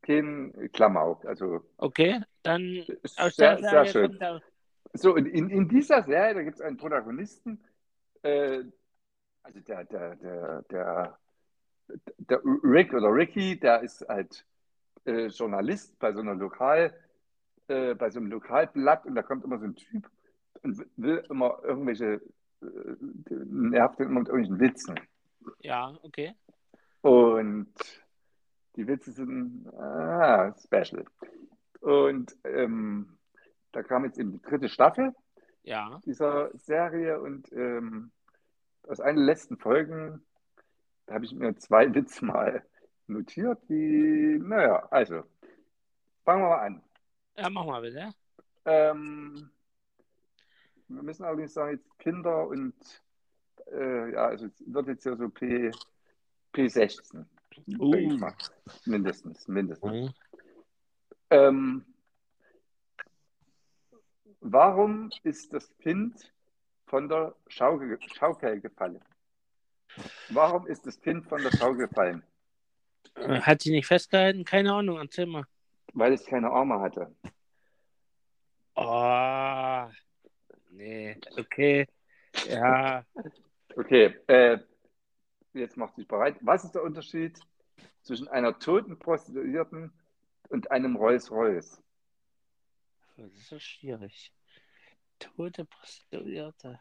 [0.07, 1.25] kein Klamauk.
[1.25, 2.63] Also okay, dann
[3.03, 4.07] ist aus sehr, der sehr Serie schön.
[4.09, 4.41] kommt er.
[4.93, 7.59] So, und in, in dieser Serie, da gibt es einen Protagonisten,
[8.23, 8.63] äh,
[9.43, 11.17] also der, der, der, der,
[12.17, 14.45] der Rick oder Ricky, der ist halt
[15.05, 16.93] äh, Journalist bei so einer Lokal,
[17.67, 20.09] äh, bei so einem Lokalblatt und da kommt immer so ein Typ
[20.63, 22.21] und will immer irgendwelche,
[22.61, 22.67] äh,
[23.29, 24.99] nervt immer mit irgendwelchen Witzen.
[25.59, 26.33] Ja, okay.
[27.01, 27.67] Und
[28.77, 31.05] die Witze sind ah, special.
[31.81, 33.17] Und ähm,
[33.71, 35.13] da kam jetzt eben die dritte Staffel
[35.63, 38.11] Ja, dieser Serie und ähm,
[38.83, 40.21] aus einer der letzten Folgen
[41.07, 42.63] da habe ich mir zwei Witze mal
[43.07, 45.23] notiert, die, naja, also,
[46.23, 46.83] fangen wir mal an.
[47.37, 48.13] ja mach mal bitte.
[48.65, 49.49] Ähm,
[50.89, 52.75] wir müssen allerdings sagen, jetzt Kinder und,
[53.71, 55.71] äh, ja, also es wird jetzt ja so P,
[56.53, 57.25] P16,
[57.79, 58.17] Uh.
[58.85, 59.91] Mindestens, mindestens.
[59.91, 60.13] Mhm.
[61.29, 61.85] Ähm,
[64.39, 66.33] warum ist das Kind
[66.85, 69.01] von der Schaukel, Schaukel gefallen?
[70.29, 72.23] Warum ist das Kind von der Schaukel gefallen?
[73.15, 74.45] Hat sie nicht festgehalten?
[74.45, 75.45] Keine Ahnung, erzähl mal.
[75.93, 77.15] Weil es keine Arme hatte.
[78.75, 79.87] Oh,
[80.69, 81.87] nee, okay.
[82.47, 83.03] Ja,
[83.77, 84.57] Okay, äh,
[85.57, 86.37] jetzt macht sich bereit.
[86.41, 87.39] Was ist der Unterschied
[88.01, 89.91] zwischen einer toten Prostituierten
[90.49, 91.81] und einem Rolls-Royce?
[93.17, 94.31] das ist so schwierig.
[95.19, 96.79] Tote Prostituierte.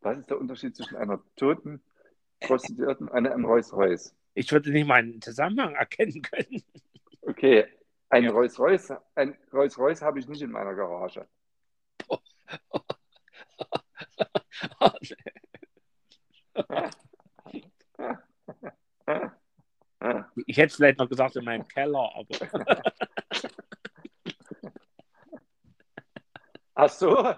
[0.00, 1.82] Was ist der Unterschied zwischen einer toten
[2.40, 4.14] Prostituierten und einem Rolls-Royce?
[4.34, 6.62] Ich würde nicht mal einen Zusammenhang erkennen können.
[7.22, 7.66] Okay,
[8.08, 8.30] ein Ja.
[8.32, 11.28] Rolls-Royce, ein Rolls-Royce habe ich nicht in meiner Garage.
[20.46, 22.26] Ich hätte vielleicht noch gesagt in meinem Keller, aber
[26.74, 27.34] Ach so.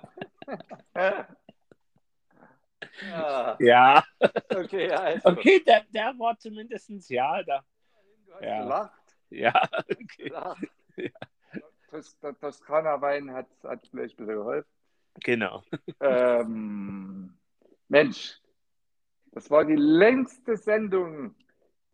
[0.94, 1.26] ja,
[3.58, 4.04] ja.
[4.50, 5.28] okay, also.
[5.30, 7.64] Okay, der, der war zumindest ja da.
[8.26, 8.62] Du hast Ja.
[8.62, 9.16] gelacht.
[9.30, 10.28] Ja, okay.
[10.28, 10.62] gelacht.
[10.96, 11.10] Ja.
[11.90, 14.70] Das, das, das Toskana-Wein hat, hat vielleicht ein bisschen geholfen.
[15.22, 15.62] Genau.
[16.00, 17.36] Ähm,
[17.88, 18.40] Mensch,
[19.32, 21.34] das war die längste Sendung,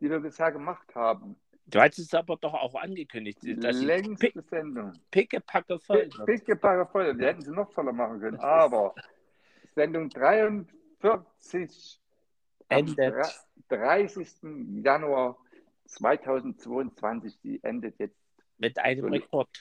[0.00, 1.36] die wir bisher gemacht haben.
[1.66, 4.92] Du hast es aber doch auch angekündigt, dass längste pick, Sendung.
[5.10, 6.08] pickepacke voll.
[6.26, 7.14] Pickepacke voll.
[7.16, 8.40] Die hätten sie noch voller machen können.
[8.40, 8.94] Aber
[9.76, 12.00] Sendung 43
[12.68, 12.98] am Endet.
[13.14, 14.82] dre- 30.
[14.82, 15.36] Januar
[15.86, 18.16] 2022, die endet jetzt
[18.58, 19.60] Mit einem So- Rekord.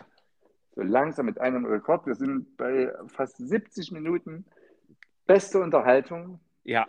[0.75, 2.05] so langsam mit einem Rekord.
[2.07, 4.45] Wir sind bei fast 70 Minuten.
[5.27, 6.39] Beste Unterhaltung.
[6.63, 6.87] Ja.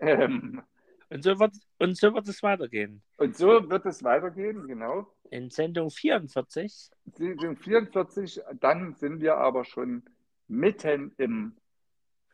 [0.00, 0.62] Ähm,
[1.10, 3.02] Und so wird, und so wird es weitergehen.
[3.16, 5.06] und so wird es weitergehen, genau.
[5.30, 6.90] In Sendung 44.
[7.14, 10.02] Sie sind 44, dann sind wir aber schon
[10.48, 11.56] mitten im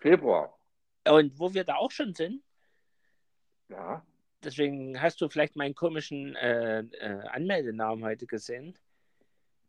[0.00, 0.58] Februar.
[1.06, 2.42] Und wo wir da auch schon sind,
[3.68, 4.04] Ja,
[4.42, 8.76] deswegen hast du vielleicht meinen komischen äh, äh, Anmeldenamen heute gesehen.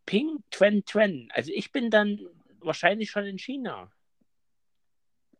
[0.05, 1.29] Ping Twen Twen.
[1.33, 2.19] Also ich bin dann
[2.59, 3.91] wahrscheinlich schon in China.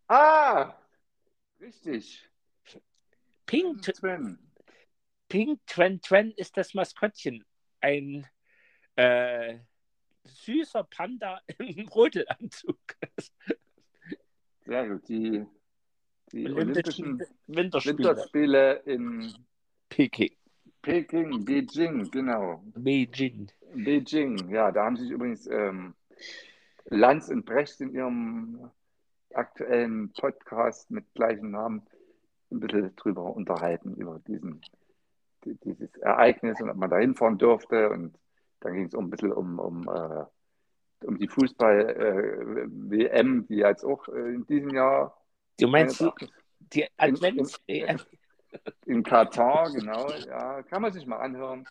[0.08, 0.74] Ah,
[1.60, 2.28] Richtig.
[3.46, 4.38] Pink, Sven.
[5.28, 7.44] Pink Twen Twen ist das Maskottchen.
[7.80, 8.26] Ein
[8.96, 9.58] äh,
[10.24, 12.78] süßer Panda im Rodelanzug.
[14.64, 15.08] Sehr gut.
[15.08, 15.44] Die,
[16.32, 17.98] die Olympischen Olympischen Winterspiele.
[17.98, 19.34] Winterspiele in
[19.88, 20.36] Peking.
[20.82, 22.62] Peking, Beijing, genau.
[22.74, 23.50] Beijing.
[23.74, 25.94] Beijing, ja, da haben sich übrigens ähm,
[26.84, 28.70] Lanz und Brecht in ihrem
[29.34, 31.82] aktuellen Podcast mit gleichem Namen
[32.50, 34.60] ein bisschen drüber unterhalten, über diesen,
[35.44, 37.88] die- dieses Ereignis und ob man da hinfahren durfte.
[37.90, 38.16] Und
[38.60, 40.24] dann ging es um ein bisschen um, um, äh,
[41.06, 45.16] um die Fußball-WM, die jetzt auch äh, in diesem Jahr
[45.58, 46.10] Du meinst die,
[46.60, 47.58] die Advents?
[48.86, 51.66] in Katar, genau, ja, kann man sich mal anhören.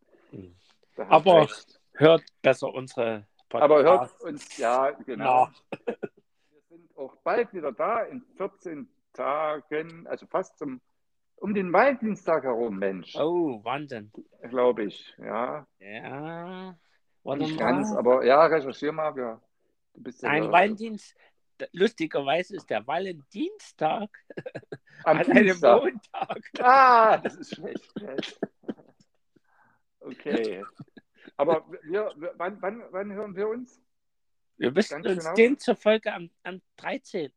[0.97, 3.64] Aber Brecht- hört besser unsere Podcasts.
[3.64, 5.45] Aber hört uns, ja, genau.
[5.45, 5.53] nach.
[5.88, 5.97] Wir
[6.69, 10.82] sind auch bald wieder da in 14 Tagen, also fast zum,
[11.38, 14.12] um den Valentinstag herum, Mensch, Oh, Wahnsinn.
[14.50, 15.14] glaube ich.
[15.18, 16.78] Ja, Ja.
[17.24, 19.18] Warte nicht ganz, aber ja, recherchier mal.
[19.18, 19.42] Ja.
[19.96, 21.18] Du bist ja Ein Valentinstag.
[21.72, 24.10] Lustigerweise ist der Valentinstag
[25.06, 25.58] am an einem.
[25.60, 26.42] Montag.
[26.60, 27.94] Ah, das ist schlecht.
[30.02, 30.64] Okay.
[31.38, 33.82] Aber wir, wann, wann, wann hören wir uns?
[34.58, 35.36] Wir müssen uns genau.
[35.36, 37.32] den zufolge am, am 13.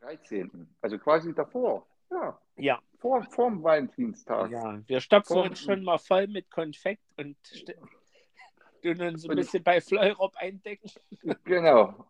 [0.00, 0.68] Am 13.
[0.80, 1.86] Also quasi davor.
[2.10, 4.50] Ja, Ja, vor, dem Valentinstag.
[4.50, 4.80] ja.
[4.86, 7.36] Wir stopfen Vor- uns schon mal voll mit Konfekt und
[8.82, 10.90] tun uns ein bisschen bei Fleurop eindecken.
[11.44, 12.06] Genau.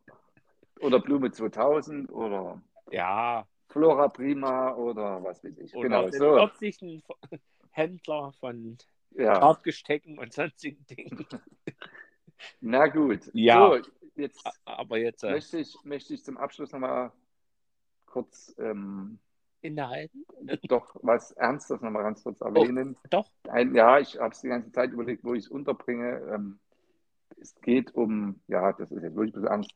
[0.81, 5.75] Oder Blume 2000 oder Ja, Flora Prima oder was weiß ich.
[5.75, 6.37] oder genau, so.
[6.39, 7.03] örtlichen
[7.73, 8.79] Händler von
[9.11, 9.39] Ja,
[10.19, 11.27] und sonstigen Dingen.
[12.61, 13.31] na gut.
[13.35, 13.69] Ja.
[13.83, 17.13] So, jetzt Aber jetzt äh, möchte, ich, möchte ich zum Abschluss nochmal
[18.11, 19.19] kurz ähm,
[19.63, 20.25] innehalten.
[20.69, 22.97] doch was Ernstes nochmal ganz kurz erwähnen.
[23.11, 23.31] Doch.
[23.49, 26.21] Ein, ja, ich habe es die ganze Zeit überlegt, wo ich es unterbringe.
[26.33, 26.59] Ähm,
[27.41, 29.75] es geht um, ja, das ist jetzt wirklich ein bisschen ernst.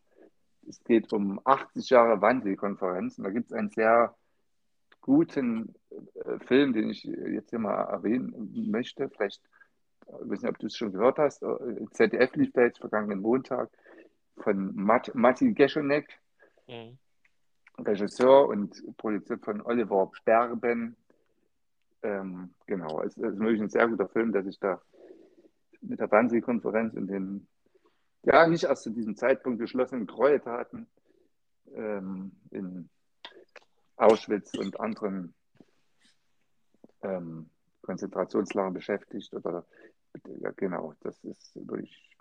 [0.67, 3.19] Es geht um 80 Jahre Wannsee-Konferenz.
[3.19, 4.15] Und da gibt es einen sehr
[5.01, 9.11] guten äh, Film, den ich jetzt hier mal erwähnen möchte.
[9.11, 9.43] Vielleicht,
[10.07, 11.43] äh, ich weiß nicht, ob du es schon gehört hast.
[11.43, 13.71] Äh, ZDF lief da jetzt vergangenen Montag
[14.39, 16.19] von Mat Matti Geschonek.
[16.67, 16.99] Mhm.
[17.79, 20.97] Regisseur und produziert von Oliver Berben.
[22.03, 24.81] Ähm, genau, es ist wirklich ein sehr guter Film, der sich da
[25.81, 27.47] mit der Wannsee-Konferenz und den,
[28.23, 30.87] ja, nicht erst zu diesem Zeitpunkt geschlossenen Gräueltaten
[31.75, 32.89] ähm, in
[33.97, 35.35] Auschwitz und anderen
[37.03, 37.51] ähm,
[37.83, 39.33] Konzentrationslagern beschäftigt.
[39.35, 39.65] Oder,
[40.41, 42.17] ja, genau, das ist wirklich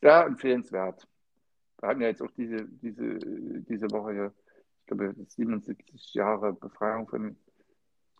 [0.00, 1.06] sehr empfehlenswert.
[1.80, 4.34] Wir hatten ja jetzt auch diese, diese, diese Woche hier,
[4.82, 7.36] ich glaube, 77 Jahre Befreiung von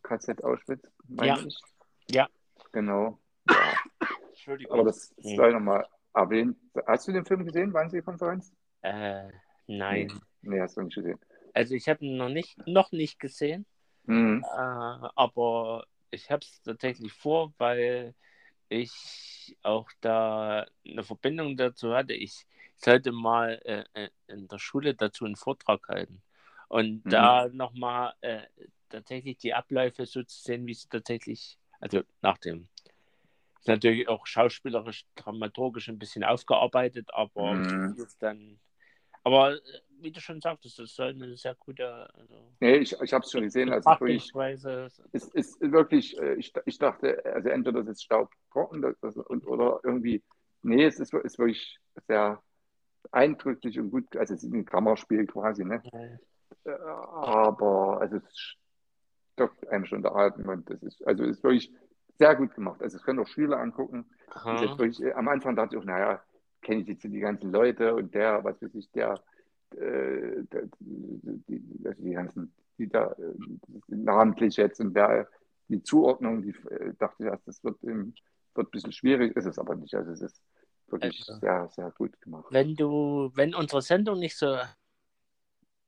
[0.02, 1.46] KZ Auschwitz, meine Ja.
[1.46, 1.60] ich.
[2.10, 2.28] Ja.
[2.72, 3.18] Genau.
[3.48, 3.74] Ja.
[4.28, 4.72] Entschuldigung.
[4.78, 5.36] Aber das Mhm.
[5.36, 6.56] sei nochmal erwähnt.
[6.86, 8.52] Hast du den Film gesehen, Wannsee-Konferenz?
[8.82, 9.28] Äh,
[9.66, 10.20] nein.
[10.42, 11.18] Nee, hast du nicht gesehen.
[11.54, 13.66] Also ich habe ihn noch nicht, noch nicht gesehen,
[14.04, 14.42] Mhm.
[14.44, 18.14] äh, aber ich habe es tatsächlich vor, weil
[18.68, 22.14] ich auch da eine Verbindung dazu hatte.
[22.14, 26.22] Ich sollte mal äh, äh, in der Schule dazu einen Vortrag halten
[26.72, 27.10] und Mhm.
[27.12, 28.40] da nochmal äh,
[28.88, 32.66] tatsächlich die Abläufe so zu sehen, wie sie tatsächlich, also nach dem,
[33.60, 37.94] ist natürlich auch schauspielerisch, dramaturgisch ein bisschen aufgearbeitet, aber Mhm.
[38.20, 38.58] dann,
[39.22, 39.60] aber äh,
[40.00, 43.30] wie du schon sagtest, das soll eine sehr gute, also Nee, ich, ich habe es
[43.30, 43.70] schon gesehen.
[43.70, 44.32] Also wirklich,
[45.12, 49.80] es ist wirklich, äh, ich, ich dachte, also entweder das ist staubtrocken das, und, oder
[49.84, 50.22] irgendwie,
[50.62, 51.78] nee, es ist, ist wirklich
[52.08, 52.42] sehr
[53.10, 55.82] eindrücklich und gut, also es ist ein Kammerspiel quasi, ne?
[56.64, 58.56] Aber also es
[59.32, 61.72] stockt einem schon der Atem und das ist, also ist wirklich
[62.18, 62.82] sehr gut gemacht.
[62.82, 64.06] Also es können auch Schüler angucken.
[64.44, 66.22] Wirklich, äh, am Anfang dachte ich auch, naja,
[66.62, 69.14] kenne ich jetzt die ganzen Leute und der, was weiß ich, der,
[69.72, 73.34] äh, der die, also die ganzen, die da äh,
[73.88, 75.28] namentlich jetzt und der,
[75.68, 78.14] die Zuordnung, die äh, dachte ich erst, das wird, im,
[78.54, 79.94] wird ein bisschen schwierig, ist es aber nicht.
[79.94, 80.42] Also es ist
[80.88, 81.40] wirklich Also.
[81.40, 82.46] sehr, sehr gut gemacht.
[82.50, 84.56] Wenn du, wenn unsere Sendung nicht so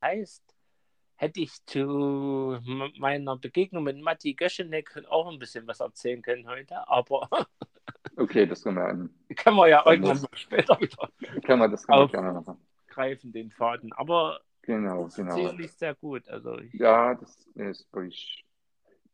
[0.03, 0.54] heißt,
[1.17, 2.59] hätte ich zu
[2.99, 7.29] meiner Begegnung mit Matti Göschenek auch ein bisschen was erzählen können heute, aber
[8.17, 8.77] Okay, das können
[9.29, 11.09] wir, können wir ja irgendwann mal später wieder
[11.45, 12.59] können wir, das Auf- gerne machen.
[12.87, 13.93] greifen, den Faden.
[13.93, 15.35] Aber Genau, genau.
[15.35, 16.27] ziemlich sehr gut.
[16.29, 18.45] Also ich, Ja, das ist wirklich.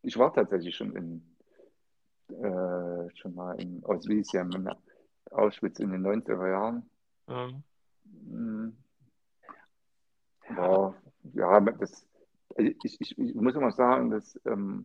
[0.02, 1.36] Ich war tatsächlich schon in
[2.28, 4.70] äh, schon mal in Oswiecim, in
[5.32, 6.90] Auschwitz in den 90er Jahren.
[8.06, 8.76] Mhm.
[10.50, 10.94] War,
[11.34, 12.06] ja, das
[12.56, 14.84] also ich, ich, ich muss immer sagen, dass ähm,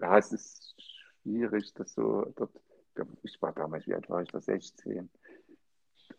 [0.00, 0.74] ja, es ist
[1.22, 2.50] schwierig, dass so dort,
[3.22, 5.08] ich war damals, wie alt war ich da, 16.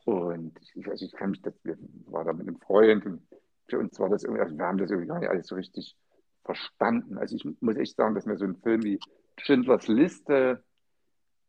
[0.06, 1.78] Und ich, also ich kann mich, das, wir
[2.08, 3.22] waren da mit einem Freund und
[3.68, 5.96] für uns war das irgendwie, also wir haben das irgendwie gar nicht alles so richtig
[6.44, 7.18] verstanden.
[7.18, 9.00] Also ich muss echt sagen, dass mir so ein Film wie
[9.38, 10.64] Schindlers Liste,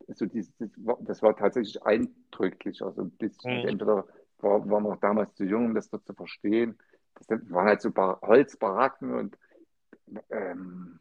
[0.08, 0.52] so dieses,
[1.00, 3.68] das war tatsächlich eindrücklich, also ein bisschen, mhm.
[3.68, 4.06] entweder
[4.38, 6.78] war, waren wir damals zu jung, um das dort zu verstehen.
[7.14, 9.38] Das waren halt so Holzbaracken und
[10.30, 10.98] ähm,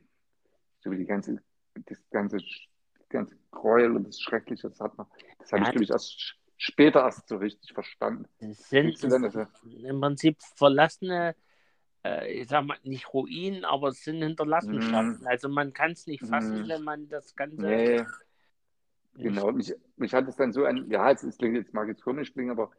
[0.79, 1.41] so wie die ganze,
[1.75, 5.07] das ganze, das ganze Gräuel und das Schreckliche, das hat man,
[5.39, 8.25] das habe ja, ich, glaube ich, erst später erst so richtig verstanden.
[8.39, 9.13] Das sind das
[9.63, 11.35] im Prinzip verlassene,
[12.05, 15.23] äh, ich sag mal, nicht Ruinen, aber es sind Hinterlassenschaften.
[15.23, 15.27] Mm.
[15.27, 16.69] Also man kann es nicht fassen, mm.
[16.69, 17.65] wenn man das Ganze.
[17.65, 18.05] Nee.
[19.15, 22.01] Genau, mich, mich hat es dann so an, ja, es, es klingt jetzt mag jetzt
[22.01, 22.71] komisch klingen, aber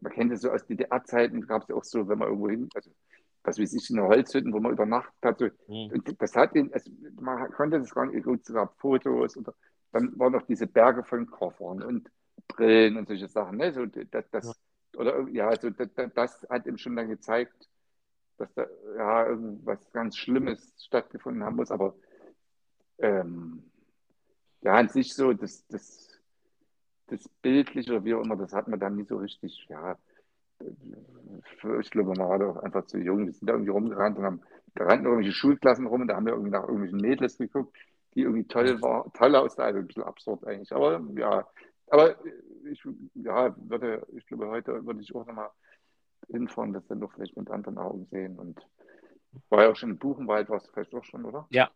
[0.00, 2.68] man kennt es so aus DDR-Zeiten, gab es ja auch so, wenn man irgendwo hin,
[2.74, 2.90] also
[3.42, 5.38] was weiß ich, in der Holzhütten, wo man übernachtet hat.
[5.38, 5.92] So, mhm.
[5.92, 6.90] Und das hat ihn, also
[7.20, 9.54] man konnte das gar nicht, gut, es gab Fotos oder
[9.92, 12.10] dann waren noch diese Berge von Koffern und
[12.48, 13.56] Brillen und solche Sachen.
[13.58, 13.72] Ne?
[13.72, 15.00] So, das, das, ja.
[15.00, 17.68] Oder ja, also das, das, hat ihm schon dann gezeigt,
[18.36, 18.66] dass da
[18.96, 21.70] ja irgendwas ganz Schlimmes stattgefunden haben muss.
[21.70, 21.94] Aber
[22.98, 23.70] ähm,
[24.62, 26.09] ja, an sich so, das, das,
[27.10, 29.96] das Bildliche oder wie auch immer, das hat man dann nie so richtig, ja,
[31.80, 33.26] ich glaube, man war doch einfach zu jung.
[33.26, 34.40] Wir sind da irgendwie rumgerannt und haben,
[34.74, 37.76] da rannten irgendwelche Schulklassen rum und da haben wir irgendwie nach irgendwelchen Mädels geguckt,
[38.14, 40.72] die irgendwie toll war, toll aussahen, also ein bisschen absurd eigentlich.
[40.72, 41.46] Aber ja,
[41.88, 42.16] aber
[42.70, 42.82] ich
[43.14, 45.50] ja, würde, ich glaube, heute würde ich auch nochmal
[46.28, 48.38] hinfahren, das dann doch vielleicht mit anderen Augen sehen.
[48.38, 48.60] Und
[49.48, 51.46] war ja auch schon in Buchenwald, warst du vielleicht auch schon, oder?
[51.50, 51.70] Ja.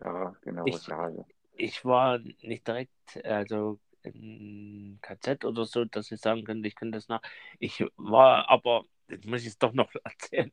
[0.00, 0.66] Ja, genau.
[0.66, 1.24] Ich, ja, ja.
[1.56, 6.98] ich war nicht direkt, also in KZ oder so, dass ich sagen könnte, ich könnte
[6.98, 7.22] das nach.
[7.58, 10.52] Ich war aber, jetzt muss ich es doch noch erzählen,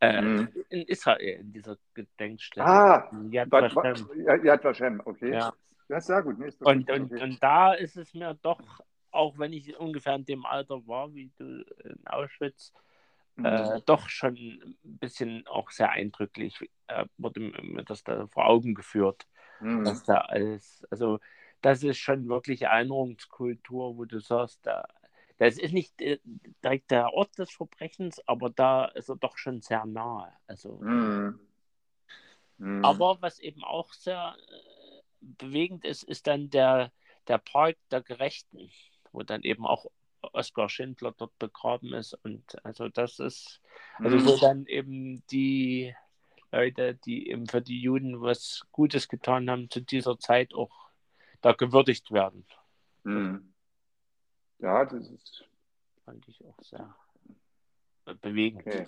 [0.00, 0.48] äh, mhm.
[0.68, 2.66] in Israel, in dieser Gedenkstätte.
[2.66, 4.08] Ah, Yad Vashem.
[4.44, 5.32] Yad Vashem, okay.
[5.32, 5.52] Ja.
[5.88, 6.38] Ja, sehr gut.
[6.38, 7.22] Nee, und, und, okay.
[7.22, 8.80] und da ist es mir doch,
[9.10, 12.72] auch wenn ich ungefähr in dem Alter war, wie du in Auschwitz,
[13.36, 13.44] mhm.
[13.44, 18.74] äh, doch schon ein bisschen auch sehr eindrücklich äh, wurde mir das da vor Augen
[18.74, 19.26] geführt,
[19.60, 19.84] mhm.
[19.84, 21.18] dass da alles, also
[21.62, 24.86] das ist schon wirklich Erinnerungskultur, wo du sagst, da,
[25.38, 26.18] das ist nicht äh,
[26.62, 30.32] direkt der Ort des Verbrechens, aber da ist er doch schon sehr nahe.
[30.46, 31.40] Also, mhm.
[32.58, 32.84] Mhm.
[32.84, 36.92] Aber was eben auch sehr äh, bewegend ist, ist dann der,
[37.28, 38.70] der Park der Gerechten,
[39.12, 39.86] wo dann eben auch
[40.20, 42.14] Oskar Schindler dort begraben ist.
[42.24, 43.60] Und also das ist,
[43.98, 44.26] also mhm.
[44.26, 45.94] wo dann eben die
[46.52, 50.91] Leute, die eben für die Juden was Gutes getan haben, zu dieser Zeit auch
[51.42, 52.46] da gewürdigt werden.
[53.04, 53.52] Mhm.
[54.58, 55.44] Ja, das ist.
[56.04, 56.94] Fand ich auch sehr
[58.20, 58.66] bewegend.
[58.66, 58.86] Okay.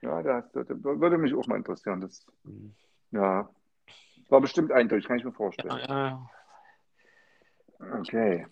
[0.00, 2.00] Ja, das, das, würde mich auch mal interessieren.
[2.00, 2.74] Das, mhm.
[3.10, 3.50] Ja,
[4.28, 5.78] war bestimmt eindeutig, kann ich mir vorstellen.
[5.88, 6.30] Ja, ja.
[7.98, 8.46] Okay.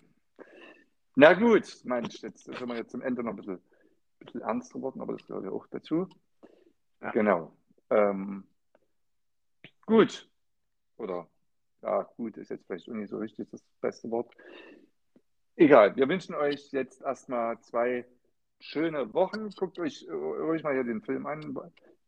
[1.15, 3.61] Na gut, Mensch, jetzt sind wir jetzt zum Ende noch ein bisschen,
[4.19, 6.07] bisschen ernster geworden, aber das gehört ja auch dazu.
[7.01, 7.11] Ja.
[7.11, 7.55] Genau.
[7.89, 8.47] Ähm,
[9.85, 10.29] gut.
[10.97, 11.27] Oder
[11.81, 14.33] ja, gut, ist jetzt vielleicht auch nicht so richtig das beste Wort.
[15.55, 18.05] Egal, wir wünschen euch jetzt erstmal zwei
[18.59, 19.49] schöne Wochen.
[19.51, 21.57] Guckt euch ruhig mal hier den Film an.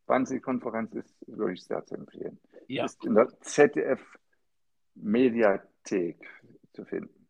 [0.05, 2.37] Wannsee-Konferenz ist wirklich sehr zu empfehlen.
[2.67, 2.83] Ja.
[2.85, 6.27] Ist in der ZDF-Mediathek
[6.73, 7.27] zu finden.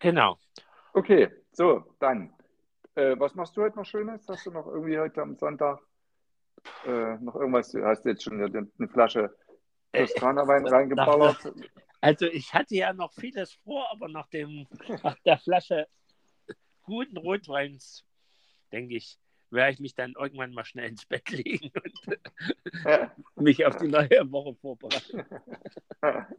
[0.00, 0.38] Genau.
[0.92, 2.32] Okay, so, dann.
[2.94, 4.26] Äh, was machst du heute noch Schönes?
[4.28, 5.80] Hast du noch irgendwie heute am Sonntag
[6.86, 7.74] äh, noch irgendwas?
[7.74, 9.34] Hast du jetzt schon eine, eine Flasche
[9.96, 11.52] Toskana-Wein reingeballert.
[12.00, 14.66] Also ich hatte ja noch vieles vor, aber nach, dem,
[15.02, 15.88] nach der Flasche
[16.82, 18.04] guten Rotweins,
[18.72, 19.18] denke ich,
[19.50, 22.18] werde ich mich dann irgendwann mal schnell ins Bett legen und
[22.84, 23.12] ja.
[23.36, 25.24] mich auf die neue Woche vorbereiten.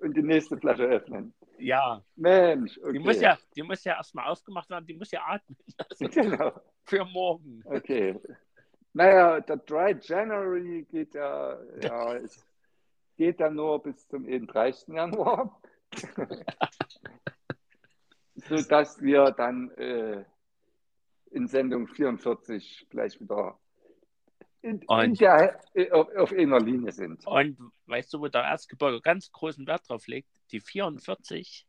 [0.00, 1.34] Und die nächste Flasche öffnen.
[1.58, 2.02] Ja.
[2.16, 2.92] Mensch, okay.
[2.94, 5.58] Die muss ja, die muss ja erstmal aufgemacht werden, die muss ja atmen.
[5.76, 6.52] Also genau.
[6.84, 7.62] Für morgen.
[7.66, 8.18] Okay.
[8.92, 12.20] Naja, der Dry January geht ja, ja
[13.16, 14.88] geht dann nur bis zum 31.
[14.88, 15.60] Januar.
[18.48, 20.24] sodass wir dann äh,
[21.30, 23.58] in Sendung 44 gleich wieder
[24.62, 27.26] in, in der, äh, auf, auf einer Linie sind.
[27.26, 30.28] Und weißt du, wo der Erzgebirge ganz großen Wert drauf legt?
[30.52, 31.66] Die 44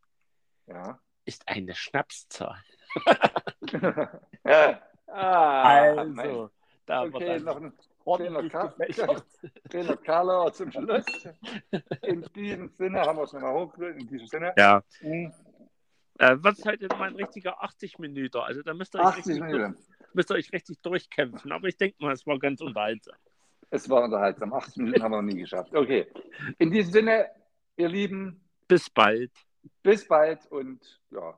[0.68, 1.00] ja.
[1.26, 2.62] ist eine Schnapszahl.
[4.44, 4.82] ja.
[5.08, 6.50] ah, also,
[6.92, 7.72] da haben okay, wir dann noch,
[8.04, 9.26] ordentlich gefächert.
[9.74, 11.06] noch Carlo zum Schluss.
[12.02, 13.98] In diesem Sinne haben wir es nochmal hochgeführt.
[13.98, 14.54] In diesem Sinne.
[14.58, 14.84] Ja.
[15.00, 15.32] Mhm.
[16.20, 18.40] Äh, was ist heute mein richtiger 80 Minuten?
[18.40, 19.74] Also da müsst ihr, euch richtig, durch,
[20.12, 21.54] müsst ihr euch richtig durchkämpfen.
[21.54, 23.16] Aber ich denke mal, es war ganz unterhaltsam.
[23.70, 24.52] Es war unterhaltsam.
[24.52, 25.74] 80 Minuten haben wir noch nie geschafft.
[25.74, 26.08] Okay.
[26.58, 27.28] In diesem Sinne,
[27.78, 28.44] ihr Lieben.
[28.68, 29.32] Bis bald.
[29.82, 31.38] Bis bald und ja.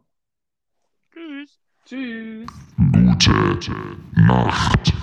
[1.11, 1.59] Tschüss.
[1.85, 2.49] Tschüss.
[2.91, 3.71] Gute
[4.15, 5.02] Nacht.